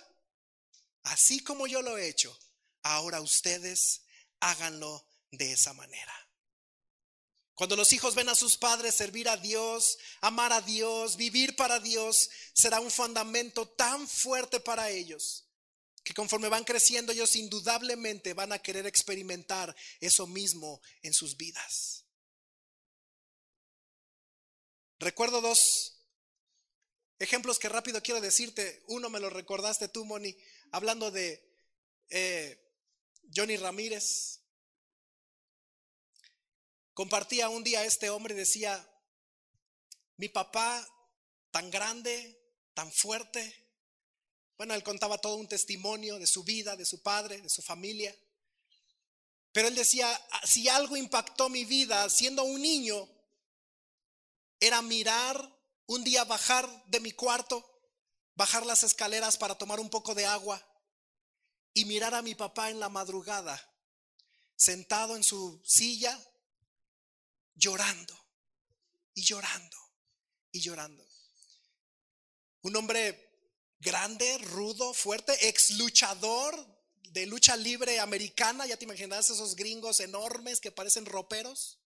Así 1.04 1.42
como 1.42 1.66
yo 1.66 1.82
lo 1.82 1.98
he 1.98 2.08
hecho, 2.08 2.36
ahora 2.82 3.20
ustedes 3.20 4.02
háganlo 4.40 5.06
de 5.30 5.52
esa 5.52 5.72
manera. 5.72 6.14
Cuando 7.54 7.76
los 7.76 7.92
hijos 7.92 8.14
ven 8.14 8.28
a 8.28 8.34
sus 8.34 8.56
padres 8.56 8.94
servir 8.94 9.28
a 9.28 9.36
Dios, 9.36 9.98
amar 10.20 10.52
a 10.52 10.60
Dios, 10.60 11.16
vivir 11.16 11.54
para 11.54 11.78
Dios, 11.78 12.28
será 12.52 12.80
un 12.80 12.90
fundamento 12.90 13.68
tan 13.68 14.08
fuerte 14.08 14.60
para 14.60 14.90
ellos 14.90 15.44
que 16.04 16.12
conforme 16.12 16.48
van 16.48 16.64
creciendo 16.64 17.12
ellos 17.12 17.34
indudablemente 17.34 18.34
van 18.34 18.52
a 18.52 18.58
querer 18.58 18.86
experimentar 18.86 19.74
eso 20.00 20.26
mismo 20.26 20.82
en 21.02 21.14
sus 21.14 21.36
vidas. 21.36 22.04
Recuerdo 24.98 25.40
dos 25.40 25.93
ejemplos 27.18 27.58
que 27.58 27.68
rápido 27.68 28.02
quiero 28.02 28.20
decirte. 28.20 28.82
Uno 28.88 29.10
me 29.10 29.20
lo 29.20 29.30
recordaste 29.30 29.88
tú, 29.88 30.04
Moni, 30.04 30.36
hablando 30.70 31.10
de 31.10 31.42
eh, 32.10 32.58
Johnny 33.34 33.56
Ramírez. 33.56 34.40
Compartía 36.92 37.48
un 37.48 37.64
día 37.64 37.84
este 37.84 38.10
hombre 38.10 38.34
y 38.34 38.38
decía, 38.38 38.88
mi 40.16 40.28
papá 40.28 40.88
tan 41.50 41.70
grande, 41.70 42.40
tan 42.72 42.90
fuerte. 42.92 43.64
Bueno, 44.56 44.74
él 44.74 44.82
contaba 44.82 45.18
todo 45.18 45.36
un 45.36 45.48
testimonio 45.48 46.18
de 46.18 46.26
su 46.26 46.44
vida, 46.44 46.76
de 46.76 46.84
su 46.84 47.02
padre, 47.02 47.40
de 47.40 47.48
su 47.48 47.62
familia. 47.62 48.14
Pero 49.52 49.68
él 49.68 49.74
decía, 49.74 50.08
ah, 50.30 50.46
si 50.46 50.68
algo 50.68 50.96
impactó 50.96 51.48
mi 51.48 51.64
vida 51.64 52.08
siendo 52.10 52.44
un 52.44 52.60
niño, 52.60 53.08
era 54.60 54.82
mirar 54.82 55.52
un 55.86 56.04
día 56.04 56.24
bajar 56.24 56.68
de 56.86 57.00
mi 57.00 57.12
cuarto, 57.12 57.64
bajar 58.34 58.64
las 58.66 58.82
escaleras 58.82 59.36
para 59.36 59.56
tomar 59.56 59.80
un 59.80 59.90
poco 59.90 60.14
de 60.14 60.26
agua 60.26 60.62
y 61.72 61.84
mirar 61.84 62.14
a 62.14 62.22
mi 62.22 62.34
papá 62.34 62.70
en 62.70 62.80
la 62.80 62.88
madrugada, 62.88 63.60
sentado 64.56 65.16
en 65.16 65.24
su 65.24 65.60
silla, 65.64 66.18
llorando 67.54 68.18
y 69.14 69.22
llorando 69.22 69.76
y 70.52 70.60
llorando. 70.60 71.06
Un 72.62 72.76
hombre 72.76 73.30
grande, 73.78 74.38
rudo, 74.38 74.94
fuerte, 74.94 75.48
ex 75.48 75.72
luchador 75.72 76.74
de 77.10 77.26
lucha 77.26 77.56
libre 77.56 78.00
americana, 78.00 78.66
ya 78.66 78.76
te 78.76 78.84
imaginas 78.84 79.30
esos 79.30 79.54
gringos 79.54 80.00
enormes 80.00 80.60
que 80.60 80.72
parecen 80.72 81.06
roperos. 81.06 81.78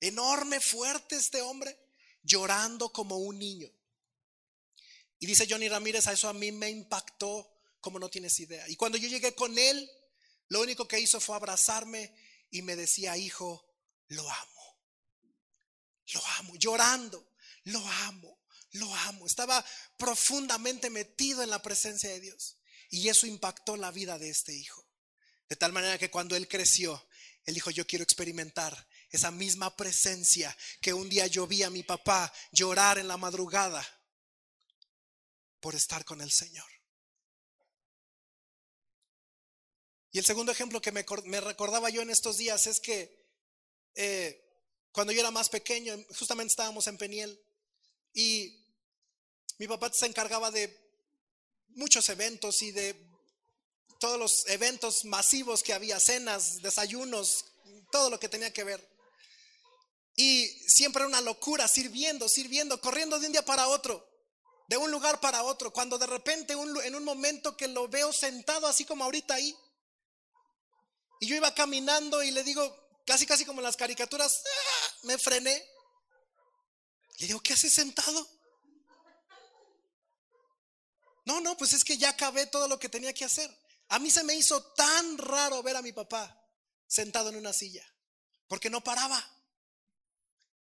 Enorme, 0.00 0.60
fuerte 0.60 1.16
este 1.16 1.40
hombre, 1.40 1.78
llorando 2.26 2.92
como 2.92 3.16
un 3.16 3.38
niño. 3.38 3.70
Y 5.18 5.26
dice 5.26 5.46
Johnny 5.48 5.68
Ramírez, 5.68 6.06
a 6.08 6.12
eso 6.12 6.28
a 6.28 6.34
mí 6.34 6.52
me 6.52 6.68
impactó 6.68 7.50
como 7.80 7.98
no 7.98 8.10
tienes 8.10 8.38
idea. 8.40 8.68
Y 8.68 8.76
cuando 8.76 8.98
yo 8.98 9.08
llegué 9.08 9.34
con 9.34 9.56
él, 9.56 9.90
lo 10.48 10.60
único 10.60 10.86
que 10.86 11.00
hizo 11.00 11.20
fue 11.20 11.36
abrazarme 11.36 12.12
y 12.50 12.62
me 12.62 12.76
decía, 12.76 13.16
hijo, 13.16 13.64
lo 14.08 14.28
amo. 14.28 14.80
Lo 16.12 16.24
amo, 16.38 16.54
llorando, 16.56 17.32
lo 17.64 17.80
amo, 17.80 18.38
lo 18.72 18.94
amo. 18.94 19.26
Estaba 19.26 19.64
profundamente 19.96 20.90
metido 20.90 21.42
en 21.42 21.50
la 21.50 21.62
presencia 21.62 22.10
de 22.10 22.20
Dios. 22.20 22.58
Y 22.90 23.08
eso 23.08 23.26
impactó 23.26 23.76
la 23.76 23.90
vida 23.90 24.18
de 24.18 24.30
este 24.30 24.54
hijo. 24.54 24.86
De 25.48 25.56
tal 25.56 25.72
manera 25.72 25.98
que 25.98 26.10
cuando 26.10 26.36
él 26.36 26.48
creció, 26.48 27.08
él 27.44 27.54
dijo, 27.54 27.70
yo 27.70 27.86
quiero 27.86 28.02
experimentar 28.02 28.86
esa 29.16 29.30
misma 29.30 29.76
presencia 29.76 30.56
que 30.80 30.94
un 30.94 31.08
día 31.08 31.26
yo 31.26 31.46
vi 31.46 31.62
a 31.62 31.70
mi 31.70 31.82
papá 31.82 32.32
llorar 32.52 32.98
en 32.98 33.08
la 33.08 33.16
madrugada 33.16 33.84
por 35.60 35.74
estar 35.74 36.04
con 36.04 36.20
el 36.20 36.30
Señor. 36.30 36.70
Y 40.12 40.18
el 40.18 40.24
segundo 40.24 40.52
ejemplo 40.52 40.80
que 40.80 40.92
me, 40.92 41.40
recordaba 41.40 41.90
yo 41.90 42.00
en 42.00 42.10
estos 42.10 42.38
días 42.38 42.66
es 42.66 42.80
que 42.80 43.26
eh, 43.94 44.42
cuando 44.92 45.12
yo 45.12 45.20
era 45.20 45.30
más 45.30 45.50
pequeño, 45.50 45.94
justamente 46.18 46.52
estábamos 46.52 46.86
en 46.86 46.96
Peniel 46.96 47.38
y 48.14 48.64
mi 49.58 49.68
papá 49.68 49.90
se 49.92 50.06
encargaba 50.06 50.50
de 50.50 50.74
muchos 51.68 52.08
eventos 52.08 52.62
y 52.62 52.70
de 52.70 52.94
todos 53.98 54.18
los 54.18 54.46
eventos 54.46 55.04
masivos 55.04 55.62
que 55.62 55.74
había, 55.74 56.00
cenas, 56.00 56.62
desayunos, 56.62 57.44
todo 57.92 58.08
lo 58.08 58.18
que 58.18 58.28
tenía 58.28 58.52
que 58.52 58.64
ver. 58.64 58.95
Y 60.16 60.48
siempre 60.68 61.04
una 61.04 61.20
locura, 61.20 61.68
sirviendo, 61.68 62.28
sirviendo, 62.28 62.80
corriendo 62.80 63.18
de 63.18 63.26
un 63.26 63.32
día 63.32 63.44
para 63.44 63.68
otro, 63.68 64.08
de 64.68 64.76
un 64.76 64.90
lugar 64.90 65.20
para 65.20 65.42
otro, 65.42 65.72
cuando 65.72 65.98
de 65.98 66.06
repente 66.06 66.54
en 66.54 66.94
un 66.94 67.04
momento 67.04 67.56
que 67.56 67.68
lo 67.68 67.86
veo 67.86 68.12
sentado 68.12 68.66
así 68.66 68.84
como 68.84 69.04
ahorita 69.04 69.34
ahí, 69.34 69.54
y 71.20 71.26
yo 71.26 71.36
iba 71.36 71.54
caminando 71.54 72.22
y 72.22 72.30
le 72.30 72.42
digo, 72.42 73.00
casi 73.06 73.26
casi 73.26 73.44
como 73.44 73.60
en 73.60 73.64
las 73.64 73.76
caricaturas, 73.76 74.42
¡ah! 74.44 74.94
me 75.02 75.18
frené. 75.18 75.64
Le 77.18 77.26
digo, 77.26 77.40
¿qué 77.40 77.54
haces 77.54 77.72
sentado? 77.72 78.28
No, 81.24 81.40
no, 81.40 81.56
pues 81.56 81.72
es 81.72 81.84
que 81.84 81.96
ya 81.96 82.10
acabé 82.10 82.46
todo 82.46 82.68
lo 82.68 82.78
que 82.78 82.88
tenía 82.88 83.14
que 83.14 83.24
hacer. 83.24 83.50
A 83.88 83.98
mí 83.98 84.10
se 84.10 84.24
me 84.24 84.34
hizo 84.34 84.62
tan 84.74 85.18
raro 85.18 85.62
ver 85.62 85.76
a 85.76 85.82
mi 85.82 85.92
papá 85.92 86.42
sentado 86.86 87.30
en 87.30 87.36
una 87.36 87.52
silla, 87.52 87.84
porque 88.46 88.70
no 88.70 88.82
paraba. 88.82 89.35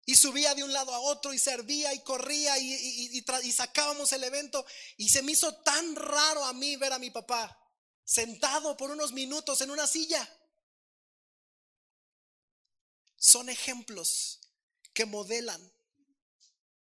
Y 0.07 0.17
subía 0.17 0.55
de 0.55 0.63
un 0.63 0.73
lado 0.73 0.95
a 0.95 1.01
otro 1.01 1.33
y 1.33 1.39
servía 1.39 1.95
y 1.95 2.01
corría 2.01 2.59
y, 2.59 2.73
y, 2.73 3.53
sacábamos 3.53 4.13
el 4.13 4.25
evento. 4.25 4.65
Y 4.99 5.09
se 5.09 5.23
me 5.23 5.33
hizo 5.33 5.55
tan 5.63 5.97
raro 5.97 6.45
a 6.45 6.53
mí 6.53 6.77
ver 6.77 6.93
a 6.93 6.99
mi 6.99 7.11
papá 7.11 7.59
sentado 8.05 8.77
por 8.77 8.91
unos 8.91 9.13
minutos 9.13 9.63
en 9.63 9.71
una 9.71 9.87
silla 9.87 10.29
son 13.25 13.49
ejemplos 13.49 14.39
que 14.93 15.07
modelan 15.07 15.73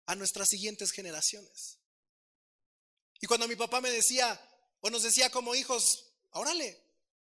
a 0.04 0.14
nuestras 0.14 0.50
siguientes 0.50 0.90
generaciones. 0.92 1.78
Y 3.20 3.26
cuando 3.26 3.48
mi 3.48 3.56
papá 3.56 3.80
me 3.80 3.90
decía, 3.90 4.38
o 4.80 4.90
nos 4.90 5.02
decía 5.02 5.30
como 5.30 5.54
hijos, 5.54 6.12
órale, 6.32 6.78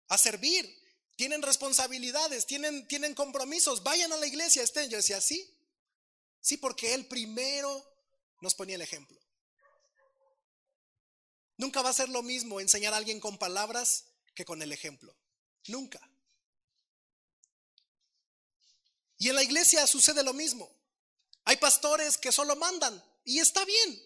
a 0.09 0.17
servir, 0.17 0.69
tienen 1.15 1.41
responsabilidades, 1.41 2.45
tienen, 2.45 2.85
tienen 2.89 3.15
compromisos, 3.15 3.83
vayan 3.83 4.11
a 4.11 4.17
la 4.17 4.27
iglesia, 4.27 4.63
estén. 4.63 4.89
Yo 4.89 4.97
decía, 4.97 5.21
sí, 5.21 5.54
sí, 6.45 6.57
porque 6.57 6.93
él 6.93 7.07
primero 7.07 7.83
nos 8.39 8.53
ponía 8.53 8.75
el 8.75 8.81
ejemplo. 8.83 9.19
Nunca 11.57 11.81
va 11.81 11.89
a 11.89 11.93
ser 11.93 12.09
lo 12.09 12.21
mismo 12.21 12.59
enseñar 12.59 12.93
a 12.93 12.97
alguien 12.97 13.19
con 13.19 13.39
palabras 13.39 14.05
que 14.35 14.45
con 14.45 14.61
el 14.61 14.71
ejemplo. 14.71 15.17
Nunca. 15.67 15.99
Y 19.17 19.29
en 19.29 19.35
la 19.35 19.43
iglesia 19.43 19.87
sucede 19.87 20.21
lo 20.21 20.33
mismo. 20.33 20.69
Hay 21.45 21.57
pastores 21.57 22.17
que 22.19 22.31
solo 22.31 22.55
mandan 22.55 23.03
y 23.23 23.39
está 23.39 23.65
bien, 23.65 24.03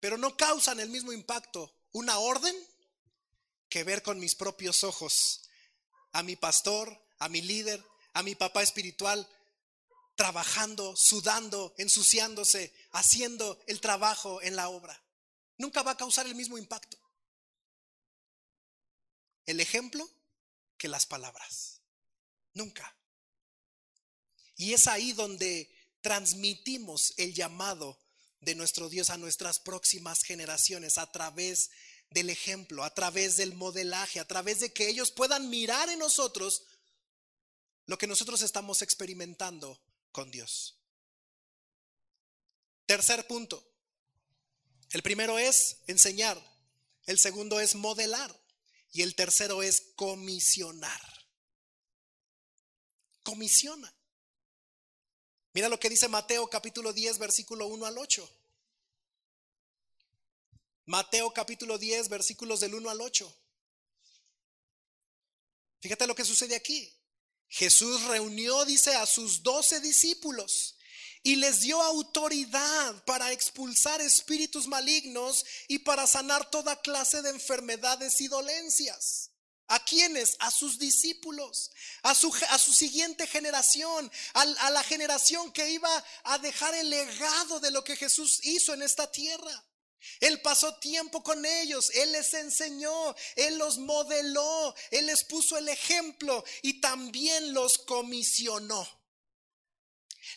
pero 0.00 0.16
no 0.16 0.34
causan 0.34 0.80
el 0.80 0.88
mismo 0.88 1.12
impacto 1.12 1.74
una 1.92 2.18
orden 2.18 2.56
que 3.68 3.84
ver 3.84 4.02
con 4.02 4.18
mis 4.18 4.34
propios 4.34 4.82
ojos 4.82 5.42
a 6.12 6.22
mi 6.22 6.36
pastor, 6.36 6.98
a 7.18 7.28
mi 7.28 7.42
líder, 7.42 7.84
a 8.14 8.22
mi 8.22 8.34
papá 8.34 8.62
espiritual, 8.62 9.28
trabajando, 10.18 10.96
sudando, 10.96 11.76
ensuciándose, 11.78 12.74
haciendo 12.90 13.62
el 13.68 13.80
trabajo 13.80 14.42
en 14.42 14.56
la 14.56 14.68
obra. 14.68 15.00
Nunca 15.58 15.84
va 15.84 15.92
a 15.92 15.96
causar 15.96 16.26
el 16.26 16.34
mismo 16.34 16.58
impacto. 16.58 16.98
El 19.46 19.60
ejemplo 19.60 20.10
que 20.76 20.88
las 20.88 21.06
palabras. 21.06 21.82
Nunca. 22.52 22.96
Y 24.56 24.72
es 24.72 24.88
ahí 24.88 25.12
donde 25.12 25.72
transmitimos 26.00 27.14
el 27.16 27.32
llamado 27.32 27.96
de 28.40 28.56
nuestro 28.56 28.88
Dios 28.88 29.10
a 29.10 29.18
nuestras 29.18 29.60
próximas 29.60 30.24
generaciones 30.24 30.98
a 30.98 31.12
través 31.12 31.70
del 32.10 32.30
ejemplo, 32.30 32.82
a 32.82 32.92
través 32.92 33.36
del 33.36 33.54
modelaje, 33.54 34.18
a 34.18 34.26
través 34.26 34.58
de 34.58 34.72
que 34.72 34.88
ellos 34.88 35.12
puedan 35.12 35.48
mirar 35.48 35.88
en 35.90 36.00
nosotros 36.00 36.64
lo 37.86 37.96
que 37.98 38.08
nosotros 38.08 38.42
estamos 38.42 38.82
experimentando 38.82 39.80
con 40.12 40.30
Dios. 40.30 40.76
Tercer 42.86 43.26
punto. 43.26 43.64
El 44.90 45.02
primero 45.02 45.38
es 45.38 45.78
enseñar, 45.86 46.42
el 47.06 47.18
segundo 47.18 47.60
es 47.60 47.74
modelar 47.74 48.34
y 48.92 49.02
el 49.02 49.14
tercero 49.14 49.62
es 49.62 49.92
comisionar. 49.96 51.00
Comisiona. 53.22 53.94
Mira 55.52 55.68
lo 55.68 55.78
que 55.78 55.90
dice 55.90 56.08
Mateo 56.08 56.48
capítulo 56.48 56.92
10, 56.92 57.18
versículo 57.18 57.66
1 57.66 57.86
al 57.86 57.98
8. 57.98 58.30
Mateo 60.86 61.30
capítulo 61.34 61.76
10, 61.76 62.08
versículos 62.08 62.60
del 62.60 62.74
1 62.74 62.88
al 62.88 63.00
8. 63.00 63.36
Fíjate 65.80 66.06
lo 66.06 66.14
que 66.14 66.24
sucede 66.24 66.56
aquí. 66.56 66.97
Jesús 67.48 68.02
reunió, 68.02 68.64
dice, 68.64 68.94
a 68.94 69.06
sus 69.06 69.42
doce 69.42 69.80
discípulos 69.80 70.76
y 71.22 71.36
les 71.36 71.60
dio 71.60 71.82
autoridad 71.82 73.04
para 73.04 73.32
expulsar 73.32 74.00
espíritus 74.00 74.66
malignos 74.66 75.44
y 75.66 75.80
para 75.80 76.06
sanar 76.06 76.50
toda 76.50 76.80
clase 76.80 77.22
de 77.22 77.30
enfermedades 77.30 78.20
y 78.20 78.28
dolencias. 78.28 79.30
¿A 79.66 79.84
quiénes? 79.84 80.36
A 80.38 80.50
sus 80.50 80.78
discípulos, 80.78 81.70
a 82.02 82.14
su, 82.14 82.34
a 82.48 82.58
su 82.58 82.72
siguiente 82.72 83.26
generación, 83.26 84.10
a, 84.32 84.40
a 84.40 84.70
la 84.70 84.82
generación 84.82 85.52
que 85.52 85.70
iba 85.70 86.04
a 86.24 86.38
dejar 86.38 86.74
el 86.74 86.88
legado 86.88 87.60
de 87.60 87.70
lo 87.70 87.84
que 87.84 87.96
Jesús 87.96 88.40
hizo 88.44 88.72
en 88.72 88.82
esta 88.82 89.10
tierra. 89.10 89.67
Él 90.20 90.40
pasó 90.40 90.78
tiempo 90.78 91.22
con 91.22 91.44
ellos, 91.44 91.90
Él 91.94 92.12
les 92.12 92.32
enseñó, 92.34 93.14
Él 93.36 93.58
los 93.58 93.78
modeló, 93.78 94.74
Él 94.90 95.06
les 95.06 95.24
puso 95.24 95.58
el 95.58 95.68
ejemplo 95.68 96.44
y 96.62 96.80
también 96.80 97.52
los 97.52 97.78
comisionó 97.78 98.86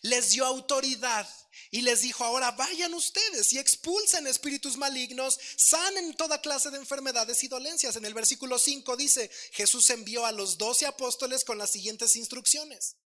les 0.02 0.32
dio 0.32 0.46
autoridad 0.46 1.28
y 1.70 1.82
les 1.82 2.02
dijo, 2.02 2.24
ahora 2.24 2.52
vayan 2.52 2.94
ustedes 2.94 3.54
y 3.54 3.60
expulsen 3.60 4.28
espíritus 4.28 4.78
malignos, 4.78 5.38
sanen 5.58 6.16
toda 6.16 6.42
clase 6.42 6.70
de 6.70 6.78
enfermedades 6.78 7.44
y 7.44 7.48
dolencias. 7.48 7.96
En 7.96 8.06
el 8.06 8.14
versículo 8.14 8.58
5 8.58 8.98
dice, 8.98 9.30
Jesús 9.54 9.90
envió 9.90 10.26
a 10.26 10.32
los 10.32 10.58
doce 10.58 10.86
apóstoles 10.86 11.44
con 11.44 11.58
las 11.58 11.72
siguientes 11.72 12.16
instrucciones. 12.16 12.98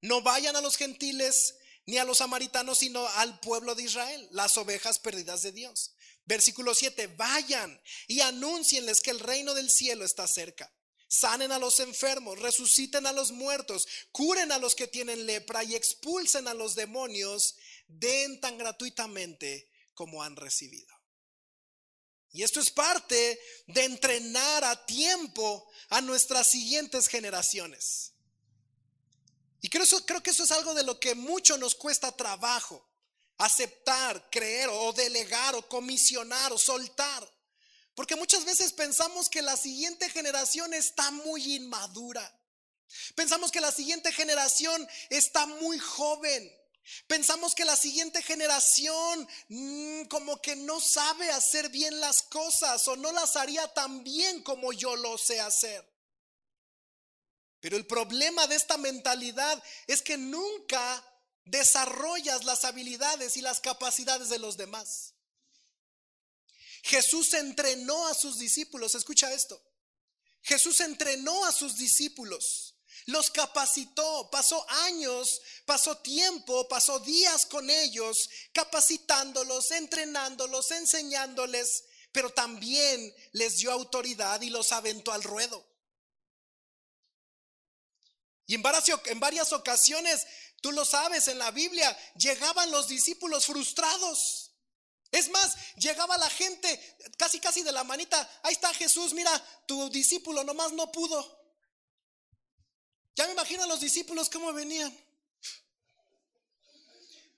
No 0.00 0.22
vayan 0.22 0.56
a 0.56 0.60
los 0.60 0.76
gentiles 0.76 1.54
ni 1.86 1.98
a 1.98 2.04
los 2.04 2.18
samaritanos, 2.18 2.78
sino 2.78 3.06
al 3.08 3.40
pueblo 3.40 3.74
de 3.74 3.84
Israel, 3.84 4.28
las 4.32 4.56
ovejas 4.56 4.98
perdidas 4.98 5.42
de 5.42 5.52
Dios. 5.52 5.94
Versículo 6.30 6.76
7, 6.76 7.08
vayan 7.16 7.82
y 8.06 8.20
anúncienles 8.20 9.00
que 9.00 9.10
el 9.10 9.18
reino 9.18 9.52
del 9.52 9.68
cielo 9.68 10.04
está 10.04 10.28
cerca 10.28 10.72
sanen 11.10 11.50
a 11.50 11.58
los 11.58 11.80
enfermos, 11.80 12.38
resuciten 12.38 13.04
a 13.04 13.12
los 13.12 13.32
muertos, 13.32 13.86
curen 14.12 14.52
a 14.52 14.58
los 14.58 14.76
que 14.76 14.86
tienen 14.86 15.26
lepra 15.26 15.64
y 15.64 15.74
expulsen 15.74 16.46
a 16.46 16.54
los 16.54 16.76
demonios, 16.76 17.56
den 17.88 18.40
tan 18.40 18.56
gratuitamente 18.56 19.68
como 19.92 20.22
han 20.22 20.36
recibido. 20.36 20.94
Y 22.30 22.44
esto 22.44 22.60
es 22.60 22.70
parte 22.70 23.40
de 23.66 23.84
entrenar 23.84 24.62
a 24.62 24.86
tiempo 24.86 25.68
a 25.88 26.00
nuestras 26.00 26.48
siguientes 26.48 27.08
generaciones. 27.08 28.12
Y 29.60 29.68
creo, 29.68 29.84
creo 30.06 30.22
que 30.22 30.30
eso 30.30 30.44
es 30.44 30.52
algo 30.52 30.74
de 30.74 30.84
lo 30.84 31.00
que 31.00 31.16
mucho 31.16 31.58
nos 31.58 31.74
cuesta 31.74 32.16
trabajo, 32.16 32.88
aceptar, 33.40 34.30
creer 34.30 34.68
o 34.70 34.92
delegar 34.92 35.54
o 35.54 35.66
comisionar 35.68 36.52
o 36.52 36.58
soltar. 36.58 37.28
Porque 37.94 38.16
muchas 38.16 38.44
veces 38.44 38.72
pensamos 38.72 39.28
que 39.28 39.42
la 39.42 39.56
siguiente 39.56 40.08
generación 40.10 40.72
está 40.74 41.10
muy 41.10 41.56
inmadura. 41.56 42.24
Pensamos 43.14 43.50
que 43.50 43.60
la 43.60 43.72
siguiente 43.72 44.12
generación 44.12 44.86
está 45.08 45.46
muy 45.46 45.78
joven. 45.78 46.52
Pensamos 47.06 47.54
que 47.54 47.64
la 47.64 47.76
siguiente 47.76 48.22
generación 48.22 49.28
mm, 49.48 50.04
como 50.04 50.40
que 50.40 50.56
no 50.56 50.80
sabe 50.80 51.30
hacer 51.30 51.68
bien 51.68 52.00
las 52.00 52.22
cosas 52.22 52.86
o 52.88 52.96
no 52.96 53.12
las 53.12 53.36
haría 53.36 53.66
tan 53.68 54.02
bien 54.02 54.42
como 54.42 54.72
yo 54.72 54.96
lo 54.96 55.16
sé 55.16 55.40
hacer. 55.40 55.88
Pero 57.60 57.76
el 57.76 57.86
problema 57.86 58.46
de 58.46 58.56
esta 58.56 58.76
mentalidad 58.78 59.62
es 59.86 60.02
que 60.02 60.16
nunca 60.16 61.04
desarrollas 61.44 62.44
las 62.44 62.64
habilidades 62.64 63.36
y 63.36 63.40
las 63.40 63.60
capacidades 63.60 64.28
de 64.28 64.38
los 64.38 64.56
demás. 64.56 65.14
Jesús 66.82 67.34
entrenó 67.34 68.06
a 68.06 68.14
sus 68.14 68.38
discípulos, 68.38 68.94
escucha 68.94 69.32
esto. 69.32 69.60
Jesús 70.42 70.80
entrenó 70.80 71.44
a 71.44 71.52
sus 71.52 71.76
discípulos, 71.76 72.74
los 73.06 73.30
capacitó, 73.30 74.30
pasó 74.30 74.64
años, 74.70 75.40
pasó 75.66 75.98
tiempo, 75.98 76.66
pasó 76.68 76.98
días 77.00 77.46
con 77.46 77.68
ellos, 77.68 78.28
capacitándolos, 78.52 79.70
entrenándolos, 79.72 80.70
enseñándoles, 80.70 81.84
pero 82.12 82.30
también 82.30 83.14
les 83.32 83.58
dio 83.58 83.72
autoridad 83.72 84.40
y 84.40 84.50
los 84.50 84.72
aventó 84.72 85.12
al 85.12 85.22
ruedo. 85.22 85.66
Y 88.46 88.54
en 88.54 88.62
varias, 89.20 89.52
ocasiones, 89.52 90.26
tú 90.60 90.72
lo 90.72 90.84
sabes, 90.84 91.28
en 91.28 91.38
la 91.38 91.50
Biblia 91.50 91.96
llegaban 92.16 92.70
los 92.70 92.88
discípulos 92.88 93.46
frustrados. 93.46 94.52
Es 95.10 95.28
más, 95.30 95.56
llegaba 95.76 96.16
la 96.18 96.30
gente 96.30 96.96
casi 97.16 97.40
casi 97.40 97.62
de 97.62 97.72
la 97.72 97.82
manita, 97.82 98.40
ahí 98.42 98.52
está 98.52 98.72
Jesús, 98.74 99.12
mira, 99.12 99.32
tu 99.66 99.90
discípulo 99.90 100.44
nomás 100.44 100.72
no 100.72 100.90
pudo. 100.92 101.40
Ya 103.16 103.26
me 103.26 103.32
imagino 103.32 103.64
a 103.64 103.66
los 103.66 103.80
discípulos 103.80 104.30
cómo 104.30 104.52
venían. 104.52 104.96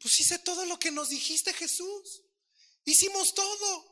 Pues 0.00 0.20
hice 0.20 0.38
todo 0.40 0.64
lo 0.66 0.78
que 0.78 0.90
nos 0.90 1.08
dijiste 1.08 1.52
Jesús. 1.52 2.22
Hicimos 2.84 3.34
todo. 3.34 3.91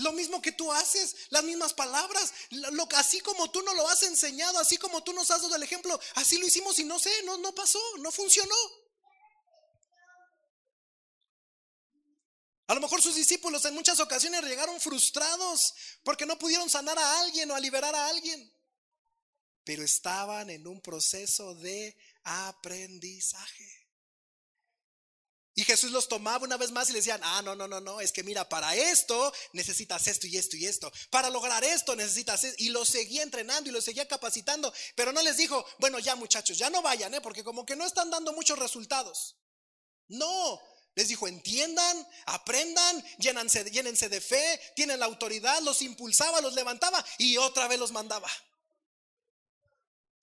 Lo 0.00 0.12
mismo 0.12 0.40
que 0.40 0.52
tú 0.52 0.72
haces, 0.72 1.14
las 1.28 1.44
mismas 1.44 1.74
palabras, 1.74 2.32
lo, 2.50 2.88
así 2.96 3.20
como 3.20 3.50
tú 3.50 3.62
nos 3.62 3.76
lo 3.76 3.86
has 3.86 4.02
enseñado, 4.02 4.58
así 4.58 4.78
como 4.78 5.04
tú 5.04 5.12
nos 5.12 5.30
has 5.30 5.42
dado 5.42 5.56
el 5.56 5.62
ejemplo, 5.62 5.98
así 6.14 6.38
lo 6.38 6.46
hicimos 6.46 6.78
y 6.78 6.84
no 6.84 6.98
sé, 6.98 7.10
no, 7.24 7.36
no 7.36 7.54
pasó, 7.54 7.80
no 7.98 8.10
funcionó. 8.10 8.54
A 12.66 12.74
lo 12.74 12.80
mejor 12.80 13.02
sus 13.02 13.16
discípulos 13.16 13.64
en 13.66 13.74
muchas 13.74 14.00
ocasiones 14.00 14.42
llegaron 14.42 14.80
frustrados 14.80 15.74
porque 16.02 16.24
no 16.24 16.38
pudieron 16.38 16.70
sanar 16.70 16.98
a 16.98 17.20
alguien 17.20 17.50
o 17.50 17.54
a 17.54 17.60
liberar 17.60 17.94
a 17.94 18.06
alguien. 18.06 18.50
Pero 19.64 19.82
estaban 19.82 20.48
en 20.48 20.66
un 20.66 20.80
proceso 20.80 21.54
de 21.56 21.94
aprendizaje. 22.22 23.79
Y 25.54 25.64
Jesús 25.64 25.90
los 25.90 26.08
tomaba 26.08 26.44
una 26.44 26.56
vez 26.56 26.70
más 26.70 26.88
y 26.88 26.92
les 26.92 27.04
decían, 27.04 27.20
ah, 27.24 27.42
no, 27.42 27.56
no, 27.56 27.66
no, 27.66 27.80
no, 27.80 28.00
es 28.00 28.12
que 28.12 28.22
mira, 28.22 28.48
para 28.48 28.74
esto 28.76 29.32
necesitas 29.52 30.06
esto 30.06 30.26
y 30.26 30.36
esto 30.36 30.56
y 30.56 30.66
esto. 30.66 30.90
Para 31.10 31.28
lograr 31.28 31.64
esto 31.64 31.96
necesitas 31.96 32.44
esto. 32.44 32.62
Y 32.62 32.68
los 32.68 32.88
seguía 32.88 33.22
entrenando 33.22 33.68
y 33.68 33.72
los 33.72 33.84
seguía 33.84 34.06
capacitando. 34.06 34.72
Pero 34.94 35.12
no 35.12 35.22
les 35.22 35.36
dijo, 35.36 35.64
bueno, 35.78 35.98
ya 35.98 36.14
muchachos, 36.14 36.56
ya 36.56 36.70
no 36.70 36.82
vayan, 36.82 37.14
¿eh? 37.14 37.20
porque 37.20 37.42
como 37.42 37.66
que 37.66 37.76
no 37.76 37.84
están 37.84 38.10
dando 38.10 38.32
muchos 38.32 38.58
resultados. 38.58 39.36
No, 40.06 40.60
les 40.94 41.08
dijo, 41.08 41.26
entiendan, 41.26 42.08
aprendan, 42.26 43.04
llénense, 43.18 43.64
llénense 43.70 44.08
de 44.08 44.20
fe, 44.20 44.60
tienen 44.76 45.00
la 45.00 45.06
autoridad, 45.06 45.60
los 45.62 45.82
impulsaba, 45.82 46.40
los 46.40 46.54
levantaba 46.54 47.04
y 47.18 47.36
otra 47.36 47.68
vez 47.68 47.78
los 47.78 47.92
mandaba. 47.92 48.30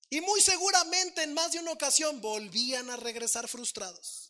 Y 0.10 0.22
muy 0.22 0.42
seguramente 0.42 1.24
en 1.24 1.34
más 1.34 1.52
de 1.52 1.60
una 1.60 1.72
ocasión 1.72 2.22
volvían 2.22 2.90
a 2.90 2.96
regresar 2.96 3.48
frustrados. 3.48 4.27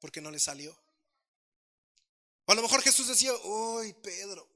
Porque 0.00 0.20
no 0.20 0.30
les 0.30 0.42
salió. 0.44 0.76
O 2.46 2.52
a 2.52 2.54
lo 2.54 2.62
mejor 2.62 2.82
Jesús 2.82 3.06
decía, 3.06 3.32
uy, 3.44 3.92
Pedro, 4.02 4.48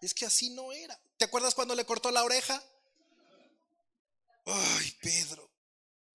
es 0.00 0.14
que 0.14 0.26
así 0.26 0.50
no 0.50 0.72
era. 0.72 0.98
¿Te 1.16 1.26
acuerdas 1.26 1.54
cuando 1.54 1.74
le 1.74 1.84
cortó 1.84 2.10
la 2.10 2.24
oreja? 2.24 2.62
Ay, 4.46 4.96
Pedro, 5.02 5.48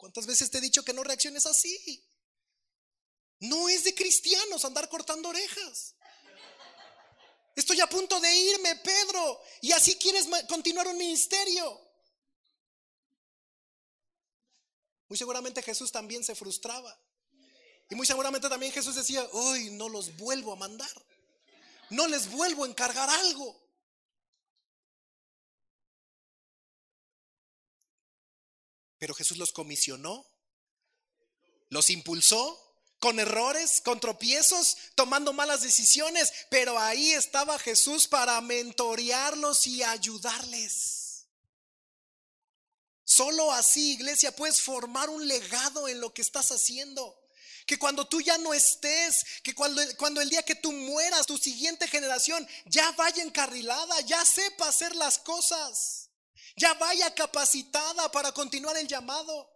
¿Cuántas 0.03 0.25
veces 0.25 0.51
te 0.51 0.57
he 0.57 0.61
dicho 0.61 0.83
que 0.83 0.91
no 0.91 1.01
reacciones 1.01 1.45
así? 1.45 2.05
No 3.39 3.69
es 3.69 3.85
de 3.85 3.95
cristianos 3.95 4.65
andar 4.65 4.89
cortando 4.89 5.29
orejas. 5.29 5.95
Estoy 7.55 7.79
a 7.79 7.87
punto 7.87 8.19
de 8.19 8.35
irme, 8.35 8.75
Pedro, 8.83 9.41
y 9.61 9.71
así 9.71 9.95
quieres 9.95 10.27
continuar 10.49 10.89
un 10.89 10.97
ministerio. 10.97 11.79
Muy 15.07 15.17
seguramente 15.17 15.63
Jesús 15.63 15.89
también 15.89 16.21
se 16.25 16.35
frustraba. 16.35 16.99
Y 17.89 17.95
muy 17.95 18.07
seguramente 18.07 18.49
también 18.49 18.71
Jesús 18.71 18.95
decía, 18.95 19.27
hoy 19.33 19.69
no 19.71 19.89
los 19.89 20.15
vuelvo 20.17 20.53
a 20.53 20.55
mandar. 20.55 20.89
No 21.89 22.07
les 22.07 22.29
vuelvo 22.31 22.63
a 22.63 22.67
encargar 22.67 23.09
algo. 23.09 23.61
Pero 28.97 29.13
Jesús 29.13 29.37
los 29.37 29.51
comisionó, 29.51 30.25
los 31.69 31.89
impulsó 31.89 32.63
con 32.99 33.19
errores, 33.19 33.81
con 33.81 33.99
tropiezos, 33.99 34.77
tomando 34.95 35.33
malas 35.33 35.61
decisiones, 35.61 36.31
pero 36.49 36.79
ahí 36.79 37.11
estaba 37.11 37.59
Jesús 37.59 38.07
para 38.07 38.39
mentorearlos 38.39 39.67
y 39.67 39.83
ayudarles. 39.83 41.25
Solo 43.03 43.51
así, 43.51 43.91
iglesia, 43.91 44.33
puedes 44.33 44.61
formar 44.61 45.09
un 45.09 45.27
legado 45.27 45.89
en 45.89 45.99
lo 45.99 46.13
que 46.13 46.21
estás 46.21 46.53
haciendo. 46.53 47.22
Que 47.65 47.77
cuando 47.77 48.05
tú 48.07 48.21
ya 48.21 48.37
no 48.37 48.53
estés, 48.53 49.23
que 49.43 49.55
cuando, 49.55 49.81
cuando 49.97 50.21
el 50.21 50.29
día 50.29 50.43
que 50.43 50.55
tú 50.55 50.71
mueras, 50.71 51.25
tu 51.25 51.37
siguiente 51.37 51.87
generación 51.87 52.47
ya 52.65 52.91
vaya 52.91 53.23
encarrilada, 53.23 54.01
ya 54.01 54.23
sepa 54.25 54.67
hacer 54.67 54.95
las 54.95 55.17
cosas, 55.17 56.09
ya 56.55 56.73
vaya 56.73 57.13
capacitada 57.15 58.11
para 58.11 58.31
continuar 58.31 58.77
el 58.77 58.87
llamado. 58.87 59.49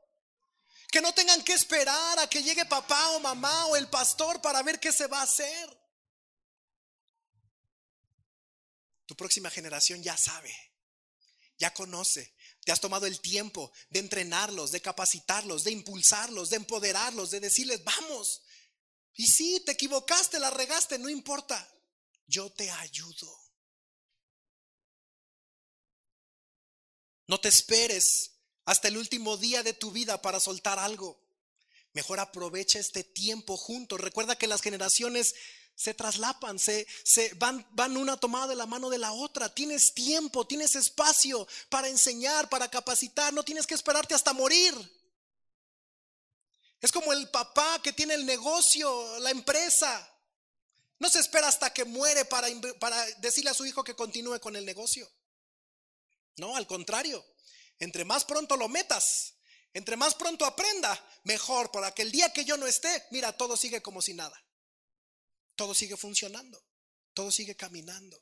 Que 0.89 1.01
no 1.01 1.13
tengan 1.13 1.43
que 1.43 1.53
esperar 1.53 2.19
a 2.19 2.29
que 2.29 2.41
llegue 2.41 2.65
papá 2.65 3.09
o 3.09 3.19
mamá 3.19 3.65
o 3.67 3.75
el 3.75 3.89
pastor 3.89 4.41
para 4.41 4.63
ver 4.63 4.79
qué 4.79 4.93
se 4.93 5.07
va 5.07 5.19
a 5.19 5.23
hacer. 5.23 5.77
Tu 9.05 9.15
próxima 9.15 9.49
generación 9.49 10.01
ya 10.03 10.15
sabe, 10.17 10.53
ya 11.57 11.73
conoce. 11.73 12.35
Te 12.67 12.73
has 12.73 12.81
tomado 12.81 13.05
el 13.05 13.21
tiempo 13.21 13.71
de 13.89 13.99
entrenarlos, 13.99 14.73
de 14.73 14.81
capacitarlos, 14.81 15.63
de 15.63 15.71
impulsarlos, 15.71 16.49
de 16.49 16.57
empoderarlos, 16.57 17.31
de 17.31 17.39
decirles, 17.39 17.81
vamos. 17.81 18.41
Y 19.13 19.25
si 19.27 19.61
te 19.61 19.71
equivocaste, 19.71 20.37
la 20.37 20.49
regaste, 20.49 20.99
no 20.99 21.07
importa. 21.07 21.65
Yo 22.25 22.51
te 22.51 22.69
ayudo. 22.69 23.33
No 27.27 27.39
te 27.39 27.47
esperes 27.47 28.31
hasta 28.65 28.89
el 28.89 28.97
último 28.97 29.37
día 29.37 29.63
de 29.63 29.71
tu 29.71 29.91
vida 29.91 30.21
para 30.21 30.41
soltar 30.41 30.77
algo. 30.77 31.25
Mejor 31.93 32.19
aprovecha 32.19 32.79
este 32.79 33.05
tiempo 33.05 33.55
juntos. 33.55 34.01
Recuerda 34.01 34.37
que 34.37 34.45
las 34.45 34.61
generaciones 34.61 35.35
se 35.77 35.93
traslapan, 35.93 36.57
se, 36.57 36.87
se 37.03 37.35
van, 37.35 37.63
van 37.69 37.95
una 37.97 38.17
tomada 38.17 38.47
de 38.47 38.55
la 38.55 38.65
mano 38.65 38.89
de 38.89 38.97
la 38.97 39.11
otra. 39.11 39.53
Tienes 39.53 39.93
tiempo, 39.93 40.47
tienes 40.47 40.75
espacio 40.75 41.47
para 41.69 41.87
enseñar, 41.87 42.49
para 42.49 42.67
capacitar. 42.67 43.31
No 43.31 43.43
tienes 43.43 43.67
que 43.67 43.75
esperarte 43.75 44.15
hasta 44.15 44.33
morir. 44.33 44.73
Es 46.81 46.91
como 46.91 47.13
el 47.13 47.29
papá 47.29 47.79
que 47.83 47.93
tiene 47.93 48.15
el 48.15 48.25
negocio, 48.25 49.19
la 49.19 49.29
empresa. 49.29 50.11
No 50.97 51.09
se 51.09 51.19
espera 51.19 51.47
hasta 51.47 51.71
que 51.71 51.85
muere 51.85 52.25
para, 52.25 52.47
para 52.79 53.05
decirle 53.17 53.51
a 53.51 53.53
su 53.53 53.63
hijo 53.63 53.83
que 53.83 53.95
continúe 53.95 54.39
con 54.39 54.55
el 54.55 54.65
negocio. 54.65 55.07
No, 56.37 56.55
al 56.55 56.65
contrario. 56.65 57.23
Entre 57.77 58.03
más 58.03 58.25
pronto 58.25 58.57
lo 58.57 58.67
metas, 58.67 59.35
entre 59.73 59.95
más 59.95 60.15
pronto 60.15 60.43
aprenda, 60.43 60.99
mejor, 61.23 61.69
para 61.71 61.91
que 61.93 62.01
el 62.01 62.11
día 62.11 62.33
que 62.33 62.45
yo 62.45 62.57
no 62.57 62.65
esté, 62.65 63.05
mira, 63.11 63.37
todo 63.37 63.55
sigue 63.55 63.83
como 63.83 64.01
si 64.01 64.15
nada. 64.15 64.43
Todo 65.57 65.73
sigue 65.73 65.97
funcionando, 65.97 66.63
todo 67.13 67.31
sigue 67.31 67.55
caminando. 67.55 68.21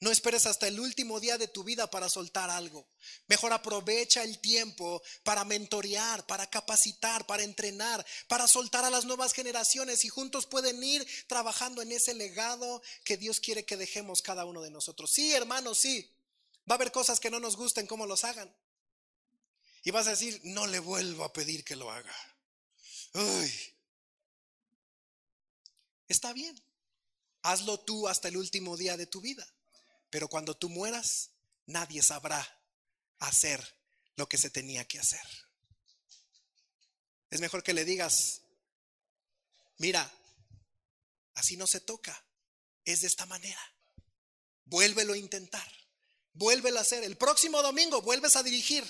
No 0.00 0.10
esperes 0.10 0.46
hasta 0.46 0.68
el 0.68 0.78
último 0.78 1.18
día 1.18 1.38
de 1.38 1.48
tu 1.48 1.64
vida 1.64 1.90
para 1.90 2.08
soltar 2.08 2.50
algo. 2.50 2.88
Mejor 3.26 3.52
aprovecha 3.52 4.22
el 4.22 4.38
tiempo 4.40 5.02
para 5.22 5.44
mentorear, 5.44 6.26
para 6.26 6.48
capacitar, 6.48 7.26
para 7.26 7.42
entrenar, 7.42 8.04
para 8.26 8.46
soltar 8.46 8.84
a 8.84 8.90
las 8.90 9.06
nuevas 9.06 9.32
generaciones 9.32 10.04
y 10.04 10.08
juntos 10.08 10.46
pueden 10.46 10.82
ir 10.82 11.06
trabajando 11.26 11.80
en 11.80 11.90
ese 11.90 12.14
legado 12.14 12.82
que 13.04 13.16
Dios 13.16 13.40
quiere 13.40 13.64
que 13.64 13.76
dejemos 13.76 14.20
cada 14.20 14.44
uno 14.44 14.60
de 14.60 14.70
nosotros. 14.70 15.10
Sí, 15.12 15.32
hermanos, 15.32 15.78
sí. 15.78 16.12
Va 16.70 16.74
a 16.74 16.76
haber 16.76 16.92
cosas 16.92 17.18
que 17.18 17.30
no 17.30 17.40
nos 17.40 17.56
gusten 17.56 17.86
cómo 17.86 18.06
los 18.06 18.24
hagan. 18.24 18.52
Y 19.84 19.92
vas 19.92 20.08
a 20.08 20.10
decir, 20.10 20.40
no 20.42 20.66
le 20.66 20.80
vuelvo 20.80 21.24
a 21.24 21.32
pedir 21.32 21.64
que 21.64 21.76
lo 21.76 21.90
haga. 21.90 22.14
Está 26.08 26.32
bien. 26.32 26.60
Hazlo 27.42 27.78
tú 27.80 28.08
hasta 28.08 28.28
el 28.28 28.36
último 28.36 28.76
día 28.76 28.96
de 28.96 29.06
tu 29.06 29.20
vida. 29.20 29.46
Pero 30.10 30.28
cuando 30.28 30.56
tú 30.56 30.68
mueras, 30.68 31.30
nadie 31.66 32.02
sabrá 32.02 32.46
hacer 33.18 33.76
lo 34.16 34.28
que 34.28 34.38
se 34.38 34.50
tenía 34.50 34.86
que 34.86 34.98
hacer. 34.98 35.26
Es 37.30 37.40
mejor 37.40 37.62
que 37.62 37.74
le 37.74 37.84
digas, 37.84 38.42
mira, 39.76 40.10
así 41.34 41.56
no 41.56 41.66
se 41.66 41.80
toca, 41.80 42.24
es 42.84 43.02
de 43.02 43.06
esta 43.06 43.26
manera. 43.26 43.60
Vuélvelo 44.64 45.12
a 45.12 45.18
intentar. 45.18 45.70
Vuélvelo 46.32 46.78
a 46.78 46.82
hacer. 46.82 47.04
El 47.04 47.16
próximo 47.16 47.62
domingo 47.62 48.02
vuelves 48.02 48.36
a 48.36 48.42
dirigir. 48.42 48.84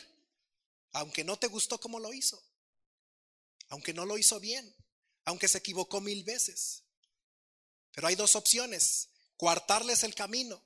Aunque 0.92 1.24
no 1.24 1.38
te 1.38 1.46
gustó 1.46 1.78
como 1.78 2.00
lo 2.00 2.12
hizo. 2.12 2.42
Aunque 3.68 3.92
no 3.92 4.04
lo 4.04 4.18
hizo 4.18 4.40
bien. 4.40 4.74
Aunque 5.24 5.48
se 5.48 5.58
equivocó 5.58 6.00
mil 6.00 6.24
veces. 6.24 6.82
Pero 7.98 8.06
hay 8.06 8.14
dos 8.14 8.36
opciones. 8.36 9.08
Cuartarles 9.36 10.04
el 10.04 10.14
camino 10.14 10.62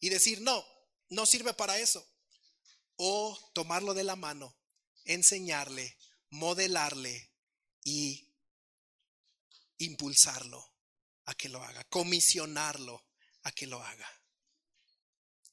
y 0.00 0.08
decir, 0.08 0.40
no, 0.40 0.64
no 1.10 1.26
sirve 1.26 1.52
para 1.52 1.78
eso. 1.78 2.02
O 2.96 3.38
tomarlo 3.52 3.92
de 3.92 4.02
la 4.02 4.16
mano, 4.16 4.56
enseñarle, 5.04 5.94
modelarle 6.30 7.34
y 7.84 8.32
impulsarlo 9.76 10.72
a 11.26 11.34
que 11.34 11.50
lo 11.50 11.62
haga, 11.62 11.84
comisionarlo 11.84 13.04
a 13.42 13.52
que 13.52 13.66
lo 13.66 13.82
haga 13.82 14.10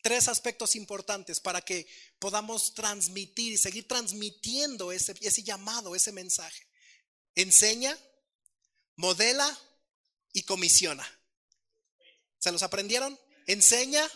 tres 0.02 0.30
aspectos 0.30 0.78
importantes 0.78 1.42
para 1.42 1.60
que 1.60 1.86
podamos 2.20 2.74
transmitir 2.74 3.52
y 3.52 3.58
seguir 3.58 3.86
transmitiendo 3.86 4.94
ese, 4.94 5.14
ese 5.20 5.44
llamado, 5.44 5.94
ese 5.94 6.14
mensaje. 6.14 6.66
Enseña, 7.36 7.98
modela 8.96 9.60
y 10.32 10.44
comisiona. 10.44 11.06
¿Se 12.40 12.52
los 12.52 12.64
aprendieron? 12.64 13.18
Enseña, 13.46 14.08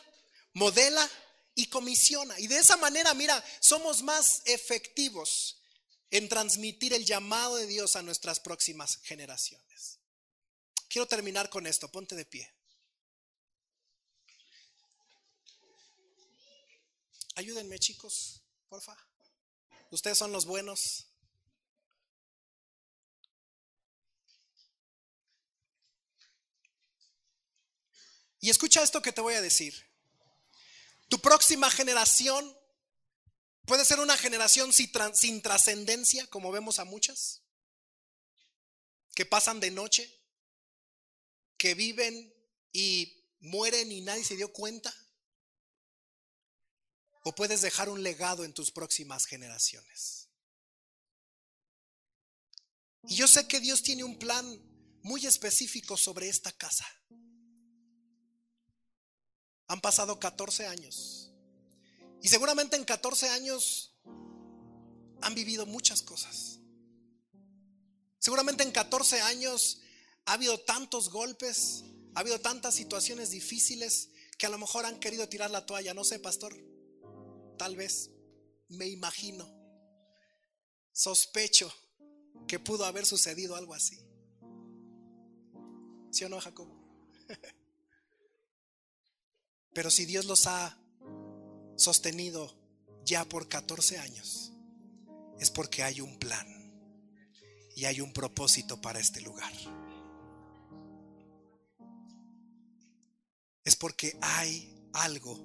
modela 0.54 1.10
y 1.56 1.68
comisiona. 1.68 2.40
Y 2.40 2.48
de 2.48 2.58
esa 2.58 2.78
manera, 2.78 3.14
mira, 3.14 3.44
somos 3.60 4.04
más 4.04 4.42
efectivos 4.46 5.58
en 6.10 6.28
transmitir 6.28 6.94
el 6.94 7.06
llamado 7.06 7.56
de 7.56 7.68
Dios 7.68 7.96
a 7.96 8.02
nuestras 8.02 8.40
próximas 8.40 9.00
generaciones. 9.04 10.00
Quiero 10.90 11.08
terminar 11.08 11.50
con 11.50 11.66
esto, 11.66 11.90
ponte 11.90 12.16
de 12.16 12.26
pie. 12.26 12.54
Ayúdenme, 17.36 17.80
chicos, 17.80 18.42
porfa. 18.68 18.98
Ustedes 19.90 20.18
son 20.18 20.34
los 20.34 20.46
buenos. 20.46 21.11
Y 28.42 28.50
escucha 28.50 28.82
esto 28.82 29.02
que 29.02 29.14
te 29.14 29.22
voy 29.22 29.36
a 29.36 29.42
decir. 29.42 29.74
Tu 31.08 31.22
próxima 31.22 31.70
generación 31.70 32.58
puede 33.66 33.86
ser 33.86 34.00
una 34.00 34.18
generación 34.18 34.74
sin 34.74 35.42
trascendencia, 35.42 36.28
como 36.28 36.52
vemos 36.52 36.80
a 36.80 36.86
muchas, 36.86 37.44
que 39.14 39.26
pasan 39.26 39.60
de 39.60 39.70
noche, 39.70 40.12
que 41.58 41.76
viven 41.76 42.34
y 42.74 43.28
mueren 43.42 43.92
y 43.92 44.02
nadie 44.02 44.24
se 44.24 44.36
dio 44.36 44.52
cuenta. 44.52 44.94
O 47.24 47.36
puedes 47.36 47.62
dejar 47.62 47.90
un 47.90 48.02
legado 48.02 48.44
en 48.44 48.54
tus 48.54 48.72
próximas 48.72 49.28
generaciones. 49.28 50.30
Y 53.04 53.16
yo 53.16 53.28
sé 53.28 53.48
que 53.48 53.60
Dios 53.60 53.84
tiene 53.84 54.04
un 54.04 54.18
plan 54.18 54.46
muy 55.04 55.28
específico 55.28 55.96
sobre 55.98 56.30
esta 56.30 56.52
casa. 56.52 56.88
Han 59.72 59.80
pasado 59.80 60.20
14 60.20 60.68
años. 60.68 61.32
Y 62.22 62.28
seguramente 62.28 62.76
en 62.76 62.84
14 62.84 63.30
años 63.30 63.96
han 65.22 65.34
vivido 65.34 65.66
muchas 65.66 66.02
cosas. 66.02 66.60
Seguramente 68.20 68.64
en 68.64 68.72
14 68.72 69.22
años 69.22 69.80
ha 70.26 70.34
habido 70.34 70.60
tantos 70.60 71.10
golpes, 71.10 71.86
ha 72.16 72.20
habido 72.20 72.42
tantas 72.42 72.76
situaciones 72.76 73.30
difíciles 73.30 74.10
que 74.38 74.46
a 74.46 74.50
lo 74.50 74.58
mejor 74.58 74.86
han 74.86 75.00
querido 75.00 75.30
tirar 75.30 75.50
la 75.52 75.66
toalla. 75.66 75.94
No 75.94 76.04
sé, 76.04 76.20
pastor, 76.20 76.54
Tal 77.58 77.78
vez 77.78 78.10
me 78.68 78.88
imagino, 78.88 79.48
sospecho 80.92 81.72
que 82.46 82.60
pudo 82.60 82.84
haber 82.86 83.06
sucedido 83.06 83.56
algo 83.56 83.74
así. 83.74 84.04
¿Sí 86.12 86.26
o 86.26 86.30
no, 86.30 86.42
Jacob? 86.42 86.68
Pero 89.74 89.90
si 89.90 90.06
Dios 90.06 90.26
los 90.26 90.48
ha 90.48 90.78
sostenido 91.76 92.54
ya 93.06 93.26
por 93.26 93.48
14 93.48 94.00
años, 94.00 94.52
es 95.40 95.50
porque 95.50 95.84
hay 95.84 96.02
un 96.02 96.18
plan 96.20 96.48
y 97.76 97.86
hay 97.86 98.02
un 98.02 98.14
propósito 98.14 98.82
para 98.82 99.00
este 99.00 99.22
lugar. 99.22 99.52
Es 103.64 103.76
porque 103.76 104.18
hay 104.22 104.90
algo 104.94 105.40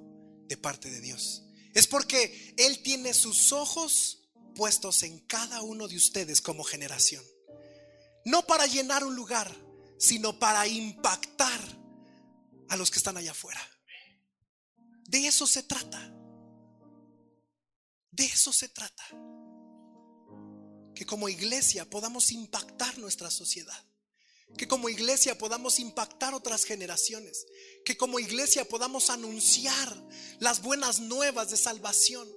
de 0.49 0.57
parte 0.57 0.91
de 0.91 1.01
Dios. 1.01 1.45
Es 1.75 1.87
porque 1.87 2.55
Él 2.57 2.83
tiene 2.83 3.15
sus 3.15 3.53
ojos 3.53 4.23
puestos 4.55 5.03
en 5.03 5.19
cada 5.21 5.63
uno 5.63 5.87
de 5.87 5.97
ustedes 5.97 6.41
como 6.41 6.65
generación. 6.65 7.23
No 8.25 8.47
para 8.47 8.67
llenar 8.67 9.05
un 9.05 9.15
lugar, 9.15 9.55
sino 9.99 10.39
para 10.39 10.67
impactar 10.67 11.61
a 12.69 12.77
los 12.77 12.91
que 12.91 12.99
están 12.99 13.17
allá 13.17 13.31
afuera. 13.33 13.61
De 15.07 15.27
eso 15.27 15.47
se 15.47 15.63
trata. 15.63 16.13
De 18.11 18.25
eso 18.25 18.53
se 18.53 18.69
trata. 18.69 19.05
Que 20.95 21.05
como 21.05 21.29
iglesia 21.29 21.89
podamos 21.89 22.33
impactar 22.33 22.99
nuestra 22.99 23.31
sociedad. 23.31 23.85
Que 24.57 24.67
como 24.67 24.89
iglesia 24.89 25.37
podamos 25.37 25.79
impactar 25.79 26.35
otras 26.35 26.65
generaciones. 26.65 27.47
Que 27.85 27.97
como 27.97 28.19
iglesia 28.19 28.67
podamos 28.67 29.11
anunciar 29.11 29.95
las 30.39 30.63
buenas 30.63 30.99
nuevas 31.01 31.51
de 31.51 31.57
salvación. 31.57 32.29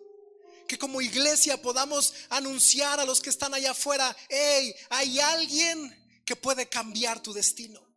Que 0.67 0.77
como 0.77 1.01
iglesia 1.01 1.61
podamos 1.61 2.13
anunciar 2.29 2.99
a 2.99 3.05
los 3.05 3.21
que 3.21 3.29
están 3.29 3.53
allá 3.53 3.71
afuera, 3.71 4.15
hey, 4.29 4.75
hay 4.89 5.19
alguien 5.19 5.95
que 6.25 6.35
puede 6.35 6.69
cambiar 6.69 7.23
tu 7.23 7.33
destino. 7.33 7.88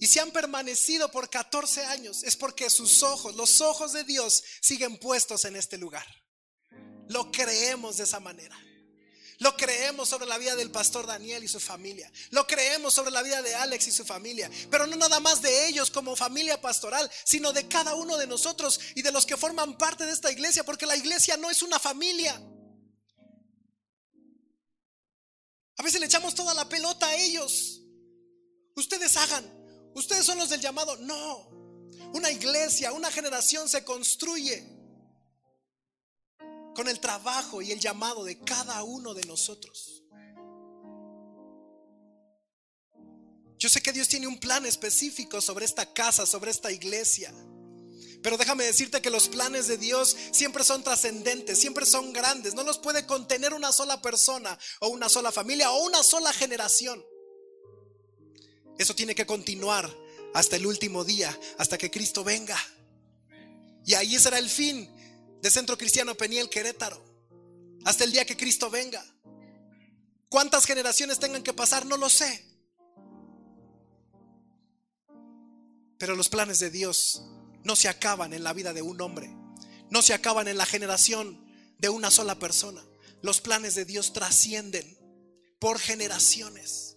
Y 0.00 0.06
si 0.06 0.18
han 0.18 0.30
permanecido 0.30 1.10
por 1.10 1.28
14 1.28 1.84
años 1.86 2.22
es 2.22 2.36
porque 2.36 2.70
sus 2.70 3.02
ojos, 3.02 3.34
los 3.34 3.60
ojos 3.60 3.92
de 3.92 4.04
Dios, 4.04 4.44
siguen 4.60 4.98
puestos 4.98 5.44
en 5.44 5.56
este 5.56 5.76
lugar. 5.76 6.06
Lo 7.08 7.32
creemos 7.32 7.96
de 7.96 8.04
esa 8.04 8.20
manera. 8.20 8.56
Lo 9.40 9.56
creemos 9.56 10.08
sobre 10.08 10.26
la 10.26 10.36
vida 10.36 10.56
del 10.56 10.70
pastor 10.70 11.06
Daniel 11.06 11.44
y 11.44 11.48
su 11.48 11.60
familia. 11.60 12.10
Lo 12.30 12.46
creemos 12.46 12.92
sobre 12.92 13.12
la 13.12 13.22
vida 13.22 13.40
de 13.40 13.54
Alex 13.54 13.86
y 13.86 13.92
su 13.92 14.04
familia. 14.04 14.50
Pero 14.70 14.86
no 14.86 14.96
nada 14.96 15.20
más 15.20 15.40
de 15.42 15.68
ellos 15.68 15.90
como 15.90 16.16
familia 16.16 16.60
pastoral, 16.60 17.08
sino 17.24 17.52
de 17.52 17.68
cada 17.68 17.94
uno 17.94 18.16
de 18.16 18.26
nosotros 18.26 18.80
y 18.96 19.02
de 19.02 19.12
los 19.12 19.26
que 19.26 19.36
forman 19.36 19.78
parte 19.78 20.04
de 20.06 20.12
esta 20.12 20.30
iglesia, 20.30 20.64
porque 20.64 20.86
la 20.86 20.96
iglesia 20.96 21.36
no 21.36 21.50
es 21.50 21.62
una 21.62 21.78
familia. 21.78 22.34
A 25.76 25.82
veces 25.84 26.00
le 26.00 26.06
echamos 26.06 26.34
toda 26.34 26.52
la 26.52 26.68
pelota 26.68 27.06
a 27.06 27.16
ellos. 27.16 27.80
Ustedes 28.74 29.16
hagan. 29.16 29.57
Ustedes 29.94 30.24
son 30.24 30.38
los 30.38 30.50
del 30.50 30.60
llamado. 30.60 30.96
No. 30.96 31.48
Una 32.14 32.30
iglesia, 32.30 32.92
una 32.92 33.10
generación 33.10 33.68
se 33.68 33.84
construye 33.84 34.66
con 36.74 36.88
el 36.88 37.00
trabajo 37.00 37.60
y 37.60 37.72
el 37.72 37.80
llamado 37.80 38.24
de 38.24 38.38
cada 38.38 38.82
uno 38.84 39.12
de 39.12 39.24
nosotros. 39.24 40.04
Yo 43.58 43.68
sé 43.68 43.80
que 43.80 43.92
Dios 43.92 44.06
tiene 44.06 44.28
un 44.28 44.38
plan 44.38 44.64
específico 44.64 45.40
sobre 45.40 45.64
esta 45.64 45.92
casa, 45.92 46.24
sobre 46.24 46.52
esta 46.52 46.70
iglesia. 46.70 47.34
Pero 48.22 48.36
déjame 48.36 48.64
decirte 48.64 49.02
que 49.02 49.10
los 49.10 49.28
planes 49.28 49.66
de 49.66 49.76
Dios 49.76 50.16
siempre 50.32 50.62
son 50.64 50.82
trascendentes, 50.84 51.58
siempre 51.58 51.84
son 51.84 52.12
grandes. 52.12 52.54
No 52.54 52.62
los 52.62 52.78
puede 52.78 53.06
contener 53.06 53.54
una 53.54 53.72
sola 53.72 54.00
persona 54.00 54.56
o 54.80 54.88
una 54.88 55.08
sola 55.08 55.32
familia 55.32 55.70
o 55.72 55.84
una 55.84 56.02
sola 56.02 56.32
generación. 56.32 57.04
Eso 58.78 58.94
tiene 58.94 59.14
que 59.14 59.26
continuar 59.26 59.92
hasta 60.34 60.56
el 60.56 60.66
último 60.66 61.04
día, 61.04 61.36
hasta 61.58 61.76
que 61.76 61.90
Cristo 61.90 62.24
venga. 62.24 62.56
Y 63.84 63.94
ahí 63.94 64.18
será 64.18 64.38
el 64.38 64.48
fin 64.48 64.88
de 65.42 65.50
Centro 65.50 65.76
Cristiano 65.76 66.14
Peniel 66.14 66.48
Querétaro. 66.48 67.04
Hasta 67.84 68.04
el 68.04 68.12
día 68.12 68.24
que 68.24 68.36
Cristo 68.36 68.70
venga. 68.70 69.04
¿Cuántas 70.28 70.66
generaciones 70.66 71.18
tengan 71.18 71.42
que 71.42 71.52
pasar? 71.52 71.86
No 71.86 71.96
lo 71.96 72.08
sé. 72.08 72.44
Pero 75.98 76.14
los 76.14 76.28
planes 76.28 76.58
de 76.60 76.70
Dios 76.70 77.22
no 77.64 77.74
se 77.76 77.88
acaban 77.88 78.32
en 78.32 78.44
la 78.44 78.52
vida 78.52 78.72
de 78.72 78.82
un 78.82 79.00
hombre. 79.00 79.34
No 79.90 80.02
se 80.02 80.14
acaban 80.14 80.48
en 80.48 80.58
la 80.58 80.66
generación 80.66 81.44
de 81.78 81.88
una 81.88 82.10
sola 82.10 82.38
persona. 82.38 82.84
Los 83.22 83.40
planes 83.40 83.74
de 83.74 83.84
Dios 83.84 84.12
trascienden 84.12 84.98
por 85.58 85.78
generaciones. 85.78 86.87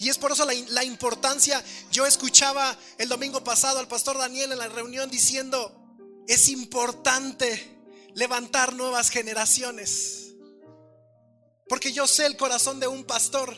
Y 0.00 0.08
es 0.08 0.16
por 0.16 0.32
eso 0.32 0.46
la, 0.46 0.82
importancia. 0.82 1.62
Yo 1.92 2.06
escuchaba 2.06 2.74
el 2.96 3.10
domingo 3.10 3.44
pasado 3.44 3.78
al 3.78 3.86
pastor 3.86 4.16
Daniel 4.16 4.50
en 4.50 4.58
la 4.58 4.66
reunión 4.66 5.10
diciendo, 5.10 5.76
es 6.26 6.48
importante 6.48 7.82
levantar 8.14 8.72
nuevas 8.72 9.10
generaciones. 9.10 10.32
Porque 11.68 11.92
yo 11.92 12.06
sé 12.06 12.24
el 12.24 12.38
corazón 12.38 12.80
de 12.80 12.88
un 12.88 13.04
pastor 13.04 13.54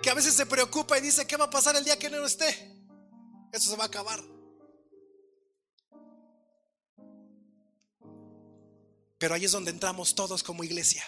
que 0.00 0.10
a 0.10 0.14
veces 0.14 0.34
se 0.34 0.46
preocupa 0.46 0.96
y 0.96 1.00
dice, 1.00 1.26
¿qué 1.26 1.36
va 1.36 1.46
a 1.46 1.50
pasar 1.50 1.74
el 1.74 1.84
día 1.84 1.98
que 1.98 2.08
no 2.08 2.24
esté? 2.24 2.46
Eso 3.50 3.68
se 3.68 3.76
va 3.76 3.82
a 3.82 3.88
acabar. 3.88 4.22
Pero 9.18 9.34
ahí 9.34 9.44
es 9.44 9.50
donde 9.50 9.72
entramos 9.72 10.14
todos 10.14 10.44
como 10.44 10.62
iglesia 10.62 11.04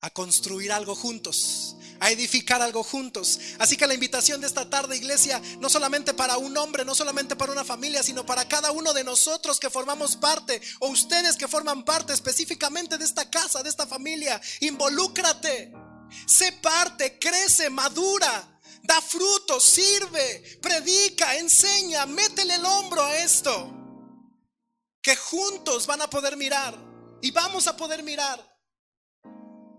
a 0.00 0.10
construir 0.10 0.70
algo 0.70 0.94
juntos, 0.94 1.76
a 1.98 2.10
edificar 2.10 2.62
algo 2.62 2.84
juntos. 2.84 3.40
Así 3.58 3.76
que 3.76 3.86
la 3.86 3.94
invitación 3.94 4.40
de 4.40 4.46
esta 4.46 4.70
tarde, 4.70 4.96
iglesia, 4.96 5.42
no 5.58 5.68
solamente 5.68 6.14
para 6.14 6.38
un 6.38 6.56
hombre, 6.56 6.84
no 6.84 6.94
solamente 6.94 7.34
para 7.34 7.52
una 7.52 7.64
familia, 7.64 8.02
sino 8.02 8.24
para 8.24 8.46
cada 8.46 8.70
uno 8.70 8.92
de 8.92 9.02
nosotros 9.02 9.58
que 9.58 9.70
formamos 9.70 10.16
parte, 10.16 10.60
o 10.78 10.88
ustedes 10.88 11.36
que 11.36 11.48
forman 11.48 11.84
parte 11.84 12.12
específicamente 12.12 12.96
de 12.96 13.04
esta 13.04 13.28
casa, 13.28 13.62
de 13.62 13.70
esta 13.70 13.86
familia, 13.86 14.40
involúcrate, 14.60 15.72
sé 16.26 16.52
parte, 16.52 17.18
crece, 17.18 17.70
madura. 17.70 18.54
Da 18.80 19.02
fruto, 19.02 19.60
sirve, 19.60 20.58
predica, 20.62 21.36
enseña, 21.36 22.06
métele 22.06 22.54
el 22.54 22.64
hombro 22.64 23.04
a 23.04 23.18
esto. 23.18 23.74
Que 25.02 25.14
juntos 25.14 25.86
van 25.86 26.00
a 26.00 26.08
poder 26.08 26.36
mirar 26.36 26.78
y 27.20 27.30
vamos 27.32 27.66
a 27.66 27.76
poder 27.76 28.02
mirar 28.02 28.47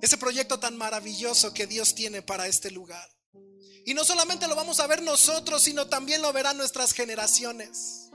ese 0.01 0.17
proyecto 0.17 0.59
tan 0.59 0.77
maravilloso 0.77 1.53
que 1.53 1.67
Dios 1.67 1.95
tiene 1.95 2.21
para 2.21 2.47
este 2.47 2.71
lugar. 2.71 3.07
Y 3.85 3.93
no 3.93 4.03
solamente 4.03 4.47
lo 4.47 4.55
vamos 4.55 4.79
a 4.79 4.87
ver 4.87 5.01
nosotros, 5.01 5.63
sino 5.63 5.87
también 5.87 6.21
lo 6.21 6.31
verán 6.31 6.57
nuestras 6.57 6.93
generaciones. 6.93 8.11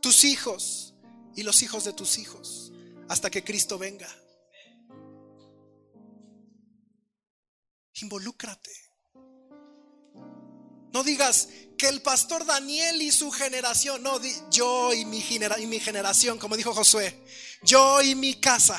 Tus 0.00 0.24
hijos 0.24 0.94
y 1.34 1.42
los 1.42 1.62
hijos 1.62 1.84
de 1.84 1.92
tus 1.92 2.18
hijos, 2.18 2.72
hasta 3.08 3.30
que 3.30 3.42
Cristo 3.44 3.78
venga. 3.78 4.08
Involúcrate. 8.02 8.70
No 10.92 11.04
digas 11.04 11.48
que 11.78 11.88
el 11.88 12.02
pastor 12.02 12.44
Daniel 12.44 13.00
y 13.00 13.12
su 13.12 13.30
generación, 13.30 14.02
no, 14.02 14.20
yo 14.50 14.92
y 14.92 15.04
mi, 15.04 15.20
y 15.20 15.66
mi 15.66 15.80
generación, 15.80 16.38
como 16.38 16.56
dijo 16.56 16.74
Josué, 16.74 17.24
yo 17.62 18.02
y 18.02 18.14
mi 18.14 18.34
casa 18.34 18.78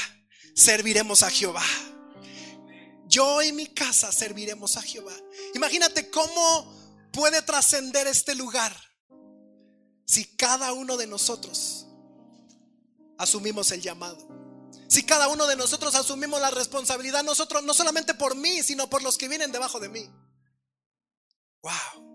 serviremos 0.56 1.24
a 1.24 1.30
Jehová. 1.30 1.66
Yo 3.08 3.42
y 3.42 3.52
mi 3.52 3.68
casa 3.68 4.12
serviremos 4.12 4.78
a 4.78 4.82
Jehová. 4.82 5.16
Imagínate 5.54 6.10
cómo 6.10 7.10
puede 7.12 7.42
trascender 7.42 8.08
este 8.08 8.36
lugar 8.36 8.74
si 10.06 10.26
cada 10.36 10.74
uno 10.74 10.98
de 10.98 11.08
nosotros 11.08 11.88
asumimos 13.18 13.72
el 13.72 13.82
llamado. 13.82 14.28
Si 14.88 15.04
cada 15.04 15.30
uno 15.30 15.48
de 15.48 15.56
nosotros 15.56 15.96
asumimos 15.96 16.42
la 16.42 16.52
responsabilidad, 16.52 17.24
nosotros 17.24 17.64
no 17.64 17.74
solamente 17.74 18.14
por 18.14 18.36
mí, 18.36 18.62
sino 18.62 18.90
por 18.90 19.02
los 19.04 19.18
que 19.18 19.30
vienen 19.30 19.52
debajo 19.52 19.80
de 19.80 19.88
mí. 19.90 20.10
Wow. 21.62 22.12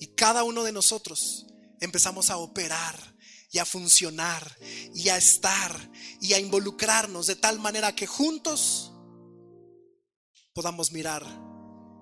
Y 0.00 0.06
cada 0.14 0.44
uno 0.44 0.64
de 0.64 0.72
nosotros 0.72 1.46
empezamos 1.80 2.30
a 2.30 2.38
operar 2.38 3.17
y 3.50 3.58
a 3.58 3.64
funcionar 3.64 4.56
y 4.94 5.08
a 5.08 5.16
estar 5.16 5.90
y 6.20 6.34
a 6.34 6.38
involucrarnos 6.38 7.26
de 7.26 7.36
tal 7.36 7.58
manera 7.58 7.94
que 7.94 8.06
juntos 8.06 8.92
podamos 10.52 10.92
mirar 10.92 11.24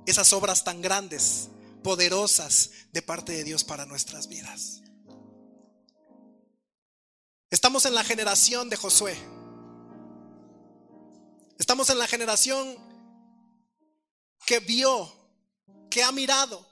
esas 0.07 0.33
obras 0.33 0.65
tan 0.65 0.81
grandes, 0.83 1.51
poderosas 1.83 2.71
de 2.93 3.03
parte 3.03 3.33
de 3.33 3.45
Dios 3.45 3.65
para 3.65 3.87
nuestras 3.87 4.29
vidas. 4.29 4.83
Estamos 7.51 7.85
en 7.87 7.95
la 7.95 8.05
generación 8.05 8.69
de 8.69 8.77
Josué. 8.77 9.17
Estamos 11.59 11.91
en 11.91 11.99
la 11.99 12.07
generación 12.07 12.77
que 14.45 14.61
vio, 14.61 15.13
que 15.91 16.03
ha 16.03 16.13
mirado, 16.13 16.67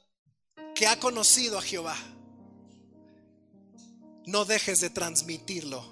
que 0.75 0.87
ha 0.87 0.99
conocido 0.99 1.59
a 1.59 1.63
Jehová 1.63 1.97
no 4.27 4.45
dejes 4.45 4.81
de 4.81 4.91
transmitirlo 4.91 5.85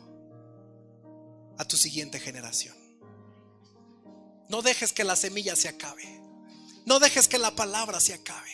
a 1.59 1.65
tu 1.65 1.77
siguiente 1.77 2.19
generación. 2.19 2.77
No 4.49 4.63
dejes 4.63 4.93
que 4.93 5.05
la 5.05 5.17
semilla 5.17 5.57
se 5.57 5.69
acabe. 5.69 6.21
No 6.85 6.99
dejes 6.99 7.29
que 7.29 7.39
la 7.39 7.55
palabra 7.55 8.01
se 8.01 8.15
acabe. 8.15 8.51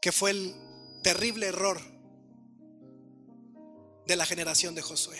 Que 0.00 0.12
fue 0.12 0.30
el 0.30 0.54
terrible 1.02 1.46
error 1.46 1.80
de 4.06 4.16
la 4.16 4.26
generación 4.26 4.74
de 4.74 4.82
Josué. 4.82 5.18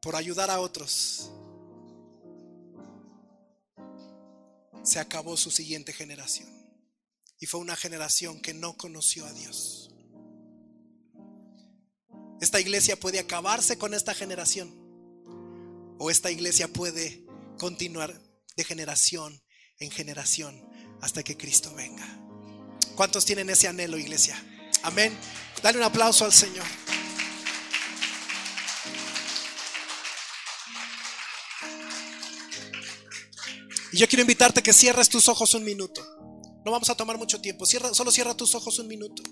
Por 0.00 0.16
ayudar 0.16 0.50
a 0.50 0.60
otros. 0.60 1.30
Se 4.82 4.98
acabó 4.98 5.36
su 5.36 5.50
siguiente 5.50 5.92
generación. 5.92 6.48
Y 7.38 7.46
fue 7.46 7.60
una 7.60 7.76
generación 7.76 8.40
que 8.40 8.54
no 8.54 8.76
conoció 8.76 9.26
a 9.26 9.32
Dios. 9.32 9.89
Esta 12.40 12.58
iglesia 12.58 12.98
puede 12.98 13.18
acabarse 13.18 13.76
con 13.76 13.92
esta 13.92 14.14
generación 14.14 14.74
o 15.98 16.10
esta 16.10 16.30
iglesia 16.30 16.68
puede 16.68 17.26
continuar 17.58 18.18
de 18.56 18.64
generación 18.64 19.42
en 19.78 19.90
generación 19.90 20.66
hasta 21.02 21.22
que 21.22 21.36
Cristo 21.36 21.74
venga. 21.74 22.06
¿Cuántos 22.96 23.26
tienen 23.26 23.50
ese 23.50 23.68
anhelo, 23.68 23.98
iglesia? 23.98 24.42
Amén. 24.82 25.14
Dale 25.62 25.76
un 25.78 25.84
aplauso 25.84 26.24
al 26.24 26.32
Señor. 26.32 26.64
Y 33.92 33.98
yo 33.98 34.08
quiero 34.08 34.22
invitarte 34.22 34.62
que 34.62 34.72
cierres 34.72 35.10
tus 35.10 35.28
ojos 35.28 35.52
un 35.52 35.64
minuto. 35.64 36.02
No 36.64 36.72
vamos 36.72 36.88
a 36.88 36.94
tomar 36.94 37.18
mucho 37.18 37.40
tiempo. 37.40 37.66
Solo 37.66 38.10
cierra 38.10 38.34
tus 38.34 38.54
ojos 38.54 38.78
un 38.78 38.88
minuto. 38.88 39.22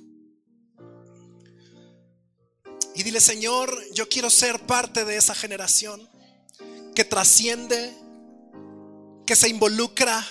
Dile, 3.09 3.20
Señor, 3.22 3.74
yo 3.94 4.06
quiero 4.06 4.28
ser 4.28 4.66
parte 4.66 5.06
de 5.06 5.16
esa 5.16 5.34
generación 5.34 6.06
que 6.94 7.06
trasciende, 7.06 7.96
que 9.26 9.34
se 9.34 9.48
involucra, 9.48 10.22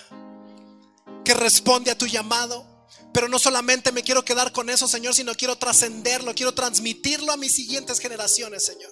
que 1.26 1.34
responde 1.34 1.90
a 1.90 1.98
tu 1.98 2.06
llamado. 2.06 2.88
Pero 3.12 3.30
no 3.30 3.40
solamente 3.40 3.92
me 3.92 4.04
quiero 4.04 4.24
quedar 4.24 4.52
con 4.52 4.70
eso, 4.70 4.88
Señor, 4.88 5.16
sino 5.16 5.34
quiero 5.34 5.58
trascenderlo, 5.58 6.36
quiero 6.36 6.54
transmitirlo 6.54 7.32
a 7.32 7.38
mis 7.38 7.56
siguientes 7.56 8.00
generaciones, 8.00 8.66
Señor. 8.66 8.92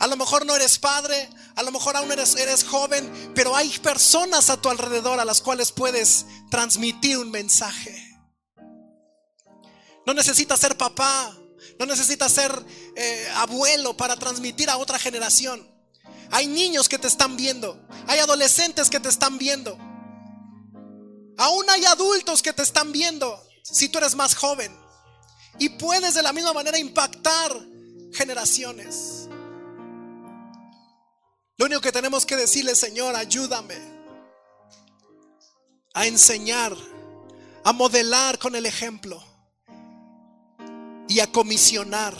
A 0.00 0.08
lo 0.08 0.16
mejor 0.16 0.44
no 0.44 0.56
eres 0.56 0.80
padre, 0.80 1.30
a 1.54 1.62
lo 1.62 1.70
mejor 1.70 1.96
aún 1.96 2.10
eres, 2.10 2.34
eres 2.34 2.64
joven, 2.64 3.08
pero 3.36 3.54
hay 3.54 3.70
personas 3.78 4.50
a 4.50 4.60
tu 4.60 4.68
alrededor 4.68 5.20
a 5.20 5.24
las 5.24 5.40
cuales 5.40 5.70
puedes 5.70 6.26
transmitir 6.50 7.18
un 7.18 7.30
mensaje. 7.30 8.18
No 10.04 10.12
necesitas 10.12 10.58
ser 10.58 10.76
papá, 10.76 11.38
no 11.78 11.86
necesitas 11.86 12.32
ser 12.32 12.52
eh, 12.96 13.28
abuelo 13.36 13.96
para 13.96 14.16
transmitir 14.16 14.70
a 14.70 14.76
otra 14.76 14.98
generación. 14.98 15.66
Hay 16.30 16.46
niños 16.46 16.88
que 16.88 16.98
te 16.98 17.08
están 17.08 17.36
viendo, 17.36 17.86
hay 18.06 18.18
adolescentes 18.18 18.88
que 18.88 19.00
te 19.00 19.08
están 19.08 19.38
viendo, 19.38 19.76
aún 21.36 21.70
hay 21.70 21.84
adultos 21.84 22.42
que 22.42 22.52
te 22.52 22.62
están 22.62 22.92
viendo 22.92 23.42
si 23.62 23.88
tú 23.88 23.98
eres 23.98 24.14
más 24.14 24.34
joven. 24.34 24.72
Y 25.58 25.68
puedes 25.70 26.14
de 26.14 26.22
la 26.22 26.32
misma 26.32 26.52
manera 26.52 26.78
impactar 26.78 27.54
generaciones. 28.12 29.28
Lo 31.58 31.66
único 31.66 31.80
que 31.82 31.92
tenemos 31.92 32.24
que 32.24 32.36
decirle, 32.36 32.74
Señor, 32.74 33.14
ayúdame 33.14 33.76
a 35.94 36.06
enseñar, 36.06 36.74
a 37.64 37.72
modelar 37.72 38.38
con 38.38 38.56
el 38.56 38.64
ejemplo 38.64 39.31
y 41.12 41.20
a 41.20 41.26
comisionar 41.30 42.16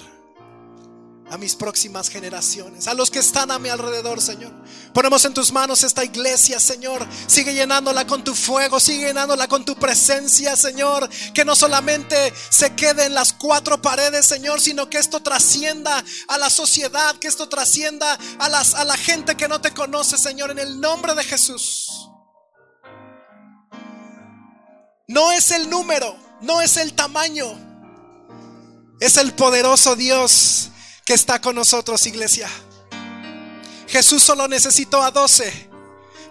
a 1.31 1.39
mis 1.39 1.57
próximas 1.57 2.11
generaciones, 2.11 2.89
a 2.89 2.93
los 2.93 3.11
que 3.11 3.21
están 3.21 3.51
a 3.51 3.59
mi 3.59 3.71
alrededor, 3.71 4.21
Señor. 4.21 4.53
Ponemos 4.93 5.25
en 5.25 5.33
tus 5.33 5.51
manos 5.51 5.83
esta 5.83 6.05
iglesia, 6.05 6.61
Señor. 6.61 7.09
Sigue 7.27 7.55
llenándola 7.55 8.07
con 8.07 8.23
tu 8.23 8.35
fuego, 8.35 8.79
sigue 8.79 9.07
llenándola 9.07 9.49
con 9.49 9.65
tu 9.65 9.75
presencia, 9.77 10.57
Señor. 10.57 11.09
Que 11.33 11.47
no 11.47 11.57
solamente 11.57 12.35
se 12.51 12.75
quede 12.75 13.07
en 13.07 13.15
las 13.15 13.33
cuatro 13.33 13.81
paredes, 13.81 14.27
Señor, 14.27 14.61
sino 14.61 14.91
que 14.91 14.99
esto 14.99 15.23
trascienda 15.23 16.05
a 16.29 16.37
la 16.37 16.51
sociedad, 16.51 17.17
que 17.17 17.29
esto 17.29 17.49
trascienda 17.49 18.19
a, 18.39 18.51
las, 18.51 18.75
a 18.75 18.85
la 18.85 18.99
gente 18.99 19.39
que 19.39 19.49
no 19.49 19.59
te 19.63 19.73
conoce, 19.73 20.19
Señor, 20.19 20.51
en 20.51 20.59
el 20.59 20.83
nombre 20.83 21.15
de 21.15 21.25
Jesús. 21.25 22.11
No 25.09 25.33
es 25.33 25.51
el 25.51 25.71
número, 25.71 26.15
no 26.43 26.61
es 26.61 26.77
el 26.77 26.93
tamaño, 26.93 27.72
es 29.03 29.17
el 29.17 29.33
poderoso 29.35 29.97
Dios 29.97 30.69
que 31.05 31.15
está 31.15 31.41
con 31.41 31.57
nosotros, 31.57 32.07
iglesia. 32.07 32.49
Jesús 33.89 34.23
solo 34.23 34.47
necesitó 34.47 35.03
a 35.03 35.11
doce 35.11 35.69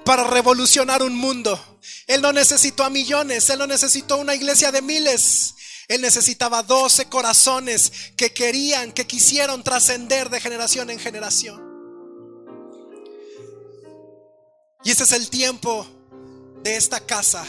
para 0.06 0.24
revolucionar 0.24 1.04
un 1.04 1.14
mundo. 1.14 1.60
Él 2.08 2.22
no 2.22 2.32
necesitó 2.32 2.86
a 2.86 2.90
millones, 2.90 3.50
él 3.50 3.60
no 3.60 3.68
necesitó 3.68 4.16
una 4.18 4.36
iglesia 4.36 4.72
de 4.72 4.82
miles. 4.82 5.54
Él 5.90 6.00
necesitaba 6.00 6.64
doce 6.64 7.08
corazones 7.08 7.92
que 8.16 8.32
querían, 8.32 8.94
que 8.94 9.06
quisieron 9.06 9.64
trascender 9.64 10.30
de 10.30 10.40
generación 10.40 10.90
en 10.92 11.00
generación. 11.00 11.62
Y 14.86 14.92
ese 14.92 15.04
es 15.04 15.12
el 15.12 15.30
tiempo 15.30 15.86
de 16.64 16.78
esta 16.78 17.02
casa, 17.02 17.46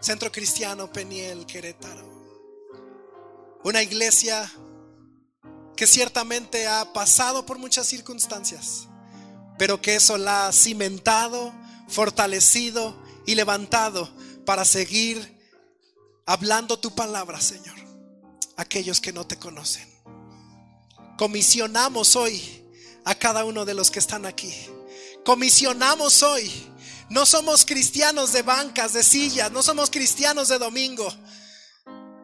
Centro 0.00 0.32
Cristiano 0.32 0.90
Peniel 0.92 1.46
Querétaro. 1.46 2.13
Una 3.64 3.82
iglesia 3.82 4.52
que 5.74 5.86
ciertamente 5.86 6.68
ha 6.68 6.92
pasado 6.92 7.46
por 7.46 7.58
muchas 7.58 7.86
circunstancias, 7.86 8.88
pero 9.58 9.80
que 9.80 9.96
eso 9.96 10.18
la 10.18 10.46
ha 10.46 10.52
cimentado, 10.52 11.52
fortalecido 11.88 13.02
y 13.26 13.34
levantado 13.34 14.14
para 14.44 14.66
seguir 14.66 15.34
hablando 16.26 16.78
tu 16.78 16.94
palabra, 16.94 17.40
Señor, 17.40 17.74
aquellos 18.58 19.00
que 19.00 19.14
no 19.14 19.26
te 19.26 19.38
conocen. 19.38 19.88
Comisionamos 21.16 22.16
hoy 22.16 22.66
a 23.04 23.14
cada 23.14 23.46
uno 23.46 23.64
de 23.64 23.72
los 23.72 23.90
que 23.90 23.98
están 23.98 24.26
aquí. 24.26 24.54
Comisionamos 25.24 26.22
hoy. 26.22 26.70
No 27.08 27.24
somos 27.24 27.64
cristianos 27.64 28.32
de 28.32 28.42
bancas, 28.42 28.92
de 28.92 29.02
sillas, 29.02 29.50
no 29.52 29.62
somos 29.62 29.88
cristianos 29.88 30.48
de 30.48 30.58
domingo. 30.58 31.06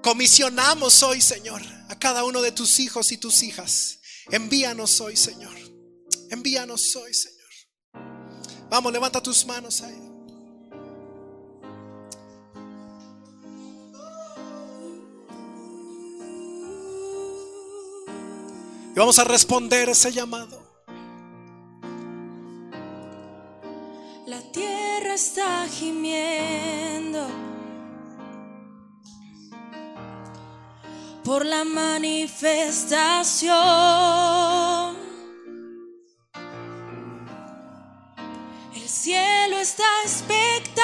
Comisionamos 0.03 1.03
hoy, 1.03 1.20
Señor, 1.20 1.61
a 1.88 1.98
cada 1.98 2.24
uno 2.24 2.40
de 2.40 2.53
tus 2.53 2.80
hijos 2.80 3.12
y 3.12 3.18
tus 3.18 3.42
hijas. 3.42 4.01
Envíanos 4.30 5.01
hoy, 5.01 5.16
Señor. 5.16 5.53
Envíanos 6.30 6.96
hoy, 6.96 7.12
Señor. 7.12 7.40
Vamos, 8.70 8.92
levanta 8.92 9.22
tus 9.22 9.44
manos 9.44 9.82
ahí. 9.82 10.11
Y 18.94 18.98
vamos 18.98 19.18
a 19.18 19.24
responder 19.24 19.90
ese 19.90 20.12
llamado. 20.12 20.66
La 24.26 24.40
tierra 24.51 25.14
está 25.14 25.68
gimiendo 25.68 27.49
por 31.25 31.45
la 31.45 31.64
manifestación. 31.64 33.51
El 38.75 38.89
cielo 38.89 39.59
está 39.59 39.85
expectante 40.05 40.81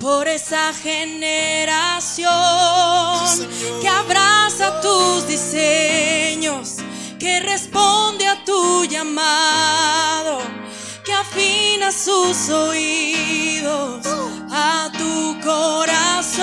por 0.00 0.28
esa 0.28 0.72
generación 0.72 2.30
que 3.80 3.88
abraza 3.88 4.80
tus 4.80 5.26
diseños, 5.26 6.76
que 7.18 7.40
responde 7.40 8.28
a 8.28 8.44
tu 8.44 8.84
llamado, 8.84 10.38
sus 11.92 12.48
oídos 12.48 14.04
a 14.50 14.90
tu 14.96 15.38
corazón, 15.40 16.40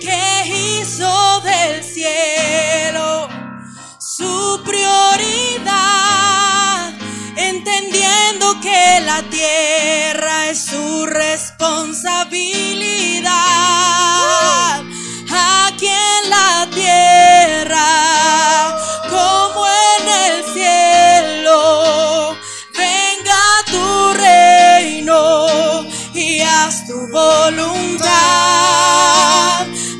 que 0.00 0.80
hizo 0.80 1.40
del 1.40 1.82
cielo 1.82 3.28
su 3.98 4.60
prioridad, 4.64 5.72
entendiendo 7.36 8.60
que 8.60 9.00
la 9.04 9.22
tierra 9.28 10.50
es 10.50 10.66
su 10.66 11.06
responsabilidad. 11.06 13.93
Haz 26.64 26.86
tu 26.86 27.06
voluntad. 27.08 28.10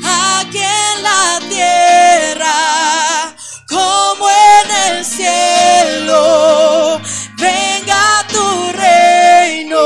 Aquí 0.03 0.59
en 0.59 1.03
la 1.03 1.39
tierra, 1.55 3.35
como 3.69 4.29
en 4.29 4.71
el 4.87 5.05
cielo, 5.05 6.99
venga 7.37 8.25
tu 8.35 8.71
reino 8.85 9.83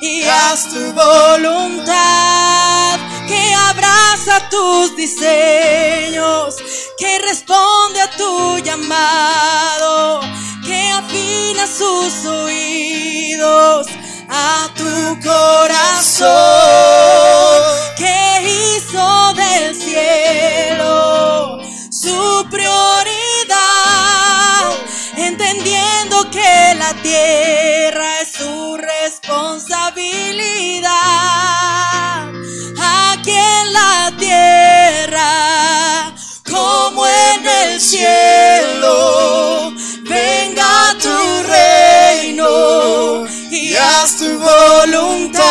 y 0.00 0.24
haz 0.24 0.68
tu 0.72 0.92
voluntad 0.92 2.98
que 3.28 3.54
abraza 3.70 4.48
tus 4.50 4.96
diseños, 4.96 6.56
que 6.98 7.18
responde 7.20 8.00
a 8.00 8.10
tu 8.10 8.58
llamado, 8.58 10.20
que 10.64 10.90
afina 10.90 11.66
sus 11.66 12.26
oídos 12.26 13.86
a 14.28 14.68
tu 14.74 15.18
corazón 15.22 16.26
que 17.96 18.76
hizo 18.76 19.32
del 19.34 19.74
cielo 19.74 21.58
su 21.90 22.46
prioridad, 22.50 23.06
entendiendo 25.16 26.30
que 26.30 26.74
la 26.78 26.92
tierra 27.02 28.20
es 28.20 28.32
su 28.32 28.76
responsabilidad. 28.76 31.05
Haz 44.06 44.18
tu 44.18 44.38
voluntad 44.38 45.42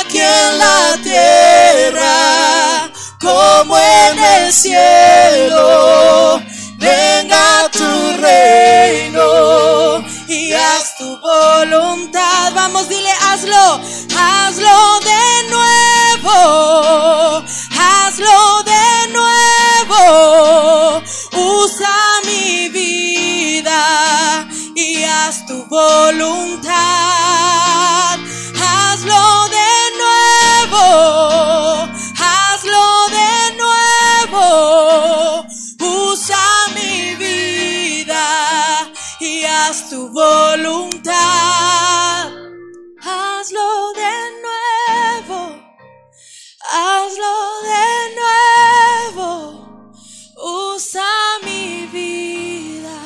aquí 0.00 0.18
en 0.18 0.58
la 0.58 0.96
tierra 1.02 2.90
como 3.20 3.76
en 3.76 4.18
el 4.18 4.50
cielo. 4.50 6.40
Venga 6.78 7.68
tu 7.70 8.16
reino 8.22 10.02
y 10.26 10.54
haz 10.54 10.96
tu 10.96 11.20
voluntad. 11.20 12.52
Vamos, 12.54 12.88
dile, 12.88 13.12
hazlo, 13.28 13.80
hazlo 14.16 15.01
haz 39.62 39.78
tu 39.90 40.08
voluntad. 40.08 41.12
Hazlo 43.00 43.68
de 44.02 44.16
nuevo, 44.46 45.40
hazlo 46.72 47.34
de 47.72 47.88
nuevo. 48.20 49.30
Usa 50.36 51.10
mi 51.44 51.86
vida 51.98 53.00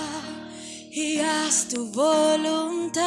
y 0.90 1.20
haz 1.20 1.68
tu 1.68 1.80
voluntad. 1.92 3.06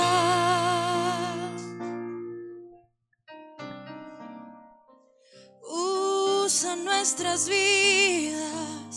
Usa 5.61 6.75
nuestras 6.75 7.47
vidas, 7.47 8.95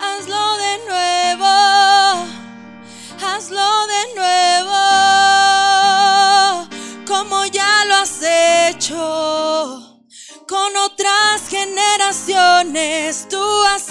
hazlo 0.00 0.44
de 0.64 0.72
nuevo, 0.90 1.51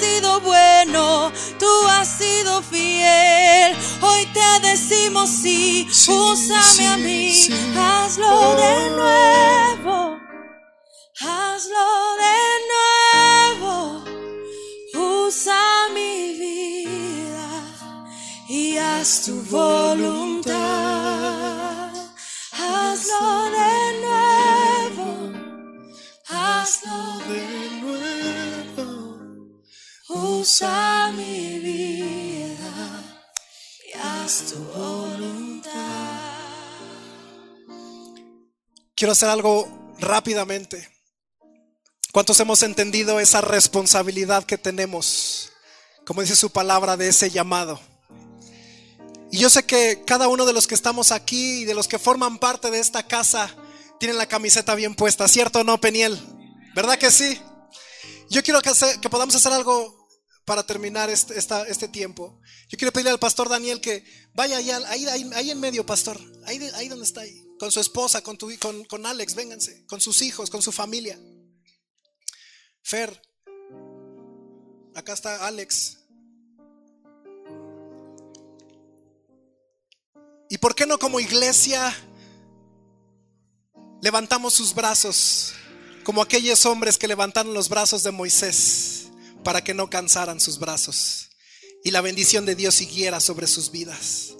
sido 0.02 0.40
bueno, 0.42 1.32
tú 1.60 1.72
has 1.88 2.08
sido 2.18 2.62
fiel. 2.62 3.76
Hoy 4.02 4.26
te 4.34 4.50
decimos 4.68 5.30
sí, 5.30 5.88
Sí, 5.92 6.12
úsame 6.12 6.88
a 6.88 6.98
mí, 6.98 7.32
sí. 7.34 7.54
hazlo 7.78 8.56
de 8.56 8.74
Oh. 8.74 8.96
nuevo. 9.00 10.20
Hazlo 11.24 11.88
de 12.26 12.40
nuevo, 12.72 14.04
usa 15.28 15.62
mi 15.94 16.34
vida 16.34 17.50
y 18.50 18.78
haz 18.78 19.10
tu 19.26 19.36
voluntad. 19.44 20.62
Hazlo 22.54 23.26
de 23.60 23.76
nuevo, 24.06 25.08
hazlo 26.28 26.98
De 27.28 27.40
nuevo. 27.40 27.51
Usa 30.22 31.12
mi 31.16 31.60
vida 31.60 33.22
y 33.88 33.98
haz 33.98 34.46
tu 34.52 34.60
voluntad. 34.78 35.72
Quiero 38.96 39.14
hacer 39.14 39.30
algo 39.30 39.96
rápidamente. 40.00 40.88
¿Cuántos 42.12 42.40
hemos 42.40 42.62
entendido 42.62 43.20
esa 43.20 43.42
responsabilidad 43.42 44.44
que 44.44 44.58
tenemos? 44.58 45.52
Como 46.06 46.22
dice 46.22 46.36
su 46.36 46.50
palabra 46.50 46.98
de 46.98 47.08
ese 47.08 47.30
llamado. 47.30 47.80
Y 49.32 49.40
yo 49.40 49.50
sé 49.50 49.64
que 49.64 50.04
cada 50.06 50.28
uno 50.28 50.46
de 50.46 50.54
los 50.54 50.68
que 50.68 50.76
estamos 50.76 51.12
aquí 51.12 51.62
y 51.62 51.66
de 51.66 51.74
los 51.74 51.88
que 51.88 52.00
forman 52.00 52.38
parte 52.38 52.70
de 52.70 52.80
esta 52.80 53.08
casa 53.08 53.56
tienen 53.98 54.18
la 54.18 54.28
camiseta 54.28 54.76
bien 54.76 54.94
puesta, 54.94 55.28
¿cierto 55.28 55.60
o 55.60 55.64
no, 55.64 55.80
Peniel? 55.80 56.20
¿Verdad 56.76 56.98
que 56.98 57.12
sí? 57.12 57.40
Yo 58.30 58.44
quiero 58.44 58.62
que, 58.62 58.72
que 59.02 59.10
podamos 59.10 59.36
hacer 59.36 59.54
algo 59.54 60.01
para 60.52 60.64
terminar 60.64 61.10
este, 61.10 61.34
este 61.40 61.88
tiempo. 61.88 62.38
Yo 62.68 62.78
quiero 62.78 62.92
pedirle 62.92 63.12
al 63.12 63.20
pastor 63.20 63.48
Daniel 63.48 63.80
que 63.80 64.04
vaya 64.34 64.58
allá, 64.58 64.82
ahí, 64.90 65.06
ahí, 65.06 65.32
ahí 65.34 65.50
en 65.50 65.62
medio, 65.62 65.86
pastor. 65.86 66.20
Ahí, 66.46 66.60
ahí 66.76 66.90
donde 66.90 67.06
está, 67.06 67.22
ahí, 67.22 67.42
con 67.58 67.72
su 67.72 67.80
esposa, 67.80 68.22
con, 68.22 68.38
tu, 68.38 68.52
con, 68.60 68.84
con 68.84 69.06
Alex, 69.06 69.34
vénganse, 69.34 69.86
con 69.86 70.02
sus 70.02 70.22
hijos, 70.22 70.50
con 70.50 70.62
su 70.62 70.74
familia. 70.74 71.18
Fer, 72.84 73.22
acá 74.94 75.14
está 75.14 75.48
Alex. 75.48 76.00
¿Y 80.50 80.58
por 80.58 80.76
qué 80.76 80.86
no 80.86 81.00
como 81.00 81.22
iglesia 81.22 81.96
levantamos 84.02 84.54
sus 84.54 84.76
brazos 84.76 85.54
como 86.04 86.22
aquellos 86.22 86.66
hombres 86.66 86.98
que 86.98 87.08
levantaron 87.08 87.54
los 87.54 87.70
brazos 87.70 88.04
de 88.04 88.12
Moisés 88.12 89.01
para 89.44 89.64
que 89.64 89.74
no 89.74 89.90
cansaran 89.90 90.40
sus 90.40 90.60
brazos 90.60 91.30
y 91.84 91.92
la 91.92 92.02
bendición 92.02 92.46
de 92.46 92.56
Dios 92.56 92.76
siguiera 92.76 93.20
sobre 93.20 93.48
sus 93.48 93.72
vidas? 93.72 94.36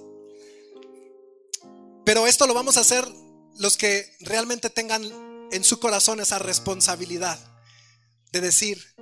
Pero 2.04 2.26
esto 2.26 2.46
lo 2.46 2.54
vamos 2.54 2.76
a 2.76 2.80
hacer 2.80 3.06
los 3.58 3.76
que 3.76 4.16
realmente 4.20 4.70
tengan 4.70 5.02
en 5.52 5.64
su 5.64 5.78
corazón 5.78 6.20
esa 6.20 6.38
responsabilidad 6.38 7.38
de 8.32 8.40
decir, 8.40 8.94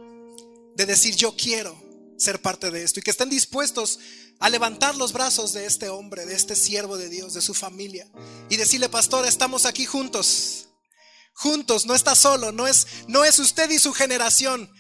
de 0.74 0.86
decir 0.86 1.14
yo 1.14 1.36
quiero 1.36 1.80
ser 2.18 2.42
parte 2.42 2.70
de 2.70 2.82
esto 2.82 3.00
y 3.00 3.02
que 3.02 3.10
estén 3.10 3.30
dispuestos 3.30 3.98
a 4.40 4.48
levantar 4.48 4.96
los 4.96 5.12
brazos 5.12 5.52
de 5.52 5.66
este 5.66 5.88
hombre, 5.88 6.26
de 6.26 6.34
este 6.34 6.56
siervo 6.56 6.96
de 6.96 7.08
Dios, 7.08 7.34
de 7.34 7.40
su 7.40 7.54
familia 7.54 8.10
y 8.48 8.56
decirle, 8.56 8.88
pastor, 8.88 9.26
estamos 9.26 9.64
aquí 9.66 9.86
juntos. 9.86 10.66
Juntos, 11.32 11.86
no 11.86 11.94
está 11.94 12.14
solo, 12.14 12.52
no 12.52 12.66
es 12.66 12.86
no 13.06 13.24
es 13.24 13.38
usted 13.38 13.70
y 13.70 13.78
su 13.78 13.94
generación. 13.94 14.70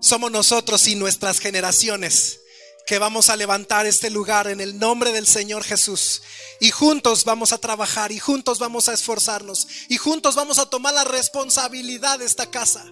Somos 0.00 0.30
nosotros 0.30 0.86
y 0.86 0.94
nuestras 0.94 1.38
generaciones 1.38 2.40
que 2.86 2.98
vamos 2.98 3.30
a 3.30 3.36
levantar 3.36 3.84
este 3.84 4.10
lugar 4.10 4.46
en 4.46 4.60
el 4.60 4.78
nombre 4.78 5.10
del 5.12 5.26
Señor 5.26 5.64
Jesús. 5.64 6.22
Y 6.60 6.70
juntos 6.70 7.24
vamos 7.24 7.52
a 7.52 7.58
trabajar 7.58 8.12
y 8.12 8.20
juntos 8.20 8.58
vamos 8.58 8.88
a 8.88 8.94
esforzarnos 8.94 9.66
y 9.88 9.96
juntos 9.96 10.36
vamos 10.36 10.58
a 10.58 10.70
tomar 10.70 10.94
la 10.94 11.04
responsabilidad 11.04 12.20
de 12.20 12.26
esta 12.26 12.50
casa 12.50 12.86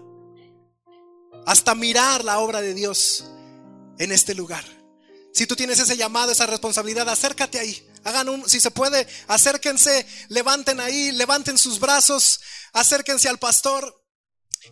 hasta 1.47 1.75
mirar 1.75 2.25
la 2.25 2.41
obra 2.41 2.61
de 2.61 2.75
Dios 2.75 3.25
en 3.99 4.13
este 4.13 4.35
lugar. 4.35 4.65
Si 5.33 5.47
tú 5.47 5.57
tienes 5.57 5.79
ese 5.79 5.97
llamado, 5.97 6.33
esa 6.33 6.47
responsabilidad, 6.47 7.09
acércate 7.09 7.59
ahí. 7.59 7.89
Hagan 8.05 8.29
un, 8.29 8.49
si 8.49 8.61
se 8.61 8.71
puede, 8.71 9.07
acérquense, 9.27 10.07
levanten 10.29 10.79
ahí, 10.79 11.11
levanten 11.13 11.59
sus 11.59 11.81
brazos, 11.81 12.41
acérquense 12.73 13.29
al 13.29 13.39
pastor 13.39 14.04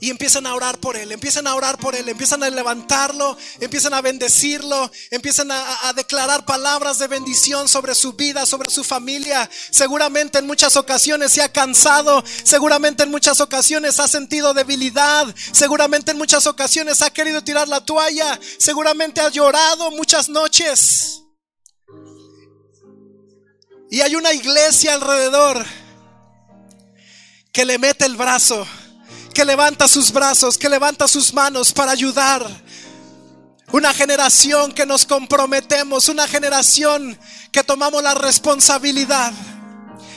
y 0.01 0.11
empiezan 0.11 0.47
a 0.47 0.55
orar 0.55 0.79
por 0.79 0.97
él, 0.97 1.13
empiezan 1.13 1.47
a 1.47 1.55
orar 1.55 1.79
por 1.79 1.95
él, 1.95 2.09
empiezan 2.09 2.43
a 2.43 2.51
levantarlo, 2.51 3.37
empiezan 3.61 3.95
a 3.95 4.01
bendecirlo, 4.01 4.91
empiezan 5.11 5.51
a, 5.51 5.93
declarar 5.95 6.45
palabras 6.45 6.99
de 6.99 7.07
bendición 7.07 7.69
sobre 7.69 7.95
su 7.95 8.15
vida, 8.15 8.47
sobre 8.47 8.71
su 8.71 8.83
familia. 8.83 9.49
Seguramente 9.71 10.39
en 10.39 10.47
muchas 10.47 10.77
ocasiones 10.77 11.33
se 11.33 11.43
ha 11.43 11.53
cansado, 11.53 12.25
seguramente 12.43 13.03
en 13.03 13.11
muchas 13.11 13.41
ocasiones 13.41 14.01
ha 14.01 14.09
sentido 14.09 14.55
debilidad, 14.55 15.33
seguramente 15.53 16.13
en 16.13 16.19
muchas 16.19 16.47
ocasiones 16.47 17.03
ha 17.03 17.11
querido 17.11 17.43
tirar 17.45 17.69
la 17.69 17.85
toalla, 17.85 18.41
seguramente 18.59 19.21
ha 19.21 19.29
llorado 19.29 19.91
muchas 19.91 20.29
noches. 20.29 21.23
Y 23.91 24.01
hay 24.01 24.15
una 24.15 24.33
iglesia 24.33 24.95
alrededor 24.95 25.65
que 27.53 27.67
le 27.67 27.79
mete 27.79 28.07
el 28.07 28.17
brazo 28.17 28.67
que 29.33 29.45
levanta 29.45 29.89
sus 29.89 30.13
brazos, 30.13 30.59
que 30.59 30.69
levanta 30.69 31.09
sus 31.09 31.33
manos 31.33 31.73
para 31.73 31.93
ayudar. 31.93 32.47
Una 33.73 33.95
generación 33.95 34.73
que 34.73 34.85
nos 34.85 35.07
comprometemos, 35.07 36.09
una 36.09 36.29
generación 36.29 37.19
que 37.51 37.65
tomamos 37.65 38.03
la 38.03 38.15
responsabilidad. 38.15 39.33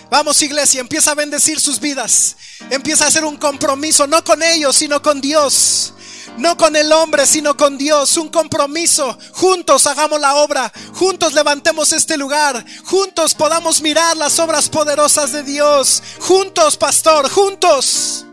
Vamos 0.10 0.42
iglesia, 0.42 0.82
empieza 0.82 1.12
a 1.12 1.16
bendecir 1.16 1.60
sus 1.60 1.80
vidas. 1.80 2.36
Empieza 2.70 3.06
a 3.06 3.08
hacer 3.08 3.24
un 3.24 3.38
compromiso, 3.38 4.08
no 4.08 4.24
con 4.24 4.44
ellos, 4.44 4.76
sino 4.76 5.02
con 5.02 5.22
Dios. 5.22 5.94
No 6.38 6.58
con 6.58 6.76
el 6.76 6.92
hombre, 6.92 7.26
sino 7.26 7.56
con 7.56 7.78
Dios. 7.78 8.18
Un 8.18 8.30
compromiso. 8.30 9.18
Juntos 9.34 9.88
hagamos 9.88 10.20
la 10.20 10.36
obra. 10.36 10.72
Juntos 10.94 11.34
levantemos 11.34 11.94
este 11.94 12.18
lugar. 12.18 12.66
Juntos 12.84 13.34
podamos 13.34 13.82
mirar 13.82 14.18
las 14.18 14.38
obras 14.40 14.70
poderosas 14.70 15.32
de 15.32 15.44
Dios. 15.44 16.04
Juntos, 16.20 16.76
pastor, 16.76 17.30
juntos. 17.30 18.26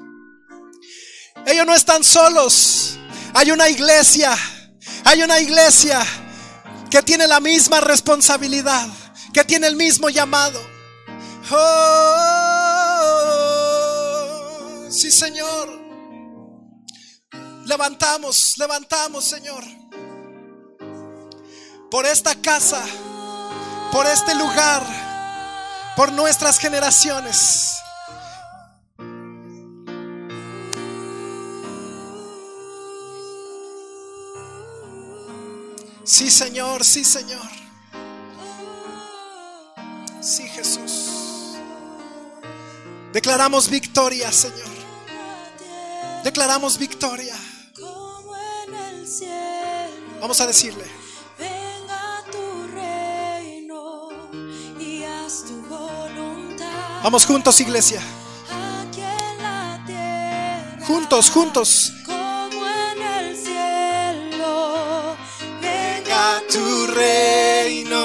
Ellos 1.46 1.66
no 1.66 1.74
están 1.74 2.04
solos. 2.04 2.98
Hay 3.34 3.50
una 3.50 3.68
iglesia. 3.68 4.36
Hay 5.04 5.22
una 5.22 5.40
iglesia 5.40 6.00
que 6.90 7.02
tiene 7.02 7.26
la 7.26 7.40
misma 7.40 7.80
responsabilidad, 7.80 8.86
que 9.32 9.44
tiene 9.44 9.66
el 9.66 9.76
mismo 9.76 10.10
llamado. 10.10 10.60
Oh, 11.50 11.58
sí, 14.90 15.10
Señor. 15.10 15.80
Levantamos, 17.64 18.54
levantamos, 18.58 19.24
Señor. 19.24 19.64
Por 21.90 22.06
esta 22.06 22.34
casa, 22.36 22.82
por 23.90 24.06
este 24.06 24.34
lugar, 24.34 24.82
por 25.96 26.12
nuestras 26.12 26.58
generaciones. 26.58 27.81
Sí, 36.04 36.30
Señor, 36.30 36.84
sí, 36.84 37.04
Señor. 37.04 37.48
Sí, 40.20 40.48
Jesús. 40.48 41.56
Declaramos 43.12 43.68
victoria, 43.68 44.32
Señor. 44.32 44.72
Declaramos 46.24 46.78
victoria. 46.78 47.36
Vamos 50.20 50.40
a 50.40 50.46
decirle. 50.46 50.84
Venga 51.38 52.24
tu 52.30 52.68
reino 52.74 54.08
y 54.78 55.02
haz 55.02 55.44
tu 55.44 55.60
voluntad. 55.62 57.02
Vamos 57.02 57.26
juntos, 57.26 57.60
iglesia. 57.60 58.00
Juntos, 60.86 61.30
juntos. 61.30 61.92
Reino, 66.94 68.02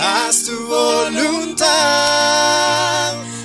haz 0.00 0.44
tu 0.44 0.66
voluntad 0.66 1.68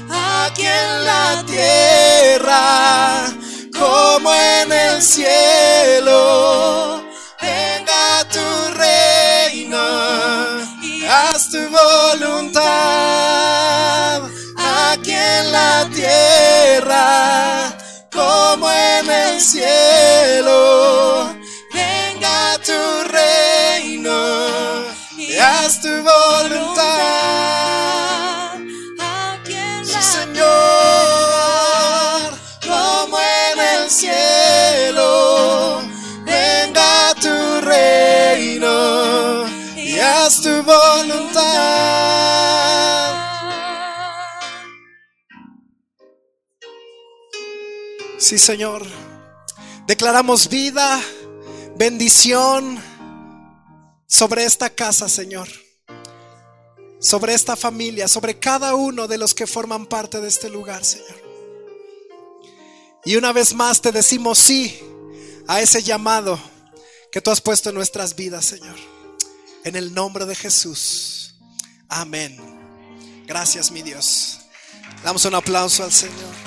aquí 0.10 0.66
en 0.66 1.06
la 1.06 1.44
tierra 1.46 3.34
como 3.78 4.34
en 4.34 4.72
el 4.72 5.02
cielo. 5.02 6.18
Venga 7.42 8.28
tu 8.32 8.74
reino, 8.74 9.86
haz 11.10 11.50
tu 11.52 11.60
voluntad 11.70 12.64
aquí 14.92 15.12
en 15.12 15.52
la 15.52 15.90
tierra 15.94 17.76
como 18.12 18.72
en 18.72 19.10
el 19.10 19.42
cielo. 19.42 19.75
Sí, 48.26 48.40
Señor. 48.40 48.84
Declaramos 49.86 50.50
vida, 50.50 51.00
bendición 51.76 52.82
sobre 54.08 54.46
esta 54.46 54.72
casa, 54.72 55.08
Señor. 55.08 55.48
Sobre 57.00 57.36
esta 57.36 57.56
familia, 57.56 58.08
sobre 58.08 58.40
cada 58.40 58.74
uno 58.74 59.08
de 59.08 59.20
los 59.20 59.36
que 59.36 59.46
forman 59.46 59.86
parte 59.86 60.22
de 60.22 60.28
este 60.28 60.50
lugar, 60.50 60.84
Señor. 60.84 61.22
Y 63.06 63.16
una 63.16 63.32
vez 63.32 63.54
más 63.54 63.80
te 63.80 63.92
decimos 63.92 64.40
sí 64.40 64.76
a 65.48 65.62
ese 65.62 65.84
llamado 65.84 66.40
que 67.12 67.22
tú 67.22 67.30
has 67.30 67.42
puesto 67.42 67.70
en 67.70 67.76
nuestras 67.76 68.16
vidas, 68.16 68.44
Señor. 68.44 68.76
En 69.64 69.76
el 69.76 69.94
nombre 69.94 70.26
de 70.26 70.34
Jesús. 70.34 71.36
Amén. 71.90 72.40
Gracias, 73.28 73.70
mi 73.70 73.84
Dios. 73.84 74.40
Damos 75.04 75.26
un 75.26 75.36
aplauso 75.36 75.84
al 75.84 75.92
Señor. 75.92 76.45